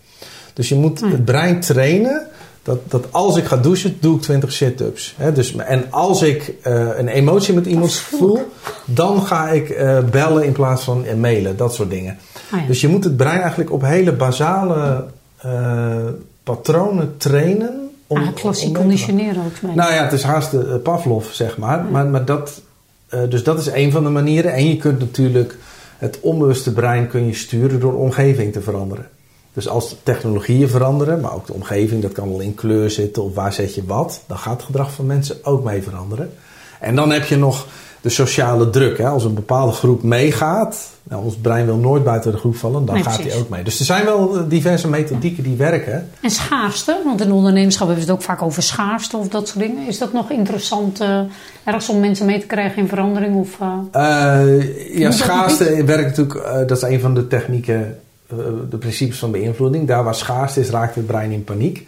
Dus 0.53 0.69
je 0.69 0.75
moet 0.75 1.01
het 1.01 1.25
brein 1.25 1.59
trainen 1.59 2.27
dat, 2.63 2.79
dat 2.87 3.05
als 3.11 3.37
ik 3.37 3.45
ga 3.45 3.57
douchen, 3.57 3.97
doe 3.99 4.15
ik 4.15 4.21
20 4.21 4.51
sit-ups. 4.51 5.15
Dus, 5.33 5.55
en 5.55 5.91
als 5.91 6.21
ik 6.21 6.53
uh, 6.67 6.87
een 6.97 7.07
emotie 7.07 7.53
met 7.53 7.65
iemand 7.65 7.93
voel, 7.93 8.51
dan 8.85 9.21
ga 9.21 9.49
ik 9.49 9.69
uh, 9.69 9.99
bellen 10.03 10.43
in 10.43 10.51
plaats 10.51 10.83
van 10.83 11.05
uh, 11.05 11.13
mailen. 11.13 11.57
Dat 11.57 11.73
soort 11.73 11.89
dingen. 11.89 12.17
Oh 12.53 12.59
ja. 12.59 12.65
Dus 12.65 12.81
je 12.81 12.87
moet 12.87 13.03
het 13.03 13.17
brein 13.17 13.39
eigenlijk 13.39 13.71
op 13.71 13.81
hele 13.81 14.11
basale 14.11 15.05
patronen 16.43 17.17
trainen. 17.17 17.89
Om, 18.07 18.17
ah, 18.17 18.33
klassiek 18.35 18.73
conditioneren 18.73 19.43
ook. 19.45 19.75
Nou 19.75 19.93
ja, 19.93 20.03
het 20.03 20.13
is 20.13 20.23
haast 20.23 20.51
de 20.51 20.79
Pavlov, 20.83 21.31
zeg 21.31 21.57
maar. 21.57 21.83
maar, 21.83 22.05
maar 22.05 22.25
dat, 22.25 22.61
dus 23.29 23.43
dat 23.43 23.59
is 23.59 23.67
een 23.67 23.91
van 23.91 24.03
de 24.03 24.09
manieren. 24.09 24.53
En 24.53 24.67
je 24.67 24.77
kunt 24.77 24.99
natuurlijk 24.99 25.57
het 25.97 26.19
onbewuste 26.21 26.73
brein 26.73 27.07
kun 27.07 27.25
je 27.25 27.33
sturen 27.33 27.79
door 27.79 27.93
omgeving 27.93 28.53
te 28.53 28.61
veranderen. 28.61 29.07
Dus 29.53 29.67
als 29.67 29.95
technologieën 30.03 30.69
veranderen, 30.69 31.19
maar 31.19 31.33
ook 31.33 31.47
de 31.47 31.53
omgeving, 31.53 32.01
dat 32.01 32.11
kan 32.11 32.29
wel 32.29 32.39
in 32.39 32.55
kleur 32.55 32.89
zitten 32.89 33.23
of 33.23 33.35
waar 33.35 33.53
zet 33.53 33.75
je 33.75 33.85
wat, 33.85 34.21
dan 34.27 34.37
gaat 34.37 34.53
het 34.53 34.63
gedrag 34.63 34.91
van 34.91 35.05
mensen 35.05 35.45
ook 35.45 35.63
mee 35.63 35.81
veranderen. 35.81 36.33
En 36.79 36.95
dan 36.95 37.11
heb 37.11 37.25
je 37.25 37.37
nog 37.37 37.65
de 38.01 38.09
sociale 38.09 38.69
druk. 38.69 38.97
Hè? 38.97 39.07
Als 39.07 39.23
een 39.23 39.33
bepaalde 39.33 39.71
groep 39.71 40.03
meegaat, 40.03 40.89
nou, 41.03 41.23
ons 41.23 41.35
brein 41.35 41.65
wil 41.65 41.77
nooit 41.77 42.03
buiten 42.03 42.31
de 42.31 42.37
groep 42.37 42.55
vallen, 42.55 42.85
dan 42.85 43.03
gaat 43.03 43.23
hij 43.23 43.35
ook 43.35 43.49
mee. 43.49 43.63
Dus 43.63 43.79
er 43.79 43.85
zijn 43.85 44.05
wel 44.05 44.37
eh, 44.37 44.43
diverse 44.47 44.87
methodieken 44.87 45.43
die 45.43 45.55
werken. 45.55 46.09
En 46.21 46.29
schaarste, 46.29 47.01
want 47.05 47.21
in 47.21 47.31
ondernemerschap 47.31 47.87
hebben 47.87 48.05
we 48.05 48.11
het 48.11 48.19
ook 48.19 48.25
vaak 48.25 48.41
over 48.41 48.63
schaarste 48.63 49.17
of 49.17 49.27
dat 49.27 49.47
soort 49.47 49.59
dingen. 49.59 49.87
Is 49.87 49.97
dat 49.97 50.13
nog 50.13 50.31
interessant 50.31 51.01
uh, 51.01 51.19
ergens 51.63 51.89
om 51.89 51.99
mensen 51.99 52.25
mee 52.25 52.39
te 52.39 52.45
krijgen 52.45 52.81
in 52.81 52.87
verandering? 52.87 53.35
Of, 53.35 53.57
uh, 53.95 54.97
ja, 54.97 55.11
schaarste 55.11 55.83
werkt 55.83 56.17
natuurlijk, 56.17 56.67
dat 56.67 56.77
is 56.77 56.83
een 56.83 56.99
van 56.99 57.13
de 57.13 57.27
technieken 57.27 57.85
eh, 57.85 58.10
de 58.69 58.77
principes 58.77 59.19
van 59.19 59.31
beïnvloeding. 59.31 59.87
Daar 59.87 60.03
waar 60.03 60.15
schaarste 60.15 60.59
is, 60.59 60.69
raakt 60.69 60.95
het 60.95 61.05
brein 61.05 61.31
in 61.31 61.43
paniek. 61.43 61.87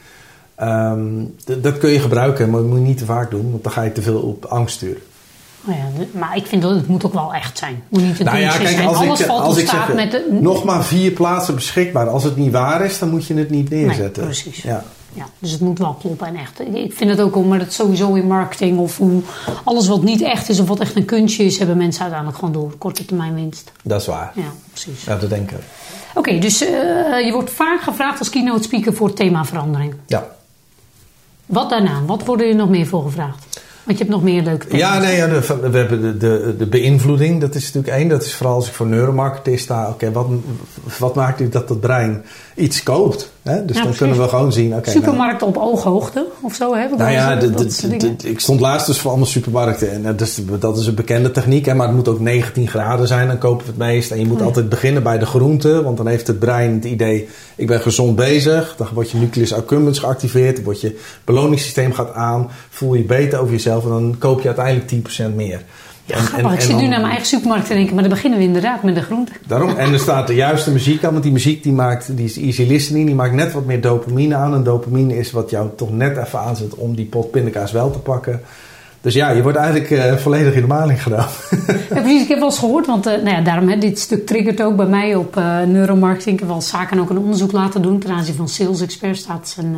Ehm, 0.55 1.25
dat 1.61 1.77
kun 1.77 1.89
je 1.89 1.99
gebruiken, 1.99 2.49
maar 2.49 2.59
dat 2.59 2.69
moet 2.69 2.79
je 2.79 2.85
niet 2.85 2.97
te 2.97 3.05
vaak 3.05 3.31
doen, 3.31 3.51
want 3.51 3.63
dan 3.63 3.71
ga 3.71 3.81
je 3.81 3.91
te 3.91 4.01
veel 4.01 4.19
op 4.19 4.45
angst 4.45 4.75
sturen. 4.75 5.01
Oh 5.67 5.75
ja, 5.75 6.05
maar 6.19 6.37
ik 6.37 6.45
vind 6.45 6.61
dat 6.61 6.75
het 6.75 6.87
moet 6.87 7.05
ook 7.05 7.13
wel 7.13 7.33
echt 7.33 7.57
zijn. 7.57 7.83
Moet 7.89 8.01
niet 8.01 8.17
het 8.17 8.27
Nou 8.27 8.37
ja, 8.37 8.43
dingetje 8.43 8.63
kijk, 8.63 8.75
zijn. 8.75 8.87
als 8.87 8.97
Alles 8.97 9.19
ik, 9.19 9.25
valt 9.25 9.41
als 9.41 9.57
ik 9.57 9.67
zeg, 9.67 9.93
met 9.93 10.11
de... 10.11 10.37
nog 10.41 10.63
maar 10.63 10.83
vier 10.83 11.11
plaatsen 11.11 11.55
beschikbaar. 11.55 12.09
Als 12.09 12.23
het 12.23 12.35
niet 12.35 12.51
waar 12.51 12.85
is, 12.85 12.99
dan 12.99 13.09
moet 13.09 13.25
je 13.25 13.33
het 13.33 13.49
niet 13.49 13.69
neerzetten. 13.69 14.23
Nee, 14.23 14.31
precies. 14.31 14.61
Ja. 14.61 14.83
Ja, 15.15 15.25
dus 15.39 15.51
het 15.51 15.61
moet 15.61 15.79
wel 15.79 15.93
kloppen 15.93 16.27
en 16.27 16.35
echt. 16.35 16.59
Ik 16.59 16.93
vind 16.93 17.09
het 17.09 17.21
ook 17.21 17.35
om, 17.35 17.47
maar 17.47 17.59
dat 17.59 17.73
sowieso 17.73 18.13
in 18.13 18.27
marketing 18.27 18.79
of 18.79 18.97
hoe 18.97 19.21
alles 19.63 19.87
wat 19.87 20.03
niet 20.03 20.21
echt 20.21 20.49
is 20.49 20.59
of 20.59 20.67
wat 20.67 20.79
echt 20.79 20.95
een 20.95 21.05
kunstje 21.05 21.43
is, 21.43 21.57
hebben 21.57 21.77
mensen 21.77 22.01
uiteindelijk 22.01 22.39
gewoon 22.39 22.53
door 22.53 22.77
korte 22.77 23.05
termijn 23.05 23.33
winst. 23.33 23.71
Dat 23.83 24.01
is 24.01 24.07
waar. 24.07 24.31
Ja, 24.35 24.51
precies. 24.71 25.03
Ja, 25.03 25.15
dat 25.15 25.29
denk 25.29 25.51
Oké, 26.13 26.39
dus 26.39 26.61
eh, 26.61 27.25
je 27.25 27.29
wordt 27.31 27.51
vaak 27.51 27.81
gevraagd 27.81 28.19
als 28.19 28.29
keynote 28.29 28.63
speaker 28.63 28.93
voor 28.93 29.13
themaverandering. 29.13 29.95
Ja. 30.07 30.27
Wat 31.45 31.69
daarna? 31.69 32.01
Wat 32.05 32.25
worden 32.25 32.47
er 32.47 32.55
nog 32.55 32.69
meer 32.69 32.87
voor 32.87 33.03
gevraagd? 33.03 33.61
Want 33.83 33.97
je 33.97 34.03
hebt 34.03 34.15
nog 34.15 34.23
meer 34.23 34.41
leuke 34.43 34.67
thema's. 34.67 34.81
Ja, 34.81 34.99
nee, 34.99 35.15
ja, 35.15 35.27
de, 35.27 35.69
we 35.71 35.77
hebben 35.77 36.01
de, 36.01 36.17
de, 36.17 36.55
de 36.57 36.65
beïnvloeding, 36.65 37.41
dat 37.41 37.55
is 37.55 37.63
natuurlijk 37.73 37.93
één. 37.93 38.07
Dat 38.07 38.23
is 38.23 38.33
vooral 38.35 38.55
als 38.55 38.67
ik 38.67 38.73
voor 38.73 38.87
neuromarketing 38.87 39.59
sta. 39.59 39.89
Oké, 39.89 40.11
wat, 40.11 40.27
wat 40.99 41.15
maakt 41.15 41.39
nu 41.39 41.49
dat 41.49 41.67
dat 41.67 41.79
brein 41.79 42.23
iets 42.55 42.83
koopt? 42.83 43.31
Hè? 43.41 43.51
Dus 43.51 43.59
Ja, 43.61 43.65
dan 43.65 43.81
precies. 43.81 43.97
kunnen 43.97 44.17
we 44.17 44.27
gewoon 44.27 44.53
zien. 44.53 44.73
oké, 44.75 44.89
nou, 44.89 44.97
Supermarkten 44.97 45.47
op 45.47 45.57
ooghoogte 45.57 46.27
of 46.41 46.53
zo 46.55 46.75
hebben. 46.75 46.97
Nou 46.97 47.11
ja, 47.11 47.35
dat 47.35 47.79
dingen. 47.89 48.17
ik 48.23 48.39
stond 48.39 48.59
laatst 48.59 48.87
dus 48.87 48.99
voor 48.99 49.09
allemaal 49.09 49.27
supermarkten. 49.27 49.91
En 49.91 50.01
dat 50.03 50.21
is, 50.21 50.39
dat 50.59 50.77
is 50.77 50.87
een 50.87 50.95
bekende 50.95 51.31
techniek. 51.31 51.65
Hè, 51.65 51.73
maar 51.73 51.87
het 51.87 51.95
moet 51.95 52.07
ook 52.07 52.19
19 52.19 52.67
graden 52.67 53.07
zijn. 53.07 53.27
Dan 53.27 53.37
kopen 53.37 53.65
we 53.65 53.71
het 53.71 53.79
meest. 53.79 54.11
En 54.11 54.19
je 54.19 54.25
moet 54.25 54.39
Ja. 54.39 54.45
altijd 54.45 54.69
beginnen 54.69 55.03
bij 55.03 55.17
de 55.17 55.25
groente. 55.25 55.83
Want 55.83 55.97
dan 55.97 56.07
heeft 56.07 56.27
het 56.27 56.39
brein 56.39 56.73
het 56.73 56.85
idee... 56.85 57.27
ik 57.55 57.67
ben 57.67 57.79
gezond 57.79 58.15
bezig. 58.15 58.75
Dan 58.77 58.87
wordt 58.93 59.11
je 59.11 59.17
nucleus 59.17 59.53
accumbens 59.53 59.99
geactiveerd. 59.99 60.55
Dan 60.55 60.63
wordt 60.65 60.81
je 60.81 60.99
beloningssysteem 61.23 61.93
gaat 61.93 62.13
aan. 62.13 62.49
Voel 62.69 62.93
je 62.93 63.03
beter 63.03 63.39
over 63.39 63.51
jezelf. 63.51 63.71
En 63.81 63.89
dan 63.89 64.15
koop 64.19 64.41
je 64.41 64.47
uiteindelijk 64.47 64.87
10% 64.87 65.35
meer. 65.35 65.61
Ja, 66.05 66.15
En- 66.15 66.21
grappig. 66.21 66.47
en- 66.47 66.53
ik 66.53 66.59
en 66.59 66.65
zit 66.67 66.75
nu 66.75 66.81
naar 66.87 66.99
mijn 66.99 67.09
eigen 67.11 67.25
supermarkt 67.27 67.67
te 67.67 67.73
denken, 67.73 67.93
maar 67.93 68.03
dan 68.03 68.13
beginnen 68.13 68.39
we 68.39 68.45
inderdaad 68.45 68.83
met 68.83 68.95
de 68.95 69.01
groente. 69.01 69.31
Daarom, 69.47 69.75
en 69.75 69.93
er 69.93 69.99
staat 69.99 70.27
de 70.27 70.35
juiste 70.35 70.71
muziek 70.71 71.03
aan, 71.03 71.11
want 71.11 71.23
die 71.23 71.31
muziek 71.31 71.63
die 71.63 71.73
maakt, 71.73 72.17
die 72.17 72.25
is 72.25 72.37
easy 72.37 72.63
listening, 72.67 73.05
die 73.05 73.15
maakt 73.15 73.33
net 73.33 73.53
wat 73.53 73.65
meer 73.65 73.81
dopamine 73.81 74.35
aan. 74.35 74.53
En 74.53 74.63
dopamine 74.63 75.17
is 75.17 75.31
wat 75.31 75.49
jou 75.49 75.69
toch 75.75 75.91
net 75.91 76.17
even 76.17 76.39
aanzet 76.39 76.75
om 76.75 76.95
die 76.95 77.05
pot 77.05 77.31
pindakaas 77.31 77.71
wel 77.71 77.91
te 77.91 77.99
pakken. 77.99 78.41
Dus 79.01 79.13
ja, 79.13 79.29
je 79.29 79.41
wordt 79.41 79.57
eigenlijk 79.57 79.91
eh, 79.91 80.15
volledig 80.15 80.53
in 80.53 80.61
de 80.61 80.67
maling 80.67 81.03
gedaan. 81.03 81.27
Ja, 81.67 81.99
precies. 82.01 82.21
Ik 82.21 82.27
heb 82.27 82.37
wel 82.37 82.47
eens 82.47 82.59
gehoord, 82.59 82.85
want 82.85 83.05
eh, 83.05 83.13
nou 83.13 83.35
ja, 83.35 83.41
daarom, 83.41 83.69
hè, 83.69 83.77
dit 83.77 83.99
stuk 83.99 84.25
triggert 84.25 84.61
ook 84.61 84.75
bij 84.75 84.85
mij 84.85 85.15
op 85.15 85.37
eh, 85.37 85.61
neuromarketing. 85.61 86.33
Ik 86.33 86.39
heb 86.39 86.49
wel 86.49 86.61
zaken 86.61 86.99
ook 86.99 87.09
een 87.09 87.17
onderzoek 87.17 87.51
laten 87.51 87.81
doen 87.81 87.99
ten 87.99 88.11
aanzien 88.11 88.35
van 88.35 88.49
sales 88.49 88.81
experts. 88.81 89.19
Staat 89.19 89.49
zijn 89.49 89.75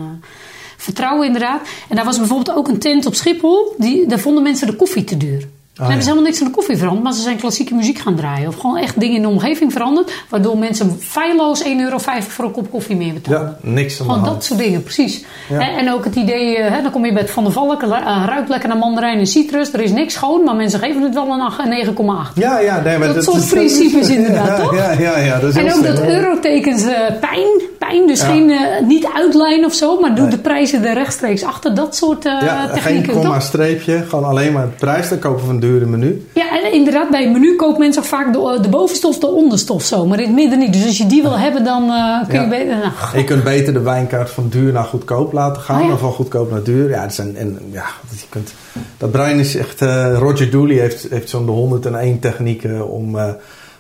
vertrouwen 0.78 1.26
inderdaad. 1.26 1.68
En 1.90 1.96
daar 1.96 2.06
was 2.06 2.18
bijvoorbeeld 2.18 2.58
ook 2.58 2.68
een 2.68 2.80
tent 2.80 3.06
op 3.06 3.16
Schiphol. 3.16 3.76
Die, 3.78 4.08
daar 4.08 4.20
vonden 4.20 4.44
mensen 4.44 4.68
de 4.68 4.76
koffie 4.76 5.04
te 5.04 5.18
duur. 5.18 5.48
En 5.76 5.84
ja. 5.84 5.88
hebben 5.88 6.04
ze 6.04 6.10
helemaal 6.10 6.30
niks 6.30 6.42
aan 6.42 6.48
de 6.48 6.54
koffie 6.54 6.78
veranderd, 6.78 7.04
maar 7.04 7.14
ze 7.14 7.22
zijn 7.22 7.38
klassieke 7.38 7.74
muziek 7.76 7.98
gaan 8.00 8.16
draaien. 8.16 8.48
Of 8.48 8.56
gewoon 8.56 8.78
echt 8.78 9.00
dingen 9.00 9.16
in 9.16 9.22
de 9.22 9.28
omgeving 9.28 9.72
veranderd, 9.72 10.12
waardoor 10.30 10.58
mensen 10.58 10.98
feilloos 11.00 11.64
1,50 11.64 11.70
euro 11.80 11.98
voor 11.98 12.46
een 12.46 12.52
kop 12.52 12.72
koffie 12.72 12.96
meer 12.96 13.14
betalen. 13.14 13.42
Ja, 13.64 13.70
niks 13.70 14.00
aan 14.02 14.06
Gewoon 14.10 14.24
dat 14.24 14.44
soort 14.44 14.60
dingen, 14.60 14.84
precies. 14.84 15.24
Ja. 15.50 15.60
En, 15.60 15.78
en 15.78 15.94
ook 15.94 16.06
het 16.06 16.16
idee, 16.16 16.58
eh, 16.58 16.74
hè, 16.76 16.82
dan 16.82 16.92
kom 16.92 17.06
je 17.06 17.14
bij 17.14 17.22
het 17.22 17.32
Van 17.32 17.44
der 17.44 17.54
Valk, 17.54 17.82
eh, 17.84 18.24
ruikt 18.26 18.50
lekker 18.50 18.70
naar 18.70 18.78
mandarijn 18.78 19.20
en 19.20 19.28
citrus. 19.28 19.74
Er 19.74 19.82
is 19.82 19.92
niks 19.92 20.14
schoon, 20.14 20.44
maar 20.44 20.56
mensen 20.56 20.80
geven 20.80 21.02
het 21.02 21.14
wel 21.14 21.28
een 21.30 21.42
ach- 21.42 21.58
een 21.58 21.70
9,8. 21.70 22.36
Ja, 22.36 22.60
ja, 22.60 22.82
nee, 22.82 22.98
maar 22.98 23.08
Dat 23.08 23.16
dat, 23.16 23.24
soort 23.24 23.48
principes 23.50 24.10
inderdaad, 24.18 24.48
ja, 24.48 24.56
toch? 24.64 24.76
Ja, 24.76 24.92
ja, 24.92 25.18
ja, 25.18 25.40
dat 25.40 25.50
is 25.50 25.56
En 25.56 25.74
ook 25.74 25.84
dat 25.84 25.98
slim. 25.98 26.10
eurotekens 26.10 26.84
eh, 26.84 26.92
pijn, 27.20 27.62
pijn, 27.80 28.08
dus 28.08 28.20
Ja. 28.20 28.26
geen, 28.28 28.52
niet 28.88 29.08
uitlijnen 29.16 29.66
of 29.66 29.74
zo, 29.74 30.00
maar 30.00 30.16
doe 30.16 30.28
de 30.28 30.38
prijzen 30.38 30.86
er 30.86 30.94
rechtstreeks 30.94 31.44
achter. 31.44 31.76
Dat 31.76 31.96
soort 31.96 32.26
eh 32.26 32.32
Ja, 32.42 32.66
geen 32.68 32.74
technieken. 32.84 33.14
komma 33.14 33.34
toch? 33.34 33.42
streepje, 33.42 34.04
gewoon 34.08 34.26
alleen 34.26 34.54
maar 34.54 34.66
de 34.66 34.72
prijs. 34.80 35.10
Dan 35.10 35.20
kopen 35.20 35.46
we 35.48 35.54
een 35.54 35.60
dure 35.66 35.86
menu. 35.86 36.28
Ja, 36.34 36.64
en 36.64 36.74
inderdaad, 36.74 37.10
bij 37.10 37.32
menu 37.32 37.56
koopt 37.56 37.78
mensen 37.78 38.04
vaak 38.04 38.34
de, 38.34 38.58
de 38.62 38.70
bovenste 38.70 39.08
of 39.08 39.20
de 39.20 39.28
onderste 39.28 39.74
of 39.74 39.84
zo, 39.84 40.06
maar 40.06 40.20
in 40.20 40.26
het 40.26 40.36
midden 40.36 40.60
niet. 40.60 40.74
Dus 40.74 40.86
als 40.86 40.98
je 40.98 41.06
die 41.06 41.22
wil 41.22 41.38
hebben, 41.40 41.64
dan 41.64 41.90
eh, 41.90 42.30
kun 42.30 42.42
je 42.42 42.48
beter... 42.48 42.78
Nou, 42.78 43.18
je 43.18 43.24
kunt 43.24 43.44
beter 43.44 43.74
de 43.74 43.82
wijnkaart 43.82 44.30
van 44.30 44.48
duur 44.50 44.72
naar 44.72 44.84
goedkoop 44.84 45.34
laten 45.34 45.62
gaan. 45.62 45.82
Oh 45.82 45.88
ja. 45.88 45.94
Of 45.94 46.00
van 46.00 46.12
goedkoop 46.12 46.52
naar 46.52 46.64
duur. 46.64 46.90
Ja, 46.90 47.02
dat, 47.02 47.14
zijn, 47.14 47.38
en, 47.38 47.60
ja 47.72 47.86
dat, 48.10 48.20
je 48.20 48.26
kunt, 48.30 48.54
dat 48.98 49.12
brein 49.12 49.40
is 49.40 49.56
echt... 49.56 49.82
eh, 49.82 50.18
Roger 50.20 50.52
Dooley 50.52 50.76
heeft, 50.76 51.08
heeft 51.10 51.30
zo'n 51.30 51.46
de 51.46 51.52
101 51.52 52.20
technieken 52.20 52.90
om, 52.90 53.18
eh, 53.18 53.30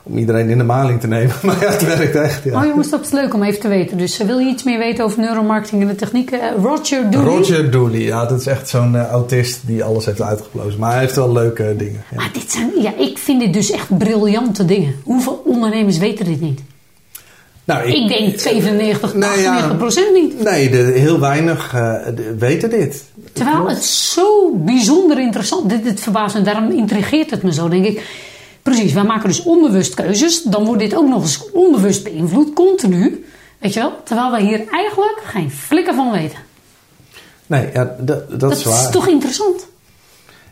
om 0.07 0.17
iedereen 0.17 0.49
in 0.49 0.57
de 0.57 0.63
maling 0.63 0.99
te 0.99 1.07
nemen. 1.07 1.35
Maar 1.43 1.61
ja, 1.61 1.71
het 1.71 1.85
werkt 1.97 2.15
echt. 2.15 2.43
Ja. 2.43 2.59
Oh 2.59 2.65
jongens, 2.65 2.89
dat 2.89 3.01
is 3.05 3.11
leuk 3.11 3.33
om 3.33 3.43
even 3.43 3.59
te 3.59 3.67
weten. 3.67 3.97
Dus 3.97 4.19
eh, 4.19 4.27
wil 4.27 4.37
je 4.39 4.49
iets 4.49 4.63
meer 4.63 4.77
weten 4.77 5.03
over 5.03 5.19
neuromarketing 5.19 5.81
en 5.81 5.87
de 5.87 5.95
technieken? 5.95 6.41
Eh, 6.41 6.49
Roger 6.63 7.09
Dooley. 7.11 7.29
Roger 7.37 7.71
Dooley, 7.71 7.99
ja, 8.01 8.25
dat 8.25 8.39
is 8.39 8.47
echt 8.47 8.69
zo'n 8.69 8.95
eh, 8.95 9.09
autist 9.11 9.59
die 9.65 9.83
alles 9.83 10.05
heeft 10.05 10.21
uitgeplozen. 10.21 10.79
Maar 10.79 10.91
hij 10.91 10.99
heeft 10.99 11.15
wel 11.15 11.31
leuke 11.31 11.73
dingen. 11.77 12.03
Ja. 12.11 12.15
Maar 12.17 12.29
dit 12.33 12.51
zijn, 12.51 12.71
ja, 12.81 12.93
ik 12.97 13.17
vind 13.17 13.39
dit 13.39 13.53
dus 13.53 13.71
echt 13.71 13.97
briljante 13.97 14.65
dingen. 14.65 14.95
Hoeveel 15.03 15.41
ondernemers 15.45 15.97
weten 15.97 16.25
dit 16.25 16.41
niet? 16.41 16.61
Nou, 17.63 17.87
Ik 17.91 18.07
denk 18.07 18.39
97, 18.39 19.13
Nee, 19.13 19.29
98 19.29 19.69
ja. 19.71 19.75
procent 19.77 20.13
niet. 20.13 20.43
Nee, 20.43 20.69
de, 20.69 20.77
heel 20.77 21.19
weinig 21.19 21.69
de- 22.15 22.35
weten 22.39 22.69
dit. 22.69 23.03
Terwijl 23.33 23.69
het 23.69 23.83
zo 23.83 24.51
bijzonder 24.55 25.19
interessant 25.19 25.69
Dit, 25.69 25.83
dit 25.83 25.99
verbaast 25.99 26.35
me, 26.35 26.41
daarom 26.41 26.71
intrigeert 26.71 27.29
het 27.31 27.43
me 27.43 27.53
zo, 27.53 27.69
denk 27.69 27.85
ik. 27.85 28.01
Precies, 28.65 28.93
wij 28.93 29.03
maken 29.03 29.27
dus 29.29 29.43
onbewust 29.43 29.93
keuzes. 29.93 30.41
Dan 30.43 30.65
wordt 30.65 30.81
dit 30.81 30.95
ook 30.95 31.07
nog 31.07 31.21
eens 31.21 31.51
onbewust 31.51 32.03
beïnvloed, 32.03 32.53
continu. 32.53 33.25
Weet 33.59 33.73
je 33.73 33.79
wel? 33.79 33.93
Terwijl 34.03 34.31
wij 34.31 34.41
hier 34.41 34.67
eigenlijk 34.71 35.21
geen 35.25 35.51
flikker 35.51 35.93
van 35.95 36.11
weten. 36.11 36.37
Nee, 37.47 37.69
ja, 37.73 37.95
dat, 37.99 38.29
dat, 38.29 38.39
Dat 38.39 38.51
is 38.51 38.63
waar. 38.63 38.83
is 38.85 38.89
toch 38.91 39.07
interessant? 39.07 39.67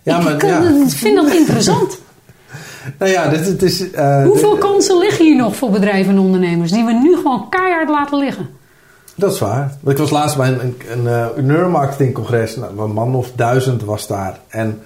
Ja, 0.03 0.17
ik 0.17 0.23
maar 0.23 0.35
kan- 0.37 0.49
ja. 0.49 0.87
vind 0.87 1.15
dat 1.15 1.33
interessant. 1.33 1.97
Nou 2.99 3.11
ja, 3.11 3.29
dit, 3.29 3.45
het 3.45 3.61
is... 3.63 3.91
eh, 3.91 4.23
Hoeveel 4.25 4.51
dit- 4.51 4.59
kansen 4.59 4.97
liggen 4.97 5.25
hier 5.25 5.35
nog 5.35 5.55
voor 5.55 5.69
bedrijven 5.69 6.13
en 6.13 6.19
ondernemers 6.19 6.71
die 6.71 6.83
we 6.83 6.91
nu 6.93 7.15
gewoon 7.15 7.49
keihard 7.49 7.89
laten 7.89 8.17
liggen? 8.17 8.49
Dat 9.15 9.33
is 9.33 9.39
waar. 9.39 9.77
Ik 9.85 9.97
was 9.97 10.09
laatst 10.09 10.37
bij 10.37 10.47
een, 10.47 10.59
een, 10.61 10.75
een 10.91 11.07
eh, 11.07 11.43
neuromarketingcongres. 11.43 12.55
Nou, 12.55 12.79
een 12.79 12.91
man 12.91 13.15
of 13.15 13.31
duizend 13.35 13.83
was 13.83 14.07
daar. 14.07 14.39
En 14.47 14.81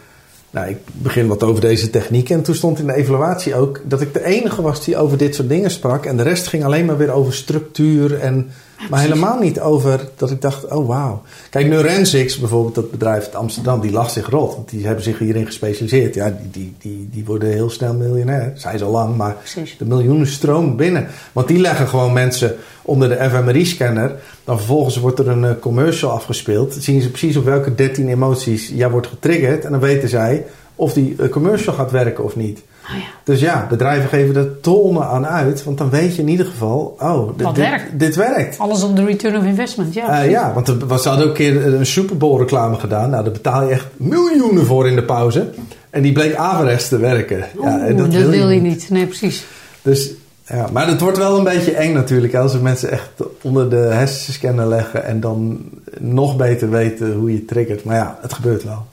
nou, 0.49 0.69
ik 0.69 0.77
begin 0.93 1.27
wat 1.27 1.43
over 1.43 1.61
deze 1.61 1.89
techniek. 1.89 2.29
En 2.29 2.41
toen 2.41 2.55
stond 2.55 2.79
in 2.79 2.87
de 2.87 2.95
evaluatie 2.95 3.55
ook 3.55 3.81
dat 3.83 4.01
ik 4.01 4.13
de 4.13 4.25
enige 4.25 4.61
was 4.61 4.85
die 4.85 4.97
over 4.97 5.17
dit 5.17 5.35
soort 5.35 5.49
dingen 5.49 5.71
sprak. 5.71 6.05
En 6.05 6.17
de 6.17 6.23
rest 6.23 6.47
ging 6.47 6.63
alleen 6.63 6.85
maar 6.85 6.97
weer 6.97 7.11
over 7.11 7.33
structuur. 7.33 8.19
En, 8.19 8.49
maar 8.89 8.99
helemaal 8.99 9.39
niet 9.39 9.59
over 9.59 10.09
dat 10.15 10.31
ik 10.31 10.41
dacht, 10.41 10.67
oh 10.67 10.87
wauw. 10.87 11.21
Kijk, 11.49 11.67
Neurensics 11.67 12.39
bijvoorbeeld, 12.39 12.75
dat 12.75 12.91
bedrijf 12.91 13.23
uit 13.23 13.35
Amsterdam, 13.35 13.81
die 13.81 13.91
lag 13.91 14.09
zich 14.09 14.29
rot. 14.29 14.55
Want 14.55 14.69
die 14.69 14.85
hebben 14.85 15.03
zich 15.03 15.19
hierin 15.19 15.45
gespecialiseerd. 15.45 16.15
Ja, 16.15 16.29
die, 16.29 16.49
die, 16.51 16.75
die, 16.79 17.09
die 17.11 17.25
worden 17.25 17.49
heel 17.49 17.69
snel 17.69 17.93
miljonair. 17.93 18.51
Zij 18.55 18.77
zo 18.77 18.91
lang, 18.91 19.15
maar 19.15 19.33
Precies. 19.33 19.77
de 19.77 19.85
miljoenen 19.85 20.27
stroom 20.27 20.75
binnen. 20.75 21.07
Want 21.31 21.47
die 21.47 21.59
leggen 21.59 21.87
gewoon 21.87 22.13
mensen 22.13 22.55
onder 22.81 23.09
de 23.09 23.29
fMRI-scanner. 23.29 24.15
Dan 24.43 24.57
vervolgens 24.57 24.97
wordt 24.97 25.19
er 25.19 25.27
een 25.27 25.45
eh, 25.45 25.51
commercial 25.59 26.11
afgespeeld. 26.11 26.73
Dan 26.73 26.81
zien 26.81 27.01
ze 27.01 27.09
precies 27.09 27.37
op 27.37 27.45
welke 27.45 27.75
13 27.75 28.07
emoties 28.07 28.71
jij 28.73 28.89
wordt 28.89 29.07
getriggerd. 29.07 29.65
En 29.65 29.71
dan 29.71 29.79
weten 29.79 30.09
zij 30.09 30.45
of 30.77 30.93
die 30.93 31.15
eh, 31.19 31.29
commercial 31.29 31.75
gaat 31.75 31.91
werken 31.91 32.23
of 32.23 32.35
niet. 32.35 32.61
Oh 32.89 32.95
ja. 32.95 33.05
Dus 33.23 33.39
ja, 33.39 33.65
bedrijven 33.69 34.09
geven 34.09 34.35
er 34.35 34.59
tonnen 34.61 35.07
aan 35.07 35.27
uit. 35.27 35.63
Want 35.63 35.77
dan 35.77 35.89
weet 35.89 36.15
je 36.15 36.21
in 36.21 36.27
ieder 36.27 36.45
geval, 36.45 36.95
oh, 36.99 37.37
dit, 37.37 37.51
werkt. 37.51 37.99
dit 37.99 38.15
werkt. 38.15 38.59
Alles 38.59 38.83
op 38.83 38.95
de 38.95 39.05
return 39.05 39.37
of 39.37 39.43
investment, 39.43 39.93
ja. 39.93 40.23
Eh, 40.23 40.29
ja, 40.29 40.53
want 40.53 40.67
er 40.67 40.99
ze 40.99 41.07
hadden 41.07 41.27
ook 41.27 41.31
een 41.31 41.33
keer 41.33 41.73
een 41.73 41.85
Super 41.85 42.17
Bowl 42.17 42.39
reclame 42.39 42.75
gedaan. 42.75 43.09
Nou, 43.09 43.23
daar 43.23 43.33
betaal 43.33 43.63
je 43.63 43.69
echt 43.69 43.85
miljoenen 43.97 44.65
voor 44.65 44.87
in 44.87 44.95
de 44.95 45.03
pauze. 45.03 45.49
En 45.89 46.01
die 46.01 46.11
bleek 46.11 46.35
averechts 46.35 46.87
te 46.87 46.97
werken. 46.97 47.45
Ja, 47.61 47.85
en 47.85 47.97
dat, 47.97 48.13
wil 48.13 48.49
je 48.49 48.61
niet. 48.61 48.89
Nee, 48.89 49.05
precies. 49.05 49.45
dus, 49.81 50.11
ja, 50.45 50.67
maar 50.71 50.87
het 50.87 51.01
wordt 51.01 51.17
wel 51.17 51.37
een 51.37 51.43
beetje 51.43 51.71
eng 51.71 51.93
natuurlijk. 51.93 52.35
Als 52.35 52.53
we 52.53 52.59
mensen 52.59 52.91
echt 52.91 53.09
onder 53.41 53.69
de 53.69 53.75
hersenscanner 53.75 54.67
leggen 54.67 55.05
en 55.05 55.19
dan 55.19 55.59
nog 55.99 56.35
beter 56.35 56.69
weten 56.69 57.13
hoe 57.13 57.31
je 57.31 57.45
triggert. 57.45 57.83
Maar 57.83 57.95
ja, 57.95 58.17
het 58.21 58.33
gebeurt 58.33 58.63
wel. 58.63 58.85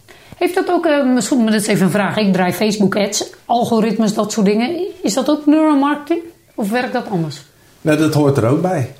Heeft 0.44 0.56
dat 0.56 0.70
ook, 0.70 0.86
eh, 0.86 1.06
misschien, 1.14 1.42
maar 1.42 1.52
dat 1.52 1.60
is 1.60 1.66
even 1.66 1.84
een 1.84 1.90
vraag. 1.90 2.16
Ik 2.16 2.32
draai 2.32 2.52
Facebook 2.52 2.96
ads, 2.96 3.30
algoritmes, 3.44 4.14
dat 4.14 4.32
soort 4.32 4.46
dingen. 4.46 4.80
Is 5.02 5.14
dat 5.14 5.30
ook 5.30 5.46
neuromarketing? 5.46 6.20
Of 6.54 6.70
werkt 6.70 6.92
dat 6.92 7.08
anders? 7.10 7.44
Nou, 7.80 7.98
dat 7.98 8.14
hoort 8.14 8.36
er 8.36 8.46
ook 8.46 8.62
bij. 8.62 8.94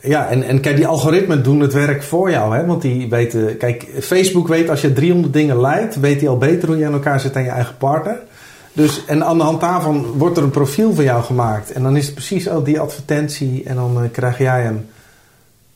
Ja, 0.00 0.28
en, 0.28 0.42
en 0.42 0.60
kijk, 0.60 0.76
die 0.76 0.86
algoritmen 0.86 1.42
doen 1.42 1.60
het 1.60 1.72
werk 1.72 2.02
voor 2.02 2.30
jou. 2.30 2.56
Hè? 2.56 2.66
Want 2.66 2.82
die 2.82 3.08
weten... 3.08 3.56
Kijk, 3.56 3.86
Facebook 4.00 4.48
weet 4.48 4.70
als 4.70 4.80
je 4.80 4.92
300 4.92 5.32
dingen 5.32 5.60
leidt... 5.60 6.00
weet 6.00 6.20
hij 6.20 6.28
al 6.28 6.38
beter 6.38 6.68
hoe 6.68 6.78
je 6.78 6.86
aan 6.86 6.92
elkaar 6.92 7.20
zit 7.20 7.34
dan 7.34 7.42
je 7.42 7.50
eigen 7.50 7.76
partner. 7.76 8.18
Dus, 8.72 9.04
en 9.04 9.24
aan 9.24 9.38
de 9.38 9.44
hand 9.44 9.60
daarvan 9.60 10.04
wordt 10.04 10.36
er 10.36 10.42
een 10.42 10.50
profiel 10.50 10.94
van 10.94 11.04
jou 11.04 11.22
gemaakt. 11.22 11.72
En 11.72 11.82
dan 11.82 11.96
is 11.96 12.04
het 12.04 12.14
precies 12.14 12.48
oh, 12.48 12.64
die 12.64 12.80
advertentie. 12.80 13.62
En 13.64 13.74
dan 13.74 14.02
eh, 14.02 14.10
krijg 14.12 14.38
jij 14.38 14.62
hem. 14.62 14.88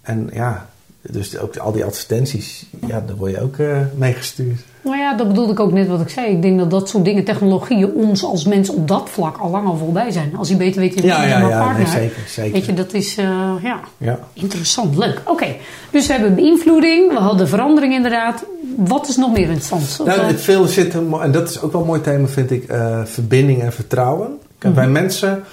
En 0.02 0.30
ja, 0.32 0.69
Dus 1.02 1.38
ook 1.38 1.56
al 1.56 1.72
die 1.72 1.84
advertenties, 1.84 2.66
ja, 2.86 3.02
daar 3.06 3.16
word 3.16 3.30
je 3.30 3.40
ook 3.40 3.56
uh, 3.56 3.78
mee 3.94 4.12
gestuurd. 4.12 4.60
Nou 4.82 4.96
ja, 4.96 5.16
dat 5.16 5.28
bedoelde 5.28 5.52
ik 5.52 5.60
ook 5.60 5.72
net 5.72 5.88
wat 5.88 6.00
ik 6.00 6.08
zei. 6.08 6.26
Ik 6.26 6.42
denk 6.42 6.58
dat 6.58 6.70
dat 6.70 6.88
soort 6.88 7.04
dingen, 7.04 7.24
technologieën, 7.24 7.92
ons 7.94 8.24
als 8.24 8.44
mens 8.44 8.70
op 8.70 8.88
dat 8.88 9.10
vlak 9.10 9.36
al 9.36 9.50
lang 9.50 9.66
al 9.66 9.76
voorbij 9.76 10.10
zijn. 10.10 10.36
Als 10.36 10.48
je 10.48 10.56
beter 10.56 10.80
weet, 10.80 10.94
je 10.94 11.02
ja, 11.02 11.24
ja, 11.24 11.38
ja, 11.38 11.60
partner. 11.60 11.82
Nee, 11.82 11.86
zeker, 11.86 12.22
zeker. 12.28 12.52
Weet 12.52 12.64
je, 12.64 12.74
dat 12.74 12.92
is 12.92 13.18
uh, 13.18 13.24
ja, 13.62 13.80
ja, 13.98 14.18
interessant, 14.32 14.96
leuk. 14.96 15.20
Oké, 15.24 15.56
dus 15.90 16.06
we 16.06 16.12
hebben 16.12 16.34
beïnvloeding, 16.34 17.12
we 17.12 17.18
hadden 17.18 17.48
verandering 17.48 17.94
inderdaad. 17.94 18.44
Wat 18.76 19.08
is 19.08 19.16
nog 19.16 19.32
meer 19.32 19.48
interessant? 19.48 20.06
Nou, 20.06 20.20
het 20.20 20.40
veel 20.40 20.64
zit, 20.66 20.94
en 20.94 21.32
dat 21.32 21.50
is 21.50 21.60
ook 21.60 21.72
wel 21.72 21.80
een 21.80 21.86
mooi 21.86 22.00
thema, 22.00 22.26
vind 22.26 22.50
ik, 22.50 22.70
uh, 22.70 23.00
verbinding 23.04 23.62
en 23.62 23.72
vertrouwen. 23.72 24.38
Kijk, 24.58 24.74
Wij 24.74 24.88
mensen 24.88 25.44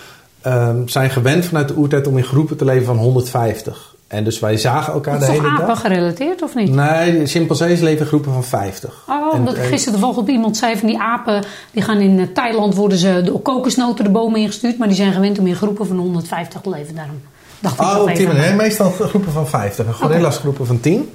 um, 0.47 0.87
zijn 0.87 1.09
gewend 1.09 1.45
vanuit 1.45 1.67
de 1.67 1.75
oertijd 1.75 2.07
om 2.07 2.17
in 2.17 2.23
groepen 2.23 2.57
te 2.57 2.65
leven 2.65 2.85
van 2.85 2.97
150. 2.97 3.95
En 4.07 4.23
dus 4.23 4.39
wij 4.39 4.57
zagen 4.57 4.93
elkaar 4.93 5.19
de 5.19 5.25
hele 5.25 5.41
dag. 5.41 5.53
Is 5.53 5.59
apen 5.59 5.77
gerelateerd 5.77 6.41
of 6.41 6.55
niet? 6.55 6.69
Nee, 6.69 7.25
chimpansees 7.25 7.79
leven 7.79 8.05
groepen 8.05 8.33
van 8.33 8.43
50. 8.43 9.03
Oh, 9.09 9.33
omdat 9.33 9.57
ik 9.57 9.63
gisteren 9.63 9.93
toevallig 9.93 10.17
op 10.17 10.29
iemand 10.29 10.57
zei 10.57 10.77
van 10.77 10.87
die 10.87 10.99
apen... 10.99 11.43
die 11.71 11.83
gaan 11.83 11.99
in 11.99 12.19
eh, 12.19 12.25
Thailand 12.33 12.75
worden 12.75 12.97
ze 12.97 13.21
de 13.23 13.31
kokosnoten 13.31 14.03
de 14.03 14.09
bomen 14.09 14.39
ingestuurd... 14.39 14.77
maar 14.77 14.87
die 14.87 14.97
zijn 14.97 15.13
gewend 15.13 15.39
om 15.39 15.47
in 15.47 15.55
groepen 15.55 15.87
van 15.87 15.97
150 15.97 16.61
te 16.61 16.69
leven. 16.69 16.95
Daarom 16.95 17.21
dacht 17.59 17.79
oh, 17.79 18.09
ik 18.09 18.15
die 18.15 18.27
manier. 18.27 18.55
Meestal 18.55 18.91
groepen 18.91 19.31
van 19.31 19.47
50. 19.47 19.85
En 19.85 19.93
gorilla's 19.93 20.21
okay. 20.21 20.39
groepen 20.39 20.65
van 20.65 20.79
10. 20.79 21.13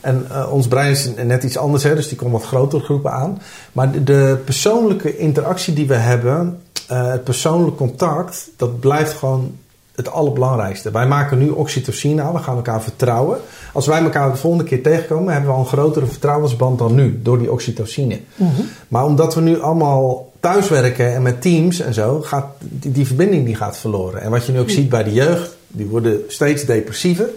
En 0.00 0.26
uh, 0.30 0.52
ons 0.52 0.68
brein 0.68 0.90
is 0.90 1.10
net 1.16 1.42
iets 1.42 1.56
anders, 1.56 1.82
hè, 1.82 1.94
dus 1.94 2.08
die 2.08 2.18
komt 2.18 2.32
wat 2.32 2.44
grotere 2.44 2.82
groepen 2.82 3.12
aan. 3.12 3.42
Maar 3.72 3.92
de, 3.92 4.04
de 4.04 4.40
persoonlijke 4.44 5.16
interactie 5.16 5.74
die 5.74 5.86
we 5.86 5.94
hebben... 5.94 6.62
Uh, 6.92 7.10
het 7.10 7.24
persoonlijk 7.24 7.76
contact, 7.76 8.48
dat 8.56 8.80
blijft 8.80 9.12
gewoon 9.12 9.54
het 9.98 10.10
allerbelangrijkste. 10.10 10.90
Wij 10.90 11.06
maken 11.06 11.38
nu 11.38 11.48
oxytocine 11.48 12.22
aan, 12.22 12.32
we 12.32 12.38
gaan 12.38 12.56
elkaar 12.56 12.82
vertrouwen. 12.82 13.38
Als 13.72 13.86
wij 13.86 14.02
elkaar 14.02 14.30
de 14.30 14.36
volgende 14.36 14.64
keer 14.64 14.82
tegenkomen, 14.82 15.32
hebben 15.32 15.50
we 15.50 15.56
al 15.56 15.62
een 15.62 15.68
grotere 15.68 16.06
vertrouwensband 16.06 16.78
dan 16.78 16.94
nu, 16.94 17.20
door 17.22 17.38
die 17.38 17.52
oxytocine. 17.52 18.20
Mm 18.34 18.50
-hmm. 18.54 18.68
Maar 18.88 19.04
omdat 19.04 19.34
we 19.34 19.40
nu 19.40 19.60
allemaal 19.60 20.32
thuiswerken 20.40 21.14
en 21.14 21.22
met 21.22 21.42
teams 21.42 21.80
en 21.80 21.94
zo, 21.94 22.20
gaat 22.22 22.46
die, 22.60 22.92
die 22.92 23.06
verbinding 23.06 23.44
die 23.44 23.54
gaat 23.54 23.78
verloren. 23.78 24.20
En 24.20 24.30
wat 24.30 24.46
je 24.46 24.52
nu 24.52 24.58
ook 24.58 24.70
ziet 24.70 24.88
bij 24.88 25.04
de 25.04 25.12
jeugd, 25.12 25.56
die 25.66 25.86
worden 25.86 26.20
steeds 26.28 26.64
depressiever, 26.64 27.28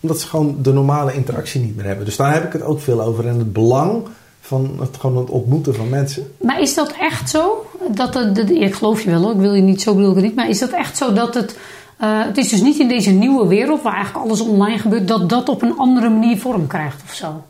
omdat 0.00 0.20
ze 0.20 0.26
gewoon 0.26 0.56
de 0.62 0.72
normale 0.72 1.14
interactie 1.14 1.60
niet 1.60 1.76
meer 1.76 1.86
hebben. 1.86 2.04
Dus 2.04 2.16
daar 2.16 2.32
heb 2.32 2.44
ik 2.44 2.52
het 2.52 2.62
ook 2.62 2.80
veel 2.80 3.02
over 3.02 3.26
en 3.26 3.38
het 3.38 3.52
belang 3.52 4.02
van 4.40 4.76
het, 4.80 4.96
gewoon 5.00 5.16
het 5.16 5.30
ontmoeten 5.30 5.74
van 5.74 5.88
mensen. 5.88 6.26
Maar 6.40 6.60
is 6.60 6.74
dat 6.74 6.92
echt 7.00 7.30
zo? 7.30 7.66
Dat 7.90 8.14
het, 8.14 8.50
ik 8.50 8.74
geloof 8.74 9.02
je 9.02 9.10
wel 9.10 9.22
hoor, 9.22 9.32
ik 9.32 9.40
wil 9.40 9.54
je 9.54 9.62
niet 9.62 9.82
zo 9.82 9.94
bedoel 9.94 10.10
ik 10.10 10.16
het 10.16 10.24
niet. 10.24 10.34
Maar 10.34 10.48
is 10.48 10.58
dat 10.58 10.70
echt 10.70 10.96
zo 10.96 11.12
dat 11.12 11.34
het. 11.34 11.56
Uh, 12.00 12.24
het 12.24 12.38
is 12.38 12.48
dus 12.48 12.60
niet 12.60 12.78
in 12.78 12.88
deze 12.88 13.10
nieuwe 13.10 13.46
wereld 13.46 13.82
waar 13.82 13.94
eigenlijk 13.94 14.24
alles 14.24 14.40
online 14.40 14.78
gebeurt, 14.78 15.08
dat 15.08 15.28
dat 15.28 15.48
op 15.48 15.62
een 15.62 15.78
andere 15.78 16.08
manier 16.08 16.38
vorm 16.38 16.66
krijgt 16.66 17.02
of 17.08 17.14
zo. 17.14 17.42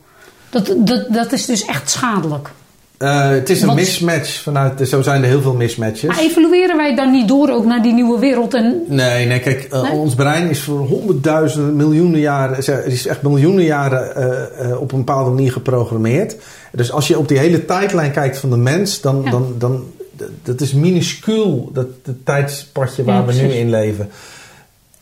Dat, 0.50 0.74
dat, 0.78 1.06
dat 1.08 1.32
is 1.32 1.46
dus 1.46 1.64
echt 1.64 1.90
schadelijk. 1.90 2.50
Uh, 2.98 3.28
het 3.28 3.50
is 3.50 3.62
een 3.62 3.74
mismatch 3.74 4.42
vanuit, 4.42 4.88
zo 4.88 5.02
zijn 5.02 5.22
er 5.22 5.28
heel 5.28 5.40
veel 5.40 5.54
mismatches. 5.54 6.08
Maar 6.08 6.18
evolueren 6.18 6.76
wij 6.76 6.94
dan 6.94 7.10
niet 7.10 7.28
door 7.28 7.48
ook 7.48 7.64
naar 7.64 7.82
die 7.82 7.92
nieuwe 7.92 8.18
wereld? 8.18 8.54
En... 8.54 8.82
Nee, 8.86 9.26
nee, 9.26 9.40
kijk, 9.40 9.68
uh, 9.72 9.82
nee? 9.82 9.92
ons 9.92 10.14
brein 10.14 10.50
is 10.50 10.60
voor 10.60 10.78
honderdduizenden, 10.78 11.76
miljoenen 11.76 12.20
jaren, 12.20 12.86
is 12.86 13.06
echt 13.06 13.22
miljoenen 13.22 13.64
jaren 13.64 14.80
op 14.80 14.92
een 14.92 14.98
bepaalde 14.98 15.30
manier 15.30 15.52
geprogrammeerd. 15.52 16.36
Dus 16.72 16.92
als 16.92 17.08
je 17.08 17.18
op 17.18 17.28
die 17.28 17.38
hele 17.38 17.64
tijdlijn 17.64 18.12
kijkt 18.12 18.38
van 18.38 18.50
de 18.50 18.56
mens, 18.56 19.00
dan, 19.00 19.20
ja. 19.24 19.30
dan, 19.30 19.54
dan 19.58 19.84
dat 20.42 20.60
is 20.60 20.72
minuscuul, 20.72 21.70
dat 21.72 21.86
tijdspadje 22.24 23.04
waar 23.04 23.20
ja, 23.20 23.24
we 23.24 23.32
nu 23.32 23.48
in 23.48 23.70
leven. 23.70 24.10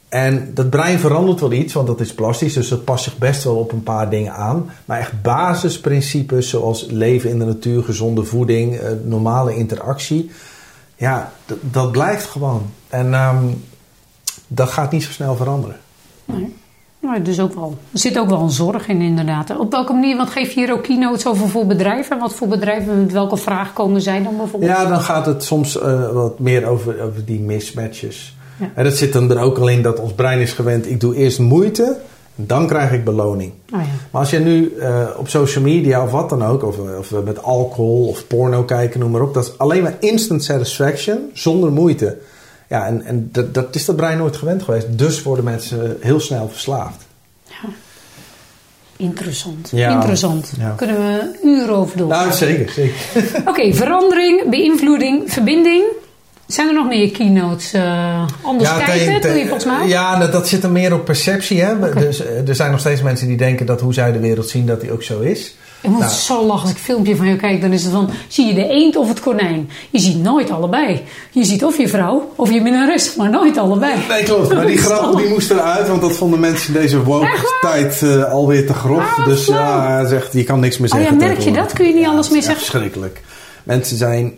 En 0.09 0.51
dat 0.55 0.71
brein 0.71 0.99
verandert 0.99 1.41
wel 1.41 1.53
iets, 1.53 1.73
want 1.73 1.87
dat 1.87 2.01
is 2.01 2.15
plastisch, 2.15 2.53
dus 2.53 2.69
dat 2.69 2.85
past 2.85 3.05
zich 3.05 3.19
best 3.19 3.45
wel 3.45 3.57
op 3.57 3.73
een 3.73 3.83
paar 3.83 4.11
dingen 4.11 4.33
aan. 4.33 4.71
Maar 4.85 4.99
echt 4.99 5.23
basisprincipes 5.23 6.49
zoals 6.49 6.87
leven 6.89 7.31
in 7.31 7.39
de 7.39 7.45
natuur, 7.45 7.83
gezonde 7.83 8.25
voeding, 8.25 8.77
eh, 8.77 8.91
normale 9.05 9.57
interactie, 9.57 10.31
ja, 10.97 11.33
dat 11.61 11.93
blijft 11.93 12.27
gewoon. 12.27 12.71
En 12.89 13.15
um, 13.15 13.65
dat 14.47 14.69
gaat 14.69 14.93
niet 14.93 15.03
zo 15.03 15.11
snel 15.11 15.37
veranderen. 15.37 15.77
Nee. 16.25 16.57
Nou, 17.01 17.23
dus 17.23 17.41
ook 17.41 17.55
wel, 17.55 17.77
er 17.93 17.99
zit 17.99 18.19
ook 18.19 18.29
wel 18.29 18.41
een 18.41 18.51
zorg 18.51 18.89
in, 18.89 19.01
inderdaad. 19.01 19.57
Op 19.57 19.71
welke 19.71 19.93
manier, 19.93 20.17
wat 20.17 20.31
geef 20.31 20.53
je 20.53 20.61
hier 20.61 20.73
ook 20.73 20.83
keynotes 20.83 21.27
over 21.27 21.49
voor 21.49 21.67
bedrijven? 21.67 22.19
Wat 22.19 22.35
voor 22.35 22.49
bedrijven, 22.49 23.01
met 23.03 23.13
welke 23.13 23.37
vraag 23.37 23.73
komen 23.73 24.01
zij 24.01 24.23
dan 24.23 24.37
bijvoorbeeld? 24.37 24.73
Ja, 24.73 24.87
dan 24.87 25.01
gaat 25.01 25.27
het 25.27 25.45
soms 25.45 25.77
uh, 25.77 26.13
wat 26.13 26.39
meer 26.39 26.67
over, 26.67 27.01
over 27.03 27.25
die 27.25 27.41
mismatches. 27.41 28.37
Ja. 28.59 28.71
En 28.75 28.85
dat 28.85 28.97
zit 28.97 29.13
dan 29.13 29.31
er 29.31 29.39
ook 29.39 29.59
al 29.59 29.69
in 29.69 29.83
dat 29.83 30.01
ons 30.01 30.13
brein 30.13 30.41
is 30.41 30.53
gewend, 30.53 30.91
ik 30.91 31.01
doe 31.01 31.15
eerst 31.15 31.39
moeite, 31.39 31.97
dan 32.35 32.67
krijg 32.67 32.93
ik 32.93 33.05
beloning. 33.05 33.53
Oh 33.73 33.81
ja. 33.81 33.87
Maar 34.11 34.21
als 34.21 34.31
je 34.31 34.39
nu 34.39 34.75
uh, 34.79 35.07
op 35.17 35.29
social 35.29 35.65
media 35.65 36.05
of 36.05 36.11
wat 36.11 36.29
dan 36.29 36.45
ook, 36.45 36.65
of, 36.65 36.77
of 36.99 37.13
met 37.25 37.43
alcohol 37.43 38.09
of 38.09 38.27
porno 38.27 38.63
kijken, 38.63 39.01
noem 39.01 39.11
maar 39.11 39.23
op, 39.23 39.35
dat 39.35 39.45
is 39.45 39.59
alleen 39.59 39.83
maar 39.83 39.97
instant 40.01 40.45
satisfaction 40.45 41.19
zonder 41.33 41.73
moeite. 41.73 42.19
Ja, 42.71 42.87
en, 42.87 43.05
en 43.05 43.29
dat, 43.33 43.55
dat 43.55 43.75
is 43.75 43.85
dat 43.85 43.97
brein 43.97 44.19
nooit 44.19 44.37
gewend 44.37 44.63
geweest. 44.63 44.99
Dus 44.99 45.23
worden 45.23 45.45
mensen 45.45 45.97
heel 46.01 46.21
snel 46.21 46.49
verslaafd. 46.49 47.07
Ja. 47.47 47.69
Interessant. 48.97 49.69
Ja. 49.73 49.95
Interessant. 49.95 50.53
Ja. 50.59 50.71
Kunnen 50.71 50.97
we 50.97 51.39
uren 51.45 51.75
over 51.75 51.97
doorgaan. 51.97 52.27
Nou, 52.27 52.33
zeker. 52.37 52.71
zeker. 52.71 52.97
Oké, 53.41 53.49
okay, 53.51 53.75
verandering, 53.75 54.51
beïnvloeding, 54.51 55.33
verbinding. 55.33 55.85
Zijn 56.47 56.69
er 56.69 56.75
nog 56.75 56.87
meer 56.87 57.11
keynotes? 57.11 57.75
Uh, 57.75 58.27
anders 58.43 58.71
ja, 58.71 58.79
kijken, 58.79 59.21
doe 59.21 59.31
je 59.31 59.43
volgens 59.43 59.65
mij? 59.65 59.89
Ja, 59.89 60.19
dat, 60.19 60.33
dat 60.33 60.49
zit 60.49 60.63
er 60.63 60.71
meer 60.71 60.95
op 60.95 61.05
perceptie. 61.05 61.61
Hè? 61.61 61.95
Dus, 61.95 62.21
er 62.47 62.55
zijn 62.55 62.71
nog 62.71 62.81
steeds 62.81 63.03
mensen 63.03 63.29
die 63.29 63.37
denken 63.37 63.67
dat 63.67 63.81
hoe 63.81 63.95
zij 63.95 64.13
de 64.13 64.19
wereld 64.19 64.49
zien, 64.49 64.67
dat 64.67 64.81
die 64.81 64.93
ook 64.93 65.03
zo 65.03 65.21
is. 65.21 65.55
Ik 65.83 65.91
moet 65.91 65.99
Nou. 66.01 66.13
zo 66.13 66.45
lachen 66.47 66.63
als 66.63 66.71
ik 66.71 66.77
filmpje 66.77 67.17
van 67.17 67.27
je 67.27 67.37
kijk. 67.37 67.61
Dan 67.61 67.73
is 67.73 67.83
het 67.85 67.93
van, 67.93 68.11
zie 68.29 68.47
je 68.47 68.55
de 68.55 68.69
eend 68.69 68.97
of 68.97 69.09
het 69.09 69.21
konijn? 69.21 69.71
Je 69.91 69.99
ziet 69.99 70.23
nooit 70.23 70.51
allebei. 70.51 71.03
Je 71.31 71.45
ziet 71.45 71.65
of 71.65 71.79
je 71.79 71.89
vrouw 71.89 72.33
of 72.37 72.53
je 72.53 72.61
minnares, 72.61 73.15
maar 73.17 73.31
nooit 73.31 73.59
allebei. 73.59 73.95
Nee, 74.09 74.23
klopt. 74.23 74.55
Maar 74.55 74.67
die 74.67 74.79
grap 74.87 75.17
die 75.17 75.29
moest 75.29 75.51
eruit, 75.51 75.89
want 75.89 76.01
dat 76.01 76.13
vonden 76.13 76.41
mensen 76.41 76.75
in 76.75 76.81
deze 76.81 76.97
Echt 76.97 77.07
waar? 77.07 77.19
woke-tijd 77.19 78.03
eh, 78.03 78.33
alweer 78.33 78.67
te 78.67 78.75
grof. 78.75 79.19
Ah, 79.19 79.27
dus 79.27 79.47
ja, 79.47 80.07
zegt, 80.07 80.33
je 80.33 80.45
kan 80.45 80.61
niks 80.61 80.79
meer 80.79 80.91
Oh 80.93 80.99
ja, 80.99 81.03
zeggen. 81.03 81.19
merk 81.29 81.39
je 81.41 81.51
dat? 81.53 81.73
Kun 81.73 81.87
je 81.87 81.93
niet 81.95 82.03
Ja, 82.03 82.11
alles 82.11 82.29
meer 82.31 82.43
zeggen? 82.43 82.61
verschrikkelijk. 82.61 83.21
Mensen 83.63 83.97
zijn, 83.97 84.33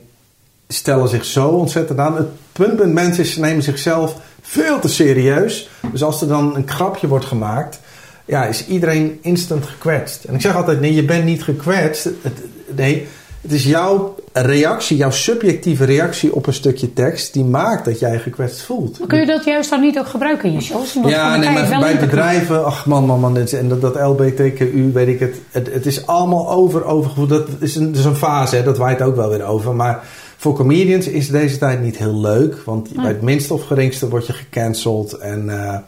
stellen 0.68 1.08
zich 1.08 1.24
zo 1.24 1.48
ontzettend 1.48 1.98
aan. 1.98 2.16
Het 2.16 2.28
punt 2.52 2.78
met 2.78 2.92
mensen 2.92 3.22
is, 3.24 3.32
ze 3.32 3.40
nemen 3.40 3.62
zichzelf 3.62 4.14
veel 4.42 4.78
te 4.78 4.88
serieus. 4.88 5.68
Dus 5.92 6.02
als 6.04 6.20
er 6.20 6.28
dan 6.28 6.56
een 6.56 6.68
grapje 6.68 7.08
wordt 7.08 7.24
gemaakt, 7.24 7.80
ja, 8.24 8.44
is 8.44 8.66
iedereen 8.66 9.18
instant 9.22 9.66
gekwetst. 9.66 10.24
En 10.24 10.34
ik 10.34 10.40
zeg 10.40 10.56
altijd, 10.56 10.80
nee, 10.80 10.94
je 10.94 11.04
bent 11.04 11.24
niet 11.24 11.42
gekwetst. 11.42 12.04
Het, 12.04 12.42
nee, 12.76 13.06
het 13.40 13.52
is 13.52 13.64
jouw 13.64 14.14
reactie, 14.32 14.96
jouw 14.96 15.10
subjectieve 15.10 15.84
reactie 15.84 16.34
op 16.34 16.46
een 16.46 16.52
stukje 16.52 16.92
tekst, 16.92 17.32
die 17.32 17.44
maakt 17.44 17.84
dat 17.84 17.98
jij 17.98 18.12
je 18.12 18.18
gekwetst 18.18 18.62
voelt. 18.62 18.98
Maar 18.98 19.08
kun 19.08 19.18
je 19.20 19.26
dat 19.26 19.44
juist 19.44 19.70
dan 19.70 19.80
niet 19.80 19.98
ook 19.98 20.06
gebruiken 20.06 20.48
in 20.48 20.54
je 20.54 20.60
shows? 20.60 20.96
Ja, 21.06 21.36
nee, 21.36 21.50
maar 21.50 21.80
bij 21.80 21.98
bedrijven, 21.98 22.64
ach 22.64 22.86
man, 22.86 23.04
man, 23.04 23.20
man, 23.20 23.34
dit- 23.34 23.52
en 23.52 23.68
dat, 23.68 23.80
dat 23.80 23.94
LBTQ, 23.94 24.92
weet 24.92 25.08
ik 25.08 25.20
het, 25.20 25.36
het, 25.50 25.72
het 25.72 25.86
is 25.86 26.06
allemaal 26.06 26.50
over, 26.50 26.84
overgevoeld. 26.84 27.28
Dat 27.28 27.48
is 27.60 27.76
een, 27.76 27.86
dat 27.86 27.98
is 27.98 28.04
een 28.04 28.16
fase, 28.16 28.56
hè, 28.56 28.62
dat 28.62 28.78
waait 28.78 29.02
ook 29.02 29.16
wel 29.16 29.28
weer 29.28 29.44
over. 29.44 29.74
Maar 29.74 30.00
voor 30.36 30.54
comedians 30.54 31.06
is 31.08 31.28
deze 31.28 31.58
tijd 31.58 31.82
niet 31.82 31.96
heel 31.96 32.20
leuk, 32.20 32.56
want 32.64 32.94
bij 32.94 33.06
het 33.06 33.22
minste 33.22 33.54
of 33.54 33.66
geringste 33.66 34.08
word 34.08 34.26
je 34.26 34.32
gecanceld. 34.32 35.12
En 35.12 35.48
eh, 35.62 35.78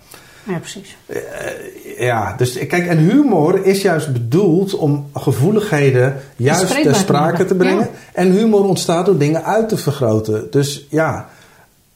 Ja, 0.46 0.58
precies. 0.58 0.96
ja, 1.98 2.34
dus 2.36 2.66
kijk, 2.66 2.86
en 2.86 2.98
humor 2.98 3.66
is 3.66 3.82
juist 3.82 4.12
bedoeld 4.12 4.74
om 4.74 5.06
gevoeligheden 5.14 6.20
juist 6.36 6.66
ter 6.66 6.82
te 6.82 6.94
sprake 6.94 7.44
te 7.44 7.54
brengen. 7.54 7.84
ja. 7.84 7.90
En 8.12 8.32
humor 8.32 8.64
ontstaat 8.64 9.06
door 9.06 9.18
dingen 9.18 9.44
uit 9.44 9.68
te 9.68 9.76
vergroten. 9.76 10.46
Dus 10.50 10.86
ja, 10.90 11.28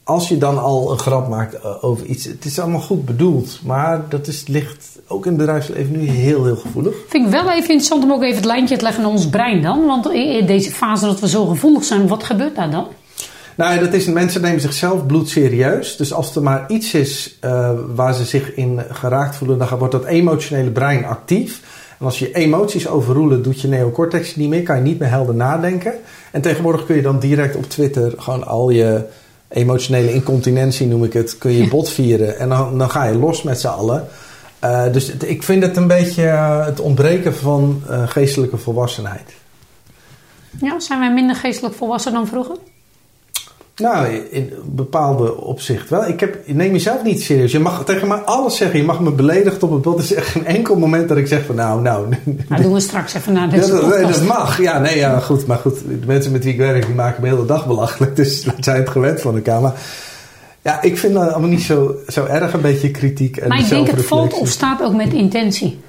als 0.09 0.29
je 0.29 0.37
dan 0.37 0.57
al 0.57 0.91
een 0.91 0.99
grap 0.99 1.27
maakt 1.27 1.53
eh, 1.53 1.83
over 1.83 2.05
iets, 2.05 2.25
het 2.25 2.45
is 2.45 2.59
allemaal 2.59 2.81
goed 2.81 3.05
bedoeld. 3.05 3.59
Maar 3.63 4.09
dat 4.09 4.27
is, 4.27 4.47
ligt 4.47 4.99
ook 5.07 5.25
in 5.25 5.31
het 5.31 5.39
bedrijfsleven 5.39 5.91
nu 5.91 6.07
heel, 6.07 6.45
heel 6.45 6.55
gevoelig. 6.55 6.93
Vind 7.07 7.25
ik 7.25 7.31
wel 7.31 7.49
even 7.49 7.59
interessant 7.59 8.03
om 8.03 8.11
ook 8.11 8.23
even 8.23 8.35
het 8.35 8.45
lijntje 8.45 8.77
te 8.77 8.83
leggen 8.83 9.03
naar 9.03 9.11
ons 9.11 9.29
brein 9.29 9.61
dan. 9.61 9.85
Want 9.85 10.09
in 10.09 10.45
deze 10.45 10.71
fase 10.71 11.05
dat 11.05 11.19
we 11.19 11.29
zo 11.29 11.45
gevoelig 11.45 11.83
zijn, 11.83 12.07
wat 12.07 12.23
gebeurt 12.23 12.55
daar 12.55 12.71
dan? 12.71 12.87
Nou, 13.59 13.79
dat 13.79 13.93
is, 13.93 14.05
mensen 14.05 14.41
nemen 14.41 14.61
zichzelf 14.61 15.05
bloedserieus. 15.05 15.95
Dus 15.95 16.13
als 16.13 16.35
er 16.35 16.43
maar 16.43 16.65
iets 16.71 16.93
is 16.93 17.37
eh, 17.39 17.71
waar 17.95 18.13
ze 18.13 18.25
zich 18.25 18.53
in 18.53 18.79
geraakt 18.89 19.35
voelen, 19.35 19.57
dan 19.57 19.67
wordt 19.77 19.93
dat 19.93 20.05
emotionele 20.05 20.69
brein 20.71 21.05
actief. 21.05 21.61
En 21.99 22.05
als 22.05 22.19
je 22.19 22.31
emoties 22.33 22.87
overroelen, 22.87 23.43
doet 23.43 23.61
je 23.61 23.67
neocortex 23.67 24.35
niet 24.35 24.49
meer, 24.49 24.63
kan 24.63 24.75
je 24.75 24.81
niet 24.81 24.99
meer 24.99 25.09
helder 25.09 25.35
nadenken. 25.35 25.93
En 26.31 26.41
tegenwoordig 26.41 26.85
kun 26.85 26.95
je 26.95 27.01
dan 27.01 27.19
direct 27.19 27.55
op 27.55 27.69
Twitter 27.69 28.13
gewoon 28.17 28.47
al 28.47 28.69
je 28.69 29.03
emotionele 29.47 30.13
incontinentie, 30.13 30.87
noem 30.87 31.03
ik 31.03 31.13
het, 31.13 31.37
kun 31.37 31.51
je 31.51 31.67
botvieren. 31.77 32.37
En 32.39 32.49
dan, 32.49 32.77
dan 32.77 32.89
ga 32.89 33.03
je 33.03 33.15
los 33.17 33.43
met 33.43 33.59
z'n 33.59 33.67
allen. 33.67 34.07
Eh, 34.59 34.91
dus 34.91 35.07
het- 35.07 35.29
ik 35.29 35.43
vind 35.43 35.63
het 35.63 35.77
een 35.77 35.87
beetje 35.87 36.23
eh, 36.27 36.65
het 36.65 36.79
ontbreken 36.79 37.35
van 37.35 37.83
geestelijke 38.05 38.57
volwassenheid. 38.57 39.33
Ja, 40.61 40.79
zijn 40.79 40.99
wij 40.99 41.13
minder 41.13 41.35
geestelijk 41.35 41.75
volwassen 41.75 42.13
dan 42.13 42.27
vroeger? 42.27 42.55
Nou, 43.79 44.07
in 44.29 44.53
bepaalde 44.65 45.37
opzicht 45.37 45.89
wel. 45.89 46.07
Ik, 46.07 46.19
heb, 46.19 46.37
ik 46.43 46.55
neem 46.55 46.71
mezelf 46.71 47.03
niet 47.03 47.21
serieus. 47.21 47.51
Je 47.51 47.59
mag 47.59 47.85
tegen 47.85 48.07
mij 48.07 48.17
alles 48.17 48.57
zeggen. 48.57 48.79
Je 48.79 48.85
mag 48.85 48.99
me 48.99 49.11
beledigd 49.11 49.63
op 49.63 49.71
het 49.71 49.81
bot. 49.81 49.97
Er 49.97 50.03
is 50.03 50.13
echt 50.13 50.27
geen 50.27 50.45
enkel 50.45 50.75
moment 50.75 51.09
dat 51.09 51.17
ik 51.17 51.27
zeg 51.27 51.45
van 51.45 51.55
nou, 51.55 51.81
nou. 51.81 52.07
Nou, 52.47 52.61
doen 52.61 52.73
we 52.73 52.79
straks 52.79 53.13
even 53.13 53.33
naar 53.33 53.49
deze 53.49 53.71
dat, 53.71 53.81
podcast. 53.81 54.13
dat 54.13 54.27
mag. 54.27 54.61
Ja, 54.61 54.79
nee, 54.79 54.97
ja, 54.97 55.19
goed. 55.19 55.45
Maar 55.45 55.57
goed, 55.57 55.79
de 55.79 56.05
mensen 56.05 56.31
met 56.31 56.43
wie 56.43 56.53
ik 56.53 56.59
werk, 56.59 56.85
die 56.85 56.95
maken 56.95 57.21
me 57.21 57.29
de 57.29 57.35
hele 57.35 57.47
dag 57.47 57.67
belachelijk. 57.67 58.15
Dus 58.15 58.41
dat 58.43 58.55
zijn 58.59 58.77
het 58.77 58.89
gewend 58.89 59.21
van 59.21 59.35
elkaar. 59.35 59.61
Maar 59.61 59.73
ja, 60.61 60.81
ik 60.81 60.97
vind 60.97 61.13
dat 61.13 61.31
allemaal 61.31 61.49
niet 61.49 61.61
zo, 61.61 61.95
zo 62.07 62.25
erg 62.25 62.53
een 62.53 62.61
beetje 62.61 62.91
kritiek. 62.91 63.37
En 63.37 63.47
Maar 63.47 63.59
ik 63.59 63.69
denk 63.69 63.87
het 63.87 64.05
valt 64.05 64.33
of 64.33 64.49
staat 64.49 64.81
ook 64.81 64.95
met 64.95 65.13
intentie. 65.13 65.79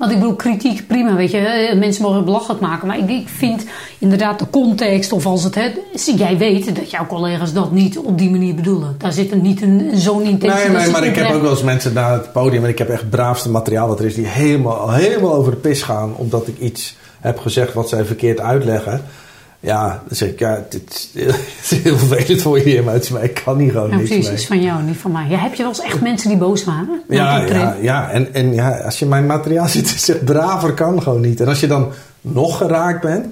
Want 0.00 0.12
ik 0.12 0.18
bedoel, 0.18 0.34
kritiek 0.34 0.86
prima, 0.86 1.14
weet 1.14 1.30
je. 1.30 1.72
Mensen 1.78 2.02
mogen 2.02 2.16
het 2.16 2.26
belachelijk 2.26 2.60
maken. 2.60 2.86
Maar 2.86 2.98
ik, 2.98 3.10
ik 3.10 3.28
vind 3.28 3.64
inderdaad 3.98 4.38
de 4.38 4.50
context 4.50 5.12
of 5.12 5.26
als 5.26 5.44
het... 5.44 5.54
Hè, 5.54 5.72
jij 6.16 6.38
weet 6.38 6.74
dat 6.76 6.90
jouw 6.90 7.06
collega's 7.06 7.52
dat 7.52 7.72
niet 7.72 7.98
op 7.98 8.18
die 8.18 8.30
manier 8.30 8.54
bedoelen. 8.54 8.94
Daar 8.98 9.12
zit 9.12 9.30
er 9.30 9.36
niet 9.36 9.62
een, 9.62 9.90
zo'n 9.94 10.22
intentie. 10.22 10.58
Nee, 10.58 10.72
dat 10.72 10.82
nee, 10.82 10.90
maar 10.90 11.04
ik 11.04 11.16
heb 11.16 11.32
ook 11.34 11.42
wel 11.42 11.50
eens 11.50 11.62
mensen 11.62 11.92
naar 11.92 12.12
het 12.12 12.32
podium 12.32 12.64
en 12.64 12.70
ik 12.70 12.78
heb 12.78 12.88
echt 12.88 13.00
het 13.00 13.10
braafste 13.10 13.50
materiaal 13.50 13.88
wat 13.88 13.98
er 13.98 14.04
is, 14.04 14.14
die 14.14 14.26
helemaal, 14.26 14.90
helemaal 14.90 15.34
over 15.34 15.50
de 15.50 15.58
pis 15.58 15.82
gaan 15.82 16.14
omdat 16.16 16.48
ik 16.48 16.58
iets 16.58 16.96
heb 17.20 17.38
gezegd 17.38 17.74
wat 17.74 17.88
zij 17.88 18.04
verkeerd 18.04 18.40
uitleggen. 18.40 19.02
Ja, 19.60 20.02
dan 20.06 20.16
zeg 20.16 20.28
ik, 20.28 20.38
ja, 20.38 20.64
dit 20.68 20.82
is, 20.90 21.10
het 21.24 21.70
is 21.70 21.82
heel 21.82 21.96
vervelend 21.96 22.42
voor 22.42 22.68
je, 22.68 22.82
maar 22.82 22.94
het 22.94 23.02
is 23.02 23.10
mij, 23.10 23.22
ik 23.24 23.40
kan 23.44 23.58
hier 23.58 23.70
gewoon 23.70 23.90
Ja, 23.90 23.96
niks 23.96 24.08
precies, 24.08 24.26
mee. 24.26 24.34
is 24.36 24.46
van 24.46 24.62
jou, 24.62 24.82
niet 24.82 24.96
van 24.96 25.12
mij. 25.12 25.26
Ja, 25.28 25.38
heb 25.38 25.52
je 25.54 25.62
wel 25.62 25.68
eens 25.68 25.80
echt 25.82 26.00
mensen 26.00 26.28
die 26.28 26.38
boos 26.38 26.64
waren? 26.64 27.02
Ja, 27.08 27.36
ja, 27.44 27.76
ja. 27.80 28.10
En, 28.10 28.34
en 28.34 28.54
ja, 28.54 28.78
als 28.78 28.98
je 28.98 29.06
mijn 29.06 29.26
materiaal 29.26 29.68
ziet, 29.78 29.94
is 29.94 30.06
het 30.06 30.24
braver 30.24 30.72
kan 30.74 31.02
gewoon 31.02 31.20
niet. 31.20 31.40
En 31.40 31.48
als 31.48 31.60
je 31.60 31.66
dan 31.66 31.88
nog 32.20 32.56
geraakt 32.56 33.00
bent, 33.00 33.26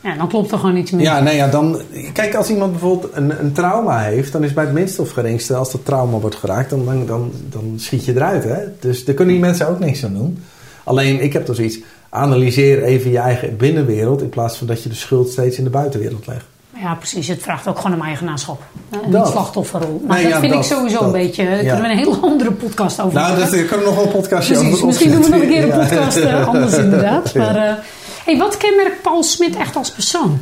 Ja, 0.00 0.16
dan 0.16 0.28
klopt 0.28 0.52
er 0.52 0.58
gewoon 0.58 0.76
iets 0.76 0.90
meer. 0.90 1.02
ja, 1.02 1.20
nee, 1.20 1.36
ja, 1.36 1.48
dan... 1.48 1.80
Kijk, 2.12 2.34
als 2.34 2.50
iemand 2.50 2.70
bijvoorbeeld 2.70 3.16
een, 3.16 3.40
een 3.40 3.52
trauma 3.52 3.98
heeft, 4.00 4.32
dan 4.32 4.44
is 4.44 4.52
bij 4.52 4.64
het 4.64 4.72
minste 4.72 5.02
of 5.02 5.10
geringste, 5.10 5.54
als 5.54 5.72
dat 5.72 5.84
trauma 5.84 6.18
wordt 6.18 6.36
geraakt, 6.36 6.70
dan, 6.70 6.84
dan, 6.84 7.06
dan, 7.06 7.32
dan 7.50 7.72
schiet 7.76 8.04
je 8.04 8.14
eruit, 8.14 8.44
hè. 8.44 8.58
Dus 8.80 9.04
daar 9.04 9.14
kunnen 9.14 9.34
die 9.34 9.42
mensen 9.42 9.68
ook 9.68 9.78
niks 9.78 10.04
aan 10.04 10.14
doen. 10.14 10.42
Alleen, 10.84 11.20
ik 11.22 11.32
heb 11.32 11.46
dus 11.46 11.58
iets, 11.58 11.78
analyseer 12.14 12.82
even 12.82 13.10
je 13.10 13.18
eigen 13.18 13.56
binnenwereld, 13.56 14.22
in 14.22 14.28
plaats 14.28 14.56
van 14.56 14.66
dat 14.66 14.82
je 14.82 14.88
de 14.88 14.94
schuld 14.94 15.28
steeds 15.28 15.58
in 15.58 15.64
de 15.64 15.70
buitenwereld 15.70 16.26
legt. 16.26 16.44
Ja, 16.80 16.94
precies. 16.94 17.28
Het 17.28 17.42
vraagt 17.42 17.66
ook 17.68 17.78
gewoon 17.78 17.96
om 18.00 18.02
eigenaarschap. 18.06 18.62
En 18.90 19.10
Dat. 19.10 19.28
slachtofferrol. 19.28 20.02
Maar 20.06 20.16
Nee, 20.16 20.24
dat 20.24 20.32
ja, 20.32 20.40
vind 20.40 20.52
dat, 20.52 20.64
ik 20.64 20.70
sowieso 20.72 20.94
dat. 20.98 21.04
een 21.06 21.12
beetje... 21.12 21.44
Daar 21.44 21.62
Ja. 21.64 21.72
kunnen 21.74 21.82
we 21.82 21.90
een 21.90 21.98
hele 22.10 22.16
andere 22.32 22.52
podcast 22.52 23.00
over 23.00 23.14
Nou, 23.14 23.38
dat, 23.40 23.50
daar 23.50 23.64
kan 23.64 23.78
ik 23.78 23.84
nog 23.84 23.94
wel 23.94 24.04
een 24.04 24.10
podcastje 24.10 24.54
Precies, 24.54 24.72
over 24.74 24.86
misschien 24.86 25.10
doen 25.10 25.22
we 25.22 25.28
nog 25.28 25.40
een 25.40 25.48
keer 25.48 25.62
een 25.72 25.78
podcast 25.78 26.18
Ja. 26.18 26.40
eh, 26.40 26.48
anders 26.48 26.76
inderdaad. 26.86 27.34
Maar 27.34 27.56
eh, 27.56 27.74
hey, 28.24 28.38
wat 28.38 28.56
kenmerkt 28.56 29.02
Paul 29.02 29.22
Smit 29.22 29.56
echt 29.56 29.76
als 29.76 29.90
persoon? 29.90 30.38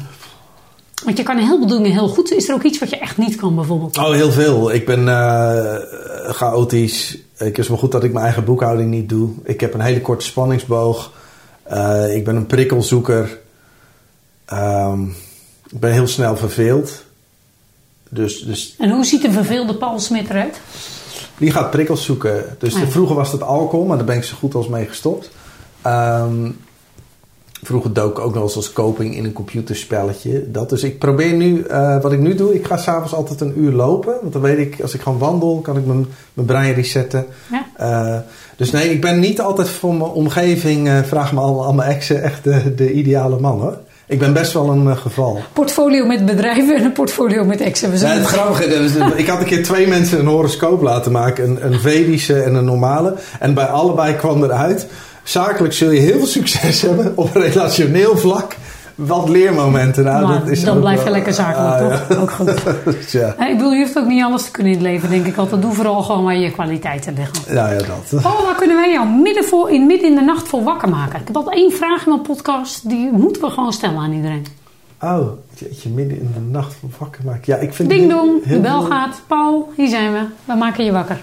Want 1.04 1.16
je 1.16 1.22
kan 1.22 1.36
heel 1.38 1.58
veel 1.58 1.66
dingen 1.66 1.90
heel 1.92 2.08
goed. 2.08 2.32
Is 2.32 2.48
er 2.48 2.54
ook 2.54 2.62
iets 2.62 2.78
wat 2.78 2.90
je 2.90 2.98
echt 2.98 3.16
niet 3.18 3.36
kan 3.36 3.54
bijvoorbeeld? 3.54 3.98
Oh, 3.98 4.10
heel 4.10 4.30
veel. 4.32 4.72
Ik 4.72 4.86
ben 4.86 5.08
eh, 5.08 5.74
chaotisch. 6.28 7.18
Ik 7.38 7.58
is 7.58 7.68
wel 7.68 7.76
goed 7.78 7.92
dat 7.92 8.04
ik 8.04 8.12
mijn 8.12 8.24
eigen 8.24 8.44
boekhouding 8.44 8.90
niet 8.90 9.08
doe. 9.08 9.28
Ik 9.44 9.60
heb 9.60 9.74
een 9.74 9.80
hele 9.80 10.00
korte 10.00 10.24
spanningsboog. 10.24 11.10
Eh, 11.72 12.14
ik 12.16 12.24
ben 12.24 12.36
een 12.36 12.46
prikkelzoeker. 12.46 13.38
Ehm, 14.44 15.02
ik 15.70 15.80
ben 15.80 15.92
heel 15.92 16.06
snel 16.06 16.36
verveeld. 16.36 17.04
Dus, 18.08 18.40
dus 18.44 18.74
En 18.78 18.90
hoe 18.90 19.04
ziet 19.04 19.24
een 19.24 19.32
verveelde 19.32 19.74
Paul 19.76 19.98
Smit 19.98 20.28
eruit? 20.30 20.60
die 21.38 21.50
gaat 21.50 21.70
prikkels 21.70 22.04
zoeken. 22.04 22.56
Dus 22.58 22.74
Ja. 22.78 22.86
vroeger 22.86 23.16
was 23.16 23.32
het 23.32 23.42
alcohol, 23.42 23.86
maar 23.86 23.96
daar 23.96 24.06
ben 24.06 24.16
ik 24.16 24.24
zo 24.24 24.36
goed 24.38 24.54
als 24.54 24.68
mee 24.68 24.86
gestopt. 24.86 25.30
Ehm, 25.82 26.50
vroeger 27.62 27.92
dook 27.92 28.18
ik 28.18 28.24
ook 28.24 28.34
nog 28.34 28.42
eens 28.42 28.56
als 28.56 28.72
coping 28.72 29.16
in 29.16 29.24
een 29.24 29.32
computerspelletje. 29.32 30.50
Dat, 30.50 30.68
dus 30.68 30.82
ik 30.82 30.98
probeer 30.98 31.32
nu, 31.32 31.62
eh, 31.62 32.00
wat 32.02 32.12
ik 32.12 32.18
nu 32.20 32.34
doe, 32.34 32.54
ik 32.54 32.66
ga 32.66 32.76
s'avonds 32.76 33.14
altijd 33.14 33.40
een 33.40 33.58
uur 33.60 33.72
lopen. 33.72 34.14
Want 34.20 34.32
dan 34.32 34.42
weet 34.42 34.58
ik, 34.58 34.80
als 34.80 34.94
ik 34.94 35.00
gewoon 35.00 35.18
wandel, 35.18 35.60
kan 35.60 35.76
ik 35.76 35.86
mijn, 35.86 36.06
mijn 36.34 36.46
brein 36.46 36.74
resetten. 36.74 37.26
Ja. 37.50 37.66
Eh, 37.76 38.20
dus 38.62 38.70
nee, 38.70 38.90
ik 38.90 39.00
ben 39.00 39.18
niet 39.18 39.40
altijd 39.40 39.68
voor 39.68 39.94
mijn 39.94 40.10
omgeving, 40.10 40.88
eh, 40.88 40.98
vraag 41.06 41.32
me 41.32 41.40
al, 41.40 41.64
al 41.64 41.72
mijn 41.72 41.90
exen, 41.90 42.22
echt 42.22 42.44
de, 42.44 42.74
de 42.74 42.92
ideale 42.92 43.40
man 43.40 43.60
hoor. 43.60 43.78
Ik 44.06 44.18
ben 44.18 44.32
best 44.32 44.52
wel 44.52 44.68
een 44.68 44.88
eh, 44.88 44.96
geval. 44.96 45.40
Portfolio 45.52 46.06
met 46.06 46.26
bedrijven 46.26 46.76
en 46.76 46.84
een 46.84 46.92
portfolio 46.92 47.44
met 47.44 47.60
exen. 47.60 47.88
We 47.88 47.94
Ja, 47.94 48.00
zijn 48.00 48.18
het 48.18 48.26
grappige 48.26 48.64
is, 48.64 48.92
ik 49.16 49.26
had 49.26 49.38
een 49.40 49.46
keer 49.46 49.62
twee 49.62 49.86
mensen 49.86 50.18
een 50.18 50.26
horoscoop 50.26 50.82
laten 50.82 51.12
maken. 51.12 51.44
Een, 51.44 51.72
een 51.72 51.80
Vedische 51.80 52.42
en 52.42 52.54
een 52.54 52.64
normale. 52.64 53.14
En 53.40 53.54
bij 53.54 53.66
allebei 53.66 54.14
kwam 54.14 54.44
eruit. 54.44 54.86
Zakelijk 55.22 55.74
zul 55.74 55.90
je 55.90 56.00
heel 56.00 56.18
veel 56.18 56.26
succes 56.26 56.82
hebben. 56.86 57.12
Op 57.14 57.34
relationeel 57.34 58.16
vlak 58.16 58.56
wat 58.94 59.28
leermomenten. 59.28 60.04
Nou, 60.04 60.26
Maar 60.26 60.38
dat 60.38 60.48
is 60.48 60.64
dan 60.64 60.80
blijf 60.80 60.98
je 60.98 61.04
wel- 61.04 61.12
lekker 61.12 61.32
zakelijk, 61.32 61.92
Ah, 61.92 62.08
toch? 62.08 62.18
Ook 62.18 62.30
goed. 62.30 62.62
ja. 63.10 63.20
Ja. 63.20 63.34
Ja, 63.38 63.48
ik 63.48 63.56
bedoel, 63.56 63.72
je 63.72 63.78
hoeft 63.84 63.98
ook 63.98 64.06
niet 64.06 64.22
alles 64.24 64.44
te 64.44 64.50
kunnen 64.50 64.72
in 64.72 64.78
het 64.78 64.86
leven, 64.88 65.10
denk 65.10 65.26
ik 65.26 65.36
altijd. 65.36 65.62
Doe 65.62 65.72
vooral 65.72 66.02
gewoon 66.02 66.24
waar 66.24 66.36
je 66.36 66.50
kwaliteiten 66.50 67.14
liggen. 67.14 67.54
Nou 67.54 67.72
ja, 67.72 67.78
dat. 67.78 68.20
Paul, 68.22 68.44
waar 68.44 68.54
kunnen 68.56 68.76
wij 68.76 68.92
jou 68.92 69.08
midden, 69.08 69.44
voor, 69.44 69.70
in, 69.70 69.86
midden 69.86 70.08
in 70.08 70.14
de 70.14 70.20
nacht 70.22 70.48
voor 70.48 70.62
wakker 70.62 70.88
maken? 70.88 71.20
Ik 71.20 71.26
heb 71.26 71.36
altijd 71.36 71.56
één 71.56 71.72
vraag 71.72 72.02
in 72.04 72.08
mijn 72.08 72.22
podcast, 72.22 72.88
die 72.88 73.10
moeten 73.12 73.42
we 73.42 73.50
gewoon 73.50 73.72
stellen 73.72 73.98
aan 73.98 74.12
iedereen. 74.12 74.46
Oh, 75.00 75.26
jeetje, 75.54 75.88
midden 75.88 76.18
in 76.20 76.30
de 76.34 76.40
nacht 76.40 76.74
van 76.80 76.90
wakker 76.98 77.20
maken. 77.24 77.42
Ja, 77.44 77.56
ik 77.56 77.74
vind 77.74 77.88
Ding 77.88 78.10
dong, 78.10 78.44
de 78.44 78.60
bel 78.60 78.80
gaat. 78.82 79.22
Paul, 79.26 79.72
hier 79.76 79.88
zijn 79.88 80.12
we. 80.12 80.20
We 80.44 80.54
maken 80.54 80.84
je 80.84 80.92
wakker. 80.92 81.20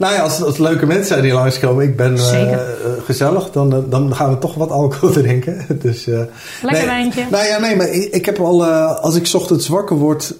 Nou 0.00 0.14
ja, 0.14 0.20
als, 0.22 0.42
als 0.42 0.58
leuke 0.58 0.86
mensen 0.86 1.06
zijn 1.06 1.22
die 1.22 1.32
langskomen, 1.32 1.84
ik 1.84 1.96
ben 1.96 2.16
eh, 2.16 2.52
eh, 2.52 2.58
gezellig, 3.04 3.50
dan, 3.50 3.72
eh, 3.72 3.78
dan 3.88 4.14
gaan 4.14 4.30
we 4.30 4.38
toch 4.38 4.54
wat 4.54 4.70
alcohol 4.70 5.10
drinken. 5.22 5.66
Dus, 5.68 6.04
Lekker 6.04 6.30
nee, 6.62 6.84
wijntje. 6.84 7.24
Nou 7.30 7.46
ja, 7.46 7.58
nee, 7.58 7.76
maar 7.76 7.88
ik, 7.88 8.12
ik 8.12 8.26
heb 8.26 8.38
al, 8.38 8.64
als 8.64 9.16
ik 9.16 9.26
's 9.26 9.34
ochtends 9.34 9.68
wakker 9.68 9.96
word, 9.96 10.34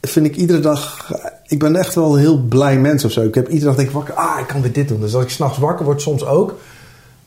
vind 0.00 0.26
ik 0.26 0.36
iedere 0.36 0.60
dag, 0.60 1.12
ik 1.46 1.58
ben 1.58 1.76
echt 1.76 1.94
wel 1.94 2.12
een 2.14 2.20
heel 2.20 2.38
blij 2.38 2.78
mens 2.78 3.04
of 3.04 3.12
zo. 3.12 3.22
Ik 3.22 3.34
heb 3.34 3.48
iedere 3.48 3.66
dag 3.66 3.76
denk 3.76 3.88
ik 3.88 3.94
wakker, 3.94 4.14
ah, 4.14 4.40
ik 4.40 4.46
kan 4.46 4.62
weer 4.62 4.72
dit 4.72 4.88
doen. 4.88 5.00
Dus 5.00 5.14
als 5.14 5.24
ik 5.24 5.30
s'nachts 5.30 5.58
wakker 5.58 5.84
word, 5.84 6.02
soms 6.02 6.24
ook, 6.24 6.54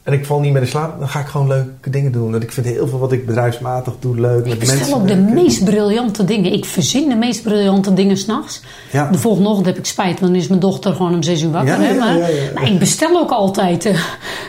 en 0.04 0.14
ik 0.14 0.26
val 0.26 0.40
niet 0.40 0.52
meer 0.54 0.62
in 0.62 0.68
slaap, 0.68 1.00
dan 1.00 1.08
ga 1.10 1.20
ik 1.20 1.26
gewoon 1.28 1.48
leuke 1.48 1.90
dingen 1.90 2.12
doen. 2.12 2.36
En 2.36 2.42
ik 2.42 2.52
vind 2.52 2.66
heel 2.66 2.88
veel 2.88 3.00
wat 3.00 3.12
ik 3.12 3.26
bedrijfsmatig 3.26 3.94
doe 4.00 4.20
leuk. 4.20 4.40
Ik 4.40 4.50
met 4.50 4.60
bestel 4.60 4.78
mensen 4.78 4.96
ook 4.96 5.08
de 5.08 5.16
meest 5.34 5.64
briljante 5.64 6.26
dingen. 6.26 6.54
Ik 6.54 6.66
verzin 6.66 7.10
de 7.10 7.16
meest 7.16 7.44
briljante 7.44 7.94
dingen 7.94 8.18
s'nachts. 8.18 8.62
Ja. 8.92 9.10
De 9.12 9.18
volgende 9.18 9.50
ochtend 9.50 9.66
heb 9.68 9.78
ik 9.78 9.86
spijt, 9.86 10.20
want 10.20 10.32
dan 10.32 10.42
is 10.42 10.48
mijn 10.48 10.60
dochter 10.60 10.94
gewoon 10.94 11.14
om 11.14 11.24
zes 11.24 11.42
uur 11.42 11.52
wakker. 11.52 11.82
Ja, 11.82 11.94
maar, 11.94 12.20
maar 12.54 12.72
ik 12.72 12.80
bestel 12.80 13.20
ook 13.20 13.30
altijd 13.32 13.86
eh, 13.86 13.96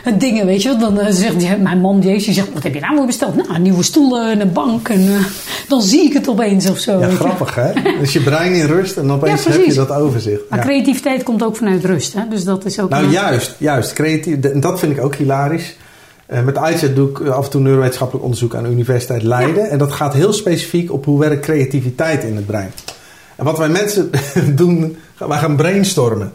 dingen, 0.17 0.45
weet 0.45 0.61
je 0.61 0.69
wel. 0.69 0.79
Dan 0.79 0.99
eh, 0.99 1.13
zegt 1.13 1.39
die- 1.39 1.57
mijn 1.57 1.81
man, 1.81 1.99
die 1.99 2.19
zegt, 2.19 2.53
wat 2.53 2.63
heb 2.63 2.73
je 2.73 2.79
nou 2.79 2.95
weer 2.95 3.05
besteld? 3.05 3.35
Nou, 3.47 3.59
nieuwe 3.59 3.83
stoelen 3.83 4.31
en 4.31 4.41
een 4.41 4.51
bank. 4.53 4.89
En 4.89 4.99
eh, 5.07 5.25
dan 5.67 5.81
zie 5.81 6.03
ik 6.03 6.13
het 6.13 6.29
opeens 6.29 6.69
of 6.69 6.77
zo. 6.77 6.99
Ja, 6.99 7.09
grappig 7.09 7.55
hè? 7.55 7.71
Dus 7.99 8.13
je 8.13 8.19
brein 8.21 8.53
in 8.53 8.65
rust 8.65 8.97
en 8.97 9.11
opeens 9.11 9.45
heb 9.45 9.65
je 9.65 9.73
dat 9.73 9.91
overzicht. 9.91 10.41
Maar 10.49 10.59
Ja. 10.59 10.65
creativiteit 10.65 11.23
komt 11.23 11.43
ook 11.43 11.55
vanuit 11.55 11.85
rust, 11.85 12.13
hè? 12.13 12.21
dus 12.29 12.43
dat 12.43 12.65
is 12.65 12.79
ook... 12.79 12.89
Nou, 12.89 13.09
juist, 13.11 13.55
juist. 13.57 13.93
Creatief, 13.93 14.41
en 14.43 14.59
dat 14.59 14.79
vind 14.79 14.91
ik 14.97 15.03
ook 15.03 15.15
hilarisch. 15.15 15.41
Met 16.43 16.59
IZ 16.71 16.93
doe 16.93 17.09
ik 17.09 17.19
af 17.19 17.45
en 17.45 17.51
toe 17.51 17.61
neurowetenschappelijk 17.61 18.25
onderzoek 18.25 18.55
aan 18.55 18.63
de 18.63 18.69
Universiteit 18.69 19.23
Leiden. 19.23 19.69
En 19.69 19.77
dat 19.77 19.91
gaat 19.91 20.13
heel 20.13 20.33
specifiek 20.33 20.91
op 20.91 21.05
hoe 21.05 21.19
werkt 21.19 21.45
creativiteit 21.45 22.23
in 22.23 22.35
het 22.35 22.45
brein. 22.45 22.71
En 23.35 23.45
wat 23.45 23.57
wij 23.57 23.69
mensen 23.69 24.09
doen, 24.55 24.97
wij 25.17 25.37
gaan 25.37 25.55
brainstormen. 25.55 26.31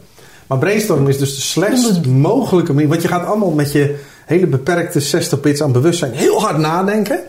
Maar 0.47 0.59
brainstormen 0.59 1.09
is 1.09 1.19
dus 1.19 1.35
de 1.35 1.41
slechtst 1.41 2.07
mogelijke 2.07 2.73
manier. 2.73 2.89
Want 2.89 3.03
je 3.03 3.09
gaat 3.09 3.27
allemaal 3.27 3.51
met 3.51 3.73
je 3.73 3.97
hele 4.27 4.47
beperkte 4.47 5.01
60 5.01 5.41
bits 5.41 5.63
aan 5.63 5.73
bewustzijn 5.73 6.13
heel 6.13 6.41
hard 6.41 6.59
nadenken. 6.59 7.21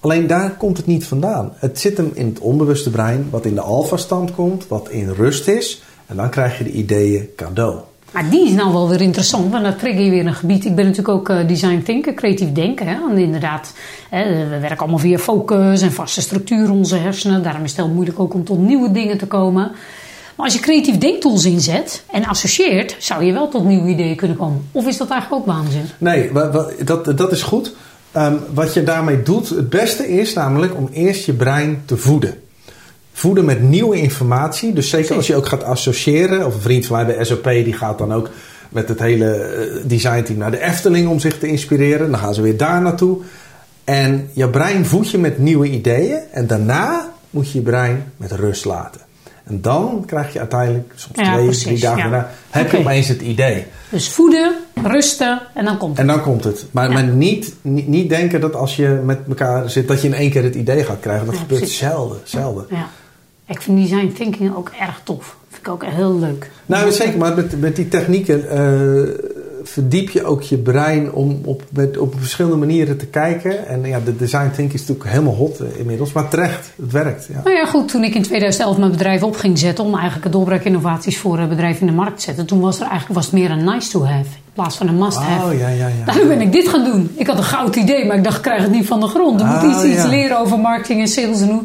Alleen 0.00 0.26
daar 0.26 0.50
komt 0.50 0.76
het 0.76 0.86
niet 0.86 1.04
vandaan. 1.06 1.52
Het 1.56 1.80
zit 1.80 1.96
hem 1.96 2.10
in 2.14 2.26
het 2.26 2.38
onbewuste 2.38 2.90
brein, 2.90 3.26
wat 3.30 3.44
in 3.44 3.54
de 3.54 3.60
alfa-stand 3.60 4.34
komt, 4.34 4.68
wat 4.68 4.88
in 4.88 5.10
rust 5.10 5.48
is. 5.48 5.82
En 6.06 6.16
dan 6.16 6.30
krijg 6.30 6.58
je 6.58 6.64
de 6.64 6.70
ideeën 6.70 7.28
cadeau. 7.36 7.78
Maar 8.14 8.30
die 8.30 8.46
is 8.46 8.52
nou 8.52 8.72
wel 8.72 8.88
weer 8.88 9.00
interessant, 9.00 9.50
want 9.50 9.64
dan 9.64 9.76
trigger 9.76 10.04
je 10.04 10.10
weer 10.10 10.26
een 10.26 10.34
gebied. 10.34 10.64
Ik 10.64 10.74
ben 10.74 10.84
natuurlijk 10.84 11.18
ook 11.18 11.28
eh, 11.28 11.48
design 11.48 11.82
thinker, 11.84 12.14
creatief 12.14 12.52
denken. 12.52 12.86
Hè? 12.86 12.94
En 13.10 13.18
inderdaad, 13.18 13.72
hè, 14.10 14.48
we 14.48 14.58
werken 14.58 14.78
allemaal 14.78 14.98
via 14.98 15.18
focus 15.18 15.82
en 15.82 15.92
vaste 15.92 16.20
structuur 16.20 16.70
onze 16.70 16.96
hersenen. 16.96 17.42
Daarom 17.42 17.64
is 17.64 17.70
het 17.70 17.80
heel 17.80 17.94
moeilijk 17.94 18.20
ook 18.20 18.34
om 18.34 18.44
tot 18.44 18.58
nieuwe 18.58 18.90
dingen 18.90 19.18
te 19.18 19.26
komen. 19.26 19.72
Maar 20.36 20.46
als 20.46 20.54
je 20.54 20.60
creatief 20.60 20.98
denktools 20.98 21.44
inzet 21.44 22.04
en 22.10 22.24
associeert, 22.24 22.96
zou 22.98 23.24
je 23.24 23.32
wel 23.32 23.48
tot 23.48 23.64
nieuwe 23.64 23.88
ideeën 23.88 24.16
kunnen 24.16 24.36
komen. 24.36 24.68
Of 24.72 24.86
is 24.86 24.96
dat 24.96 25.08
eigenlijk 25.08 25.42
ook 25.42 25.54
waanzin? 25.54 25.84
Nee, 25.98 26.30
dat, 26.84 27.18
dat 27.18 27.32
is 27.32 27.42
goed. 27.42 27.74
Ehm, 28.12 28.34
wat 28.54 28.74
je 28.74 28.82
daarmee 28.82 29.22
doet, 29.22 29.48
het 29.48 29.70
beste 29.70 30.08
is 30.08 30.32
namelijk 30.32 30.76
om 30.76 30.88
eerst 30.92 31.26
je 31.26 31.32
brein 31.32 31.82
te 31.84 31.96
voeden. 31.96 32.34
Voeden 33.16 33.44
met 33.44 33.62
nieuwe 33.62 33.96
informatie. 33.96 34.72
Dus 34.72 34.88
zeker 34.88 35.16
als 35.16 35.26
je 35.26 35.36
ook 35.36 35.46
gaat 35.46 35.64
associëren. 35.64 36.46
Of 36.46 36.54
een 36.54 36.60
vriend 36.60 36.86
van 36.86 36.96
mij 36.96 37.06
bij 37.16 37.24
SOP, 37.24 37.44
die 37.44 37.72
gaat 37.72 37.98
dan 37.98 38.12
ook 38.12 38.30
met 38.68 38.88
het 38.88 39.00
hele 39.00 39.34
eh, 39.34 39.82
designteam 39.84 40.38
naar 40.38 40.50
de 40.50 40.60
Efteling 40.62 41.08
om 41.08 41.20
zich 41.20 41.38
te 41.38 41.46
inspireren. 41.46 42.10
Dan 42.10 42.20
gaan 42.20 42.34
ze 42.34 42.42
weer 42.42 42.56
daar 42.56 42.82
naartoe. 42.82 43.18
En 43.84 44.28
je 44.32 44.48
brein 44.48 44.86
voed 44.86 45.10
je 45.10 45.18
met 45.18 45.38
nieuwe 45.38 45.68
ideeën. 45.70 46.18
En 46.32 46.46
daarna 46.46 47.12
moet 47.30 47.50
je 47.50 47.58
je 47.58 47.64
brein 47.64 48.12
met 48.16 48.32
rust 48.32 48.64
laten. 48.64 49.00
En 49.44 49.60
dan 49.60 50.02
krijg 50.06 50.32
je 50.32 50.38
uiteindelijk, 50.38 50.92
soms 50.94 51.18
Ja, 51.18 51.32
twee, 51.32 51.44
precies, 51.44 51.62
drie 51.64 51.78
dagen 51.78 51.98
ja. 51.98 52.02
daarna, 52.10 52.30
heb 52.50 52.70
je 52.70 52.78
opeens 52.78 53.08
het 53.08 53.20
idee. 53.20 53.64
Dus 53.88 54.08
voeden, 54.08 54.54
rusten 54.82 55.40
en 55.54 55.64
dan 55.64 55.78
komt 55.78 55.90
het. 55.90 56.00
En 56.00 56.06
dan 56.06 56.22
komt 56.22 56.44
het. 56.44 56.66
Maar, 56.70 56.86
Ja. 56.88 56.92
maar 56.92 57.04
niet, 57.04 57.54
niet, 57.62 57.88
niet 57.88 58.08
denken 58.08 58.40
dat 58.40 58.54
als 58.54 58.76
je 58.76 58.88
met 59.04 59.18
elkaar 59.28 59.70
zit, 59.70 59.88
dat 59.88 60.02
je 60.02 60.08
in 60.08 60.14
één 60.14 60.30
keer 60.30 60.42
het 60.42 60.54
idee 60.54 60.84
gaat 60.84 61.00
krijgen. 61.00 61.26
Dat 61.26 61.36
gebeurt 61.36 61.60
precies. 61.60 61.78
zelden, 61.78 62.18
zelden. 62.24 62.66
Ik 63.46 63.62
vind 63.62 63.78
design 63.78 64.12
thinking 64.16 64.56
ook 64.56 64.70
erg 64.80 65.00
tof. 65.04 65.36
Vind 65.48 65.66
ik 65.66 65.72
ook 65.72 65.84
heel 65.84 66.18
leuk. 66.18 66.50
Nou, 66.66 66.92
zeker, 66.92 67.18
maar 67.18 67.34
met, 67.34 67.60
met 67.60 67.76
die 67.76 67.88
technieken 67.88 68.50
eh, 68.50 69.24
verdiep 69.62 70.10
je 70.10 70.24
ook 70.24 70.42
je 70.42 70.56
brein 70.56 71.12
om 71.12 71.40
op, 71.44 71.62
met, 71.70 71.98
op 71.98 72.14
verschillende 72.18 72.56
manieren 72.56 72.98
te 72.98 73.06
kijken. 73.06 73.66
En 73.66 73.84
ja, 73.84 74.00
de 74.04 74.16
design 74.16 74.46
thinking 74.46 74.72
is 74.72 74.80
natuurlijk 74.80 75.10
helemaal 75.10 75.34
hot 75.34 75.60
eh, 75.60 75.78
inmiddels, 75.78 76.12
maar 76.12 76.28
terecht, 76.28 76.70
het 76.82 76.92
werkt. 76.92 77.28
Ja. 77.32 77.40
Nou 77.44 77.56
ja, 77.56 77.66
goed, 77.66 77.88
toen 77.88 78.04
ik 78.04 78.14
in 78.14 78.22
2011 78.22 78.78
mijn 78.78 78.90
bedrijf 78.90 79.22
op 79.22 79.36
ging 79.36 79.58
zetten 79.58 79.84
om 79.84 79.92
eigenlijk 79.92 80.24
het 80.24 80.32
doorbraak 80.32 80.64
innovaties 80.64 81.18
voor 81.18 81.38
eh, 81.38 81.48
bedrijven 81.48 81.80
in 81.80 81.86
de 81.86 81.92
markt 81.92 82.16
te 82.16 82.22
zetten, 82.22 82.46
toen 82.46 82.60
was 82.60 82.76
er 82.76 82.86
eigenlijk 82.86 83.14
was 83.14 83.24
het 83.24 83.34
meer 83.34 83.50
een 83.50 83.64
nice 83.64 83.90
to 83.90 84.04
have 84.04 84.28
in 84.54 84.62
plaats 84.62 84.76
van 84.76 84.88
een 84.88 84.98
must 84.98 85.18
have. 85.18 85.46
Oh, 85.46 85.58
ja, 85.58 85.68
ja, 85.68 85.86
ja. 85.86 86.04
Daarom 86.12 86.28
ben 86.28 86.40
ik 86.40 86.52
dit 86.52 86.68
gaan 86.68 86.84
doen. 86.84 87.10
Ik 87.14 87.26
had 87.26 87.38
een 87.38 87.44
goud 87.44 87.76
idee, 87.76 88.06
maar 88.06 88.16
ik 88.16 88.24
dacht, 88.24 88.36
ik 88.36 88.42
krijg 88.42 88.62
het 88.62 88.70
niet 88.70 88.86
van 88.86 89.00
de 89.00 89.06
grond. 89.06 89.40
Er 89.40 89.46
moet 89.46 89.56
Ah, 89.56 89.70
iets, 89.70 89.84
iets 89.84 90.04
leren 90.06 90.38
over 90.38 90.58
marketing 90.58 91.00
en 91.00 91.08
sales. 91.08 91.40
En 91.40 91.48
hoe 91.48 91.62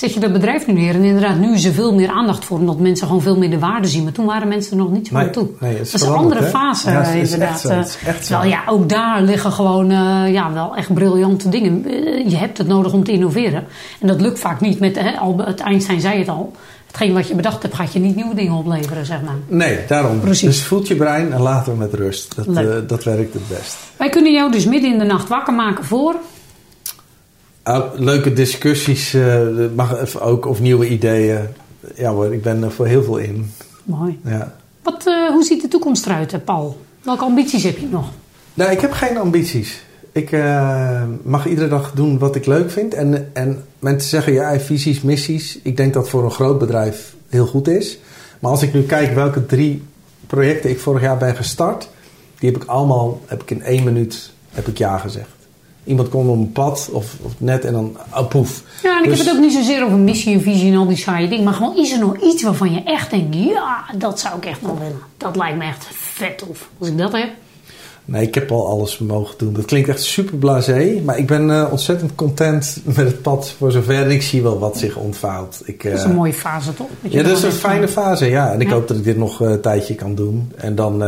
zet 0.00 0.14
je 0.14 0.20
dat 0.20 0.32
bedrijf 0.32 0.66
nu 0.66 0.72
neer? 0.72 0.94
En 0.94 1.04
inderdaad, 1.04 1.38
nu 1.38 1.52
is 1.54 1.64
er 1.64 1.72
veel 1.72 1.94
meer 1.94 2.08
aandacht 2.10 2.44
voor, 2.44 2.58
omdat 2.58 2.78
mensen 2.78 3.06
gewoon 3.06 3.22
veel 3.22 3.36
meer 3.38 3.50
de 3.50 3.58
waarde 3.58 3.88
zien. 3.88 4.02
Maar 4.04 4.12
toen 4.12 4.26
waren 4.26 4.48
mensen 4.48 4.72
er 4.72 4.78
nog 4.78 4.92
niet 4.92 5.06
zo 5.06 5.14
Nee, 5.14 5.26
aan 5.26 5.32
toe. 5.32 5.48
nee, 5.60 5.76
dat 5.76 5.86
is 5.94 6.02
een 6.02 6.08
andere 6.12 6.42
hè? 6.42 6.48
fase, 6.48 6.90
Ja, 6.90 7.02
eh, 7.02 7.14
inderdaad. 7.22 7.60
zo. 7.60 7.82
Terwijl 8.20 8.50
ja, 8.50 8.62
ook 8.66 8.88
daar 8.88 9.22
liggen 9.22 9.52
gewoon 9.52 9.90
eh, 9.90 10.32
ja, 10.32 10.52
wel 10.52 10.76
echt 10.76 10.94
briljante 10.94 11.48
dingen. 11.48 11.84
Eh, 11.86 12.28
Je 12.30 12.36
hebt 12.36 12.58
het 12.58 12.66
nodig 12.66 12.92
om 12.92 13.04
te 13.04 13.12
innoveren. 13.12 13.64
En 14.00 14.06
dat 14.06 14.20
lukt 14.20 14.38
vaak 14.38 14.60
niet 14.60 14.80
met, 14.80 14.98
hè, 15.00 15.10
Albert 15.18 15.60
Einstein 15.60 16.00
zei 16.00 16.18
het 16.18 16.28
al. 16.28 16.52
Hetgeen 16.86 17.12
wat 17.14 17.28
je 17.28 17.34
bedacht 17.34 17.62
hebt, 17.62 17.74
gaat 17.74 17.92
je 17.92 17.98
niet 17.98 18.16
nieuwe 18.16 18.34
dingen 18.34 18.52
opleveren, 18.52 19.06
zeg 19.06 19.22
maar. 19.22 19.34
Nee, 19.46 19.78
daarom. 19.88 20.20
Precies. 20.20 20.46
Dus 20.46 20.62
voed 20.64 20.88
je 20.88 20.94
brein 20.94 21.32
en 21.32 21.40
laten 21.40 21.72
we 21.72 21.78
met 21.78 21.94
rust. 21.94 22.36
Dat, 22.36 22.46
eh, 22.56 22.64
dat 22.86 23.04
werkt 23.04 23.34
het 23.34 23.48
best. 23.48 23.76
Wij 23.96 24.08
kunnen 24.08 24.32
jou 24.32 24.50
dus 24.52 24.64
midden 24.66 24.92
in 24.92 24.98
de 24.98 25.04
nacht 25.04 25.28
wakker 25.28 25.54
maken 25.54 25.84
voor... 25.84 26.14
Ah, 27.62 27.84
leuke 27.94 28.32
discussies 28.32 29.14
eh, 29.14 29.46
mag 29.74 30.20
ook, 30.20 30.46
of 30.46 30.60
nieuwe 30.60 30.88
ideeën. 30.88 31.40
Ja 31.94 32.12
hoor, 32.12 32.34
ik 32.34 32.42
ben 32.42 32.62
er 32.62 32.72
voor 32.72 32.86
heel 32.86 33.02
veel 33.02 33.16
in. 33.16 33.52
Mooi. 33.84 34.18
Ja. 34.24 34.54
Wat, 34.82 35.06
eh, 35.06 35.28
hoe 35.28 35.44
ziet 35.44 35.62
de 35.62 35.68
toekomst 35.68 36.06
eruit, 36.06 36.32
eh, 36.32 36.40
Paul? 36.44 36.80
Welke 37.02 37.24
ambities 37.24 37.62
heb 37.62 37.78
je 37.78 37.86
nog? 37.86 38.10
Nou, 38.54 38.70
ik 38.70 38.80
heb 38.80 38.92
geen 38.92 39.18
ambities. 39.18 39.82
Ik 40.12 40.30
mag 41.22 41.46
iedere 41.46 41.68
dag 41.68 41.92
doen 41.92 42.18
wat 42.18 42.36
ik 42.36 42.46
leuk 42.46 42.70
vind. 42.70 42.94
En, 42.94 43.30
en 43.32 43.64
mensen 43.78 44.08
zeggen, 44.08 44.32
ja, 44.32 44.60
visies, 44.60 45.00
missies. 45.00 45.58
Ik 45.62 45.76
denk 45.76 45.94
dat 45.94 46.08
voor 46.08 46.24
een 46.24 46.30
groot 46.30 46.58
bedrijf 46.58 47.14
heel 47.28 47.46
goed 47.46 47.68
is. 47.68 47.98
Maar 48.38 48.50
als 48.50 48.62
ik 48.62 48.72
nu 48.74 48.82
kijk 48.82 49.14
welke 49.14 49.46
drie 49.46 49.82
projecten 50.26 50.70
ik 50.70 50.80
vorig 50.80 51.02
jaar 51.02 51.16
ben 51.16 51.36
gestart... 51.36 51.88
die 52.38 52.50
heb 52.50 52.62
ik 52.62 52.68
allemaal, 52.68 53.20
heb 53.26 53.42
ik 53.42 53.50
in 53.50 53.62
één 53.62 53.84
minuut, 53.84 54.30
heb 54.50 54.66
ik 54.66 54.78
ja 54.78 54.98
gezegd. 54.98 55.39
Iemand 55.90 56.08
komt 56.08 56.28
op 56.28 56.36
een 56.36 56.52
pad 56.52 56.88
of, 56.92 57.14
of 57.22 57.32
net 57.38 57.64
en 57.64 57.72
dan, 57.72 57.96
oh, 58.14 58.28
poef. 58.28 58.62
Ja, 58.82 58.96
en 58.98 59.04
ik 59.04 59.08
Dus- 59.10 59.18
heb 59.18 59.26
het 59.26 59.36
ook 59.36 59.42
niet 59.42 59.52
zozeer 59.52 59.84
over 59.84 59.96
missie 59.98 60.34
en 60.34 60.40
visie 60.40 60.72
en 60.72 60.78
al 60.78 60.86
die 60.86 60.96
saaie 60.96 61.28
dingen. 61.28 61.44
Maar 61.44 61.54
gewoon, 61.54 61.76
is 61.76 61.92
er 61.92 61.98
nog 61.98 62.16
iets 62.22 62.42
waarvan 62.42 62.72
je 62.72 62.82
echt 62.82 63.10
denkt... 63.10 63.34
Ja, 63.36 63.84
dat 63.98 64.20
zou 64.20 64.36
ik 64.36 64.44
echt 64.44 64.62
nog 64.62 64.78
willen. 64.78 64.98
Dat 65.16 65.36
lijkt 65.36 65.58
me 65.58 65.64
echt 65.64 65.86
vet 65.90 66.38
tof. 66.38 66.68
Als 66.78 66.88
ik 66.88 66.98
dat 66.98 67.12
heb. 67.12 67.28
Nee, 68.04 68.26
ik 68.26 68.34
heb 68.34 68.50
al 68.50 68.68
alles 68.68 68.98
mogen 68.98 69.34
doen. 69.38 69.52
Dat 69.52 69.64
klinkt 69.64 69.88
echt 69.88 70.02
super 70.02 70.36
blasé. 70.38 71.00
Maar 71.04 71.18
ik 71.18 71.26
ben 71.26 71.50
eh, 71.50 71.66
ontzettend 71.70 72.14
content 72.14 72.80
met 72.84 72.96
het 72.96 73.22
pad 73.22 73.54
voor 73.58 73.72
zover. 73.72 74.10
Ik 74.10 74.22
zie 74.22 74.42
wel 74.42 74.58
wat 74.58 74.78
zich 74.78 74.96
ontvouwt. 74.96 75.62
Ik, 75.64 75.82
Dat 75.82 75.92
is 75.92 76.02
eh, 76.02 76.08
een 76.08 76.14
mooie 76.14 76.32
fase, 76.32 76.74
toch? 76.74 76.88
je 77.00 77.10
Ja, 77.10 77.22
dat 77.22 77.36
is 77.36 77.42
een 77.42 77.52
fijne 77.52 77.86
eh, 77.86 77.92
fase, 77.92 78.26
ja. 78.26 78.52
En 78.52 78.60
ik 78.60 78.68
Ja. 78.68 78.74
hoop 78.74 78.88
dat 78.88 78.96
ik 78.96 79.04
dit 79.04 79.16
nog 79.16 79.40
een 79.40 79.60
tijdje 79.60 79.94
kan 79.94 80.14
doen. 80.14 80.52
En 80.56 80.74
dan... 80.74 81.02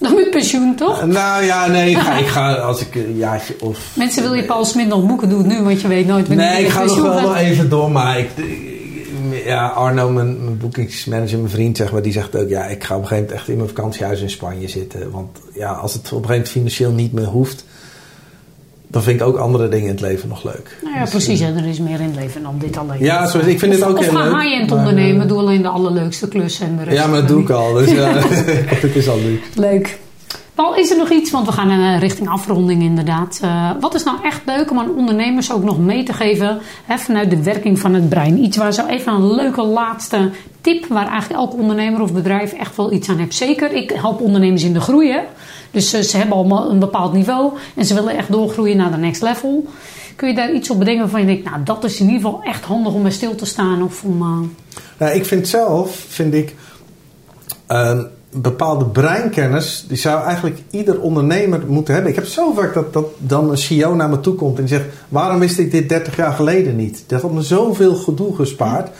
eh, 0.00 0.08
Dan 0.08 0.14
met 0.14 0.30
pensioen, 0.30 0.74
toch? 0.74 1.06
nou 1.06 1.44
ja, 1.44 1.66
nee, 1.66 1.90
ik 1.90 1.98
ga, 1.98 2.12
ik 2.18 2.26
ga 2.26 2.54
als 2.54 2.80
ik 2.80 2.94
een 2.94 3.16
jaartje 3.16 3.54
of... 3.60 3.78
Mensen 3.94 4.22
wil 4.22 4.34
je 4.34 4.44
Paul 4.44 4.64
Smit 4.64 4.86
nog 4.88 5.06
boeken, 5.06 5.28
doe 5.28 5.38
het 5.38 5.46
nu, 5.46 5.62
want 5.62 5.80
je 5.80 5.88
weet 5.88 6.06
nooit 6.06 6.28
wanneer 6.28 6.46
Nee, 6.46 6.64
ik 6.64 6.70
ga 6.70 6.84
nog 6.84 7.02
wel 7.02 7.12
gaat. 7.12 7.22
nog 7.22 7.36
even 7.36 7.68
door, 7.68 7.90
maar 7.90 8.18
ik, 8.18 8.30
ja, 9.44 9.66
Arno, 9.66 10.10
mijn, 10.10 10.44
mijn 10.44 10.58
boekingsmanager, 10.58 11.38
mijn 11.38 11.50
vriend, 11.50 11.76
zeg 11.76 11.92
maar, 11.92 12.02
die 12.02 12.12
zegt 12.12 12.36
ook, 12.36 12.48
ja, 12.48 12.64
ik 12.64 12.84
ga 12.84 12.94
op 12.96 13.02
een 13.02 13.06
gegeven 13.08 13.24
moment 13.24 13.40
echt 13.40 13.48
in 13.48 13.56
mijn 13.56 13.68
vakantiehuis 13.68 14.20
in 14.20 14.30
Spanje 14.30 14.68
zitten. 14.68 15.10
Want 15.10 15.38
ja, 15.54 15.72
als 15.72 15.92
het 15.92 16.02
op 16.02 16.06
een 16.06 16.14
gegeven 16.16 16.30
moment 16.34 16.48
financieel 16.48 16.92
niet 16.92 17.12
meer 17.12 17.24
hoeft, 17.24 17.64
dan 18.90 19.02
vind 19.02 19.20
ik 19.20 19.26
ook 19.26 19.36
andere 19.36 19.68
dingen 19.68 19.84
in 19.86 19.90
het 19.92 20.00
leven 20.00 20.28
nog 20.28 20.44
leuk. 20.44 20.78
Nou 20.82 20.94
ja, 20.94 21.00
Dus, 21.00 21.10
precies. 21.10 21.40
eh, 21.40 21.46
En 21.48 21.56
er 21.56 21.66
is 21.66 21.78
meer 21.78 22.00
in 22.00 22.06
het 22.06 22.14
leven 22.16 22.42
dan 22.42 22.54
dit 22.58 22.76
alleen. 22.76 23.02
Ja, 23.02 23.26
zo 23.26 23.38
ik 23.38 23.58
vind 23.58 23.74
of, 23.74 23.80
het 23.80 23.88
ook 23.88 23.98
of 23.98 24.04
heel 24.10 24.18
leuk, 24.22 24.40
high-end 24.42 24.70
maar, 24.70 24.78
ondernemen. 24.78 25.22
eh, 25.22 25.28
Doe 25.28 25.38
alleen 25.38 25.62
de 25.62 25.68
allerleukste 25.68 26.28
klussen 26.28 26.66
en 26.66 26.76
de 26.76 26.82
rest. 26.84 26.96
Ja, 26.96 27.06
maar 27.06 27.18
dat 27.20 27.28
doe 27.28 27.40
ik 27.42 27.50
al. 27.50 27.72
Dus 27.72 27.90
ja, 27.90 28.12
het 28.86 28.96
is 28.96 29.08
al 29.08 29.18
leuk. 29.18 29.42
Leuk. 29.54 29.98
Paul, 30.54 30.74
is 30.76 30.90
er 30.90 30.96
nog 30.96 31.10
iets, 31.10 31.30
want 31.30 31.46
we 31.46 31.52
gaan 31.52 31.70
eh, 31.70 31.98
richting 32.00 32.28
afronding 32.28 32.82
inderdaad. 32.82 33.38
Eh, 33.42 33.70
wat 33.80 33.94
is 33.94 34.04
nou 34.04 34.16
echt 34.22 34.40
leuk 34.46 34.70
om 34.70 34.78
aan 34.78 34.94
ondernemers 34.96 35.52
ook 35.52 35.64
nog 35.64 35.78
mee 35.78 36.02
te 36.02 36.12
geven 36.12 36.58
hè, 36.84 36.98
vanuit 36.98 37.30
de 37.30 37.42
werking 37.42 37.78
van 37.78 37.94
het 37.94 38.08
brein? 38.08 38.38
Iets 38.44 38.56
waar 38.56 38.72
zo 38.72 38.86
even 38.86 39.12
een 39.12 39.34
leuke 39.34 39.62
laatste 39.62 40.30
tip, 40.60 40.86
waar 40.86 41.08
eigenlijk 41.08 41.40
elke 41.40 41.56
ondernemer 41.56 42.00
of 42.02 42.12
bedrijf 42.12 42.52
echt 42.52 42.76
wel 42.76 42.92
iets 42.92 43.08
aan 43.08 43.18
heeft. 43.18 43.34
Zeker, 43.34 43.72
ik 43.72 43.90
help 43.90 44.20
ondernemers 44.20 44.62
in 44.64 44.72
de 44.72 44.80
groei. 44.80 45.10
Hè? 45.10 45.20
Dus 45.70 45.90
ze 45.90 46.16
hebben 46.16 46.36
al 46.36 46.70
een 46.70 46.78
bepaald 46.78 47.12
niveau 47.12 47.52
en 47.76 47.84
ze 47.84 47.94
willen 47.94 48.16
echt 48.16 48.32
doorgroeien 48.32 48.76
naar 48.76 48.90
de 48.90 48.96
next 48.96 49.22
level. 49.22 49.66
Kun 50.16 50.28
je 50.28 50.34
daar 50.34 50.52
iets 50.52 50.70
op 50.70 50.78
bedenken 50.78 51.02
waarvan 51.02 51.20
je 51.20 51.26
denkt, 51.26 51.44
nou 51.44 51.62
dat 51.64 51.84
is 51.84 52.00
in 52.00 52.06
ieder 52.06 52.20
geval 52.20 52.42
echt 52.42 52.64
handig 52.64 52.92
om 52.92 53.02
bij 53.02 53.10
stil 53.10 53.34
te 53.34 53.46
staan? 53.46 53.82
Of 53.82 54.04
om, 54.04 54.18
Nou, 54.98 55.12
ik 55.12 55.24
vind 55.24 55.48
zelf, 55.48 56.04
vind 56.08 56.34
ik, 56.34 56.54
een 57.66 58.08
bepaalde 58.30 58.84
breinkennis, 58.84 59.84
die 59.88 59.96
zou 59.96 60.24
eigenlijk 60.24 60.58
ieder 60.70 61.00
ondernemer 61.00 61.62
moeten 61.66 61.94
hebben. 61.94 62.10
Ik 62.12 62.18
heb 62.18 62.26
zo 62.26 62.52
vaak 62.52 62.74
dat, 62.74 62.92
dat 62.92 63.06
dan 63.18 63.50
een 63.50 63.58
CEO 63.58 63.94
naar 63.94 64.08
me 64.08 64.20
toe 64.20 64.34
komt 64.34 64.58
en 64.58 64.68
zegt, 64.68 64.84
waarom 65.08 65.38
wist 65.38 65.58
ik 65.58 65.70
dit 65.70 65.88
30 65.88 66.16
jaar 66.16 66.32
geleden 66.32 66.76
niet? 66.76 67.04
Dat 67.06 67.22
had 67.22 67.32
me 67.32 67.42
zoveel 67.42 67.94
gedoe 67.94 68.34
gespaard. 68.34 68.90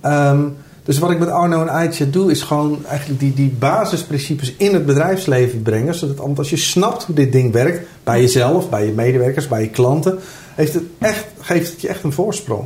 Ehm, 0.00 0.42
dus 0.84 0.98
wat 0.98 1.10
ik 1.10 1.18
met 1.18 1.28
Arno 1.28 1.60
en 1.60 1.68
Aitje 1.68 2.10
doe, 2.10 2.30
is 2.30 2.42
gewoon 2.42 2.78
eigenlijk 2.86 3.20
die, 3.20 3.34
die 3.34 3.54
basisprincipes 3.58 4.54
in 4.56 4.74
het 4.74 4.86
bedrijfsleven 4.86 5.62
brengen. 5.62 5.94
Zodat 5.94 6.16
want 6.16 6.38
als 6.38 6.50
je 6.50 6.56
snapt 6.56 7.04
hoe 7.04 7.14
dit 7.14 7.32
ding 7.32 7.52
werkt, 7.52 7.86
bij 8.04 8.20
jezelf, 8.20 8.70
bij 8.70 8.86
je 8.86 8.92
medewerkers, 8.92 9.48
bij 9.48 9.62
je 9.62 9.68
klanten, 9.68 10.18
heeft 10.54 10.74
het 10.74 10.82
echt, 10.98 11.26
geeft 11.40 11.70
het 11.70 11.80
je 11.80 11.88
echt 11.88 12.02
een 12.02 12.12
voorsprong. 12.12 12.64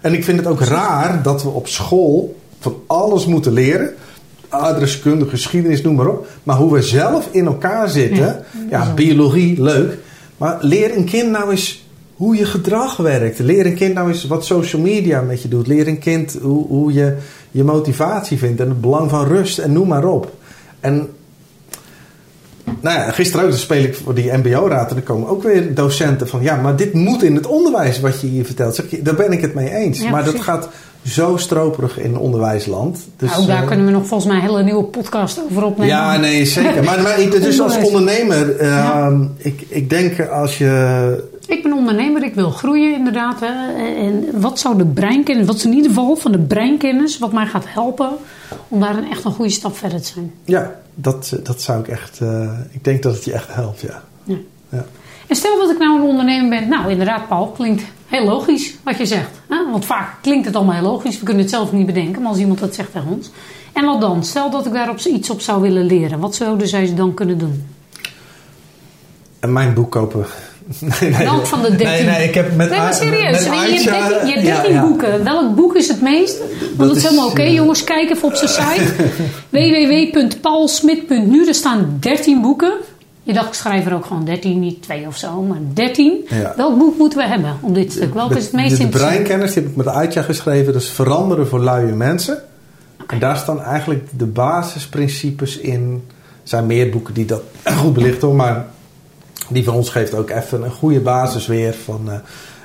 En 0.00 0.12
ik 0.12 0.24
vind 0.24 0.38
het 0.38 0.46
ook 0.46 0.60
raar 0.60 1.22
dat 1.22 1.42
we 1.42 1.48
op 1.48 1.68
school 1.68 2.36
van 2.60 2.76
alles 2.86 3.26
moeten 3.26 3.52
leren. 3.52 3.94
Adreskunde, 4.48 5.28
geschiedenis, 5.28 5.82
noem 5.82 5.94
maar 5.94 6.06
op. 6.06 6.26
Maar 6.42 6.56
hoe 6.56 6.72
we 6.72 6.82
zelf 6.82 7.28
in 7.30 7.46
elkaar 7.46 7.88
zitten. 7.88 8.44
Ja, 8.70 8.92
biologie, 8.94 9.62
leuk. 9.62 9.98
Maar 10.36 10.58
leer 10.60 10.96
een 10.96 11.04
kind 11.04 11.30
nou 11.30 11.50
eens 11.50 11.83
hoe 12.16 12.36
je 12.36 12.44
gedrag 12.44 12.96
werkt. 12.96 13.38
Leer 13.38 13.66
een 13.66 13.74
kind 13.74 13.94
nou 13.94 14.08
eens 14.08 14.24
wat 14.26 14.44
social 14.44 14.82
media 14.82 15.20
met 15.20 15.42
je 15.42 15.48
doet. 15.48 15.66
Leer 15.66 15.88
een 15.88 15.98
kind 15.98 16.36
hoe, 16.42 16.66
hoe 16.66 16.92
je 16.92 17.16
je 17.50 17.64
motivatie 17.64 18.38
vindt. 18.38 18.60
En 18.60 18.68
het 18.68 18.80
belang 18.80 19.10
van 19.10 19.26
rust 19.26 19.58
en 19.58 19.72
noem 19.72 19.88
maar 19.88 20.04
op. 20.04 20.32
En 20.80 21.08
nou 22.80 22.98
ja, 22.98 23.10
gisteren 23.10 23.46
ook 23.46 23.52
speel 23.52 23.82
ik 23.82 23.94
voor 23.94 24.14
die 24.14 24.32
MBO-raad. 24.32 24.90
En 24.90 24.96
er 24.96 25.02
komen 25.02 25.28
ook 25.28 25.42
weer 25.42 25.74
docenten 25.74 26.28
van... 26.28 26.42
Ja, 26.42 26.56
maar 26.56 26.76
dit 26.76 26.92
moet 26.94 27.22
in 27.22 27.34
het 27.34 27.46
onderwijs 27.46 28.00
wat 28.00 28.20
je 28.20 28.26
hier 28.26 28.44
vertelt. 28.44 28.74
Zeg 28.74 28.86
daar 29.00 29.14
ben 29.14 29.32
ik 29.32 29.40
het 29.40 29.54
mee 29.54 29.70
eens. 29.70 30.00
Ja, 30.00 30.10
maar 30.10 30.24
dat 30.24 30.40
gaat 30.40 30.68
zo 31.02 31.36
stroperig 31.36 31.98
in 31.98 32.16
onderwijsland. 32.18 32.98
Dus, 33.16 33.30
nou, 33.30 33.42
ook 33.42 33.48
daar 33.48 33.62
eh, 33.62 33.66
kunnen 33.68 33.86
we 33.86 33.92
nog 33.92 34.06
volgens 34.06 34.28
mij 34.32 34.38
een 34.40 34.46
hele 34.48 34.62
nieuwe 34.62 34.84
podcast 34.84 35.40
over 35.50 35.62
opnemen. 35.64 35.94
ja, 35.94 36.16
nee, 36.16 36.44
zeker. 36.44 36.84
Maar, 36.84 37.02
maar 37.02 37.20
ik, 37.20 37.30
dus 37.32 37.60
als 37.60 37.76
ondernemer... 37.78 38.56
eh, 38.56 38.68
Ja. 38.68 39.12
ik, 39.36 39.64
ik 39.68 39.90
denk 39.90 40.20
als 40.28 40.58
je... 40.58 41.32
Ik 41.46 41.62
ben 41.62 41.72
ondernemer, 41.72 42.22
ik 42.22 42.34
wil 42.34 42.50
groeien 42.50 42.94
inderdaad. 42.94 43.40
Hè. 43.40 43.72
En 43.94 44.40
wat 44.40 44.58
zou 44.58 44.76
de 44.76 44.86
breinkennis, 44.86 45.46
wat 45.46 45.56
is 45.56 45.64
in 45.64 45.72
ieder 45.72 45.88
geval 45.88 46.16
van 46.16 46.32
de 46.32 46.38
breinkennis, 46.38 47.18
wat 47.18 47.32
mij 47.32 47.46
gaat 47.46 47.64
helpen 47.66 48.10
om 48.68 48.80
daar 48.80 48.96
een 48.96 49.10
echt 49.10 49.24
een 49.24 49.32
goede 49.32 49.50
stap 49.50 49.76
verder 49.76 50.00
te 50.00 50.06
zijn. 50.06 50.32
Ja, 50.44 50.80
dat, 50.94 51.38
dat 51.42 51.62
zou 51.62 51.80
ik 51.80 51.88
echt... 51.88 52.20
eh, 52.20 52.58
ik 52.70 52.84
denk 52.84 53.02
dat 53.02 53.14
het 53.14 53.24
je 53.24 53.32
echt 53.32 53.54
helpt, 53.54 53.80
ja. 53.80 54.02
Ja. 54.24 54.36
ja. 54.68 54.84
En 55.26 55.36
stel 55.36 55.58
dat 55.58 55.70
ik 55.70 55.78
nou 55.78 55.98
een 55.98 56.06
ondernemer 56.06 56.48
ben, 56.48 56.68
nou 56.68 56.90
inderdaad 56.90 57.28
Paul, 57.28 57.46
klinkt 57.46 57.82
heel 58.06 58.24
logisch 58.24 58.74
wat 58.82 58.98
je 58.98 59.06
zegt. 59.06 59.30
Hè? 59.48 59.70
Want 59.70 59.84
vaak 59.84 60.14
klinkt 60.20 60.46
het 60.46 60.56
allemaal 60.56 60.74
heel 60.74 60.82
logisch, 60.82 61.18
we 61.18 61.24
kunnen 61.24 61.42
het 61.42 61.52
zelf 61.52 61.72
niet 61.72 61.86
bedenken, 61.86 62.22
maar 62.22 62.30
als 62.30 62.40
iemand 62.40 62.58
dat 62.58 62.74
zegt 62.74 62.92
tegen 62.92 63.08
ons. 63.08 63.30
En 63.72 63.84
wat 63.84 64.00
dan? 64.00 64.24
Stel 64.24 64.50
dat 64.50 64.66
ik 64.66 64.72
daar 64.72 65.06
iets 65.06 65.30
op 65.30 65.40
zou 65.40 65.60
willen 65.62 65.84
leren, 65.84 66.18
wat 66.18 66.34
zouden 66.34 66.68
zij 66.68 66.94
dan 66.94 67.14
kunnen 67.14 67.38
doen? 67.38 67.66
En 69.40 69.52
mijn 69.52 69.74
boek 69.74 69.90
kopen. 69.90 70.26
Nee, 70.78 71.10
nee, 71.10 71.24
Welk 71.24 71.46
van 71.46 71.62
de 71.62 71.76
13? 71.76 71.86
Nee, 71.86 72.04
nee, 72.04 72.28
ik 72.28 72.34
heb 72.34 72.56
met 72.56 72.70
Nee, 72.70 72.78
maar 72.78 72.94
serieus. 72.94 73.30
met 73.32 73.42
je 73.44 73.48
hebt 73.50 73.60
Aitja- 73.60 74.08
13, 74.08 74.26
je 74.28 74.34
hebt 74.34 74.46
ja, 74.46 74.54
13 74.54 74.72
ja. 74.72 74.82
boeken. 74.86 75.24
Welk 75.24 75.54
boek 75.54 75.74
is 75.76 75.88
het 75.88 76.00
meest? 76.00 76.38
Want 76.38 76.50
dat, 76.78 76.88
Dat 76.88 76.96
is 76.96 77.02
helemaal 77.02 77.28
oké. 77.28 77.42
eh, 77.42 77.54
Jongens, 77.54 77.84
kijk 77.84 78.10
even 78.10 78.28
op 78.28 78.34
zijn 78.34 78.50
site. 78.50 78.92
www.paulsmit.nu. 79.54 81.46
Er 81.48 81.54
staan 81.54 81.96
13 82.00 82.40
boeken. 82.40 82.72
Je 83.22 83.32
dacht, 83.32 83.46
ik 83.46 83.54
schrijf 83.54 83.86
er 83.86 83.94
ook 83.94 84.04
gewoon 84.06 84.24
13, 84.24 84.60
niet 84.60 84.82
2 84.82 85.06
of 85.06 85.16
zo, 85.16 85.40
maar 85.42 85.58
13. 85.74 86.24
Ja. 86.28 86.52
Welk 86.56 86.78
boek 86.78 86.98
moeten 86.98 87.18
we 87.18 87.24
hebben 87.26 87.58
om 87.60 87.72
dit 87.72 87.92
stuk? 87.92 88.14
Welk 88.14 88.34
is 88.34 88.44
het 88.44 88.52
meest 88.52 88.70
de, 88.70 88.76
de 88.76 88.82
interessant? 88.82 89.12
breinkennis 89.12 89.52
die 89.52 89.62
heb 89.62 89.70
ik 89.70 89.76
met 89.76 89.86
Aitja 89.86 90.22
geschreven. 90.22 90.72
Dat 90.72 90.82
is 90.82 90.88
veranderen 90.90 91.46
voor 91.48 91.60
luie 91.60 91.92
mensen. 91.92 92.38
En 93.06 93.18
daar 93.18 93.36
staan 93.36 93.62
eigenlijk 93.62 94.08
de 94.18 94.26
basisprincipes 94.26 95.56
in. 95.58 96.02
Er 96.42 96.48
zijn 96.50 96.66
meer 96.66 96.90
boeken 96.90 97.14
die 97.14 97.24
dat 97.24 97.42
goed 97.80 97.92
belichten, 97.94 98.36
maar 98.36 98.66
die 99.48 99.64
van 99.64 99.74
ons 99.74 99.88
geeft 99.90 100.14
ook 100.14 100.30
even 100.30 100.62
een 100.62 100.70
goede 100.70 101.00
basis 101.00 101.46
weer 101.46 101.74
van. 101.84 102.00
Uh, 102.06 102.12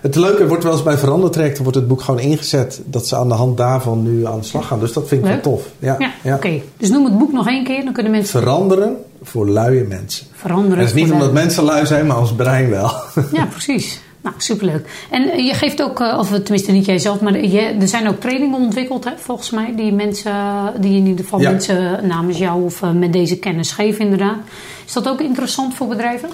het 0.02 0.16
leuke 0.16 0.48
wordt 0.48 0.64
wel 0.64 0.72
eens 0.74 0.84
bij 0.84 0.98
verandertrajecten 0.98 1.64
wordt 1.64 1.78
het 1.78 1.88
boek 1.88 2.02
gewoon 2.02 2.20
ingezet 2.20 2.82
dat 2.86 3.08
ze 3.08 3.16
aan 3.16 3.28
de 3.28 3.34
hand 3.34 3.58
daarvan 3.58 4.04
nu 4.04 4.26
aan 4.26 4.40
de 4.40 4.46
slag 4.46 4.68
gaan. 4.68 4.80
Dus 4.80 4.94
dat 4.94 5.08
vind 5.08 5.22
ik 5.26 5.28
Leuk. 5.32 5.44
wel 5.44 5.54
tof. 5.54 5.68
Ja, 5.80 5.96
Ja, 6.00 6.12
ja. 6.24 6.36
oké. 6.36 6.62
Dus 6.78 6.90
noem 6.90 7.06
het 7.06 7.18
boek 7.18 7.32
nog 7.32 7.48
één 7.48 7.64
keer, 7.64 7.84
dan 7.84 7.94
kunnen 7.94 8.12
mensen 8.12 8.40
Veranderen 8.40 8.96
voor 9.22 9.50
luie 9.50 9.84
mensen. 9.84 10.26
veranderen. 10.34 10.78
Dat 10.78 10.88
is 10.88 10.94
niet 11.04 11.12
omdat 11.12 11.34
mensen 11.34 11.64
lui 11.64 11.86
zijn, 11.86 12.06
maar 12.06 12.20
ons 12.20 12.34
brein 12.34 12.70
wel. 12.70 12.92
Ja, 13.34 13.46
precies. 13.46 14.02
Nou, 14.30 14.42
superleuk. 14.42 14.88
En 15.10 15.32
eh, 15.32 15.46
je 15.46 15.54
geeft 15.54 15.82
ook, 15.82 16.00
eh, 16.02 16.18
of 16.20 16.30
tenminste 16.30 16.72
niet 16.72 16.86
jij 16.86 17.00
zelf, 17.00 17.20
maar 17.22 17.46
je, 17.46 17.62
er 17.62 17.88
zijn 17.88 18.08
ook 18.08 18.20
trainingen 18.20 18.60
ontwikkeld, 18.60 19.04
hè, 19.04 19.12
volgens 19.18 19.50
mij, 19.50 19.74
die 19.76 19.94
mensen, 19.94 20.34
die 20.80 20.98
in 20.98 21.06
ieder 21.06 21.24
geval 21.24 21.40
Ja. 21.40 21.50
mensen 21.50 22.08
namens 22.08 22.38
jou 22.38 22.64
of 22.64 22.82
eh, 22.82 22.92
met 22.92 23.14
deze 23.14 23.38
kennis 23.40 23.72
geven, 23.72 24.00
inderdaad. 24.04 24.38
Is 24.86 24.94
dat 24.94 25.08
ook 25.08 25.22
interessant 25.22 25.74
voor 25.76 25.88
bedrijven? 25.88 26.30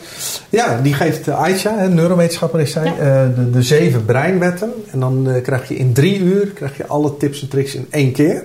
Ja, 0.49 0.81
die 0.81 0.93
geeft 0.93 1.29
Aisha, 1.29 1.87
neurowetenschapper 1.87 2.59
is 2.59 2.71
zij, 2.71 2.83
Ja. 2.85 2.91
eh, 2.91 3.35
de, 3.35 3.49
de 3.49 3.61
zeven 3.61 4.05
breinwetten. 4.05 4.71
En 4.91 4.99
dan 4.99 5.29
eh, 5.29 5.41
krijg 5.43 5.67
je 5.67 5.75
in 5.75 5.93
drie 5.93 6.19
uur 6.19 6.45
krijg 6.47 6.77
je 6.77 6.87
alle 6.87 7.17
tips 7.17 7.41
en 7.41 7.47
tricks 7.47 7.75
in 7.75 7.87
één 7.89 8.11
keer. 8.11 8.43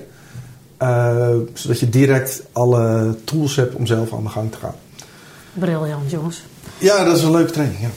Eh, 0.76 1.28
zodat 1.52 1.80
je 1.80 1.88
direct 1.88 2.42
alle 2.52 3.14
tools 3.24 3.56
hebt 3.56 3.74
om 3.74 3.86
zelf 3.86 4.12
aan 4.12 4.22
de 4.22 4.28
gang 4.28 4.50
te 4.52 4.58
gaan. 4.58 4.74
Briljant, 5.52 6.10
jongens. 6.10 6.42
Ja, 6.78 7.04
dat 7.04 7.16
is 7.16 7.22
een 7.22 7.30
leuke 7.30 7.50
training. 7.52 7.80
Ja, 7.80 7.88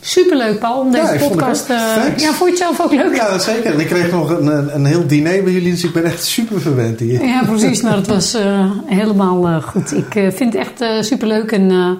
Superleuk, 0.00 0.58
Paul, 0.58 0.80
om 0.80 0.90
deze 0.90 1.12
Ja, 1.12 1.18
vond 1.18 1.32
podcast... 1.32 1.70
eh, 1.70 1.94
Thanks. 1.94 2.22
ja, 2.22 2.32
vond 2.32 2.58
je 2.58 2.64
het 2.64 2.76
zelf 2.76 2.80
ook 2.80 2.92
leuk? 3.02 3.16
ja 3.16 3.38
zeker. 3.38 3.72
En 3.74 3.80
ik 3.80 3.86
kreeg 3.86 4.10
nog 4.10 4.30
een, 4.30 4.46
een, 4.46 4.74
een 4.74 4.84
heel 4.84 5.06
diner 5.06 5.42
bij 5.42 5.52
jullie, 5.52 5.70
dus 5.70 5.84
ik 5.84 5.92
ben 5.92 6.04
echt 6.04 6.24
super 6.24 6.60
verwend 6.60 7.00
hier. 7.00 7.24
Ja, 7.24 7.42
precies. 7.44 7.82
Nou, 7.82 7.94
dat 7.94 8.06
was 8.06 8.34
eh, 8.34 8.70
helemaal 8.86 9.46
eh, 9.46 9.62
goed. 9.62 9.92
Ik 9.96 10.14
eh, 10.14 10.22
vind 10.32 10.52
het 10.52 10.62
echt 10.62 10.80
eh, 10.80 10.88
superleuk. 11.02 11.52
En 11.52 11.70
eh 11.70 11.90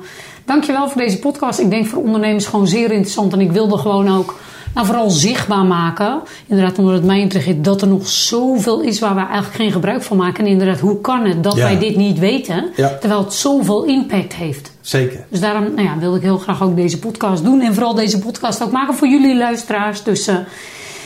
dankjewel 0.45 0.89
voor 0.89 1.01
deze 1.03 1.19
podcast. 1.19 1.59
Ik 1.59 1.71
denk 1.71 1.87
voor 1.87 2.03
ondernemers 2.03 2.47
gewoon 2.47 2.69
zeer 2.69 2.91
interessant. 2.91 3.33
En 3.33 3.41
ik 3.41 3.53
wilde 3.53 3.79
gewoon 3.79 4.17
ook 4.17 4.35
nou, 4.75 4.87
vooral 4.87 5.11
zichtbaar 5.11 5.65
maken. 5.65 6.21
Inderdaad, 6.47 6.79
omdat 6.79 6.95
het 6.95 7.05
mij 7.05 7.21
interesseert 7.21 7.65
dat 7.65 7.83
er 7.83 7.89
nog 7.89 8.09
zoveel 8.09 8.81
is 8.81 8.99
waar 8.99 9.15
we 9.15 9.21
eigenlijk 9.21 9.55
geen 9.55 9.73
gebruik 9.73 10.03
van 10.03 10.17
maken. 10.17 10.45
En 10.45 10.51
inderdaad, 10.51 10.81
hoe 10.81 11.01
kan 11.01 11.25
het 11.27 11.43
dat 11.45 11.57
Ja. 11.57 11.63
wij 11.63 11.79
dit 11.79 11.97
niet 11.97 12.19
weten? 12.19 12.65
Terwijl 13.01 13.21
het 13.25 13.35
zoveel 13.35 13.85
impact 13.85 14.35
heeft. 14.35 14.75
Zeker. 14.87 15.25
Dus 15.29 15.41
daarom 15.41 15.75
nou 15.75 15.83
ja, 15.89 15.99
wilde 15.99 16.17
ik 16.17 16.23
heel 16.23 16.39
graag 16.39 16.63
ook 16.63 16.77
deze 16.77 16.99
podcast 16.99 17.45
doen. 17.45 17.61
En 17.61 17.75
vooral 17.75 17.95
deze 17.95 18.19
podcast 18.19 18.63
ook 18.63 18.71
maken 18.71 18.95
voor 18.95 19.09
jullie 19.09 19.37
luisteraars. 19.37 20.03
Dus 20.03 20.27
eh, 20.27 20.37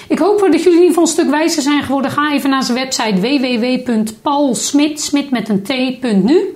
ik 0.09 0.19
hoop 0.19 0.39
dat 0.39 0.63
jullie 0.63 0.65
in 0.65 0.73
ieder 0.73 0.87
geval 0.87 1.03
een 1.03 1.09
stuk 1.09 1.31
wijzer 1.31 1.63
zijn 1.63 1.83
geworden. 1.83 2.11
Ga 2.11 2.33
even 2.33 2.51
naar 2.51 2.63
zijn 2.63 2.79
website 2.79 3.21
www.paulsmit, 3.21 5.01
smit 5.01 5.31
met 5.31 5.49
een 5.49 5.63
t.nu. 5.63 6.55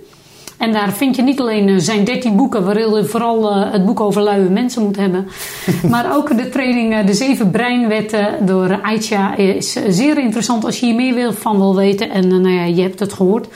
En 0.58 0.72
daar 0.72 0.92
vind 0.92 1.16
je 1.16 1.22
niet 1.22 1.40
alleen 1.40 1.68
eh, 1.68 1.74
zijn 1.78 2.04
13 2.04 2.36
boeken, 2.36 2.64
waarin 2.64 2.94
je 2.94 3.04
vooral 3.04 3.50
eh, 3.50 3.72
het 3.72 3.86
boek 3.86 4.00
over 4.00 4.22
luie 4.22 4.48
mensen 4.48 4.82
moet 4.82 4.96
hebben. 4.96 5.28
maar 5.90 6.16
ook 6.16 6.36
de 6.36 6.48
training 6.48 7.04
De 7.04 7.14
Zeven 7.14 7.50
Breinwetten 7.50 8.46
door 8.46 8.80
Aitja 8.82 9.36
is 9.36 9.76
zeer 9.88 10.18
interessant 10.18 10.64
als 10.64 10.80
je 10.80 10.86
hier 10.86 10.94
meer 10.94 11.14
wil- 11.14 11.32
van 11.32 11.56
wil 11.58 11.76
weten. 11.76 12.10
En 12.10 12.28
nou 12.28 12.54
ja, 12.54 12.64
je 12.64 12.82
hebt 12.82 13.00
het 13.00 13.12
gehoord. 13.12 13.46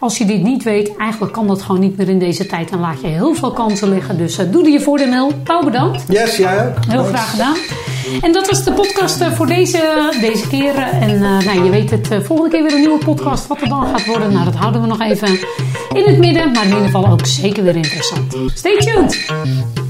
Als 0.00 0.18
je 0.18 0.24
dit 0.24 0.42
niet 0.42 0.62
weet, 0.62 0.96
eigenlijk 0.96 1.32
kan 1.32 1.46
dat 1.46 1.62
gewoon 1.62 1.80
niet 1.80 1.96
meer 1.96 2.08
in 2.08 2.18
deze 2.18 2.46
tijd. 2.46 2.70
Dan 2.70 2.80
laat 2.80 3.00
je 3.00 3.06
heel 3.06 3.34
veel 3.34 3.50
kansen 3.50 3.88
liggen. 3.88 4.18
Dus 4.18 4.38
eh, 4.38 4.46
doe 4.50 4.64
er 4.64 4.70
je 4.70 4.80
voordeel 4.80 5.08
mee. 5.08 5.34
Pauw, 5.34 5.62
bedankt. 5.64 6.04
Yes, 6.08 6.36
jij 6.36 6.66
ook? 6.66 6.74
Heel 6.88 7.04
graag 7.04 7.30
gedaan. 7.30 7.56
En 8.22 8.32
dat 8.32 8.48
was 8.48 8.64
de 8.64 8.72
podcast 8.72 9.20
eh, 9.20 9.32
voor 9.32 9.46
deze, 9.46 10.12
deze 10.20 10.48
keer. 10.48 10.74
En 10.76 11.10
eh, 11.10 11.20
nou, 11.20 11.64
je 11.64 11.70
weet 11.70 11.90
het, 11.90 12.08
volgende 12.22 12.50
keer 12.50 12.62
weer 12.62 12.72
een 12.74 12.80
nieuwe 12.80 13.04
podcast. 13.04 13.46
Wat 13.46 13.60
er 13.60 13.68
dan 13.68 13.86
gaat 13.86 14.06
worden, 14.06 14.32
nou, 14.32 14.44
dat 14.44 14.54
houden 14.54 14.80
we 14.80 14.86
nog 14.86 15.00
even 15.00 15.28
in 15.94 16.04
het 16.04 16.18
midden. 16.18 16.52
Maar 16.52 16.62
in 16.62 16.68
ieder 16.68 16.84
geval 16.84 17.08
ook 17.08 17.26
zeker 17.26 17.62
weer 17.62 17.76
interessant. 17.76 18.36
Stay 18.54 18.76
tuned! 18.76 19.87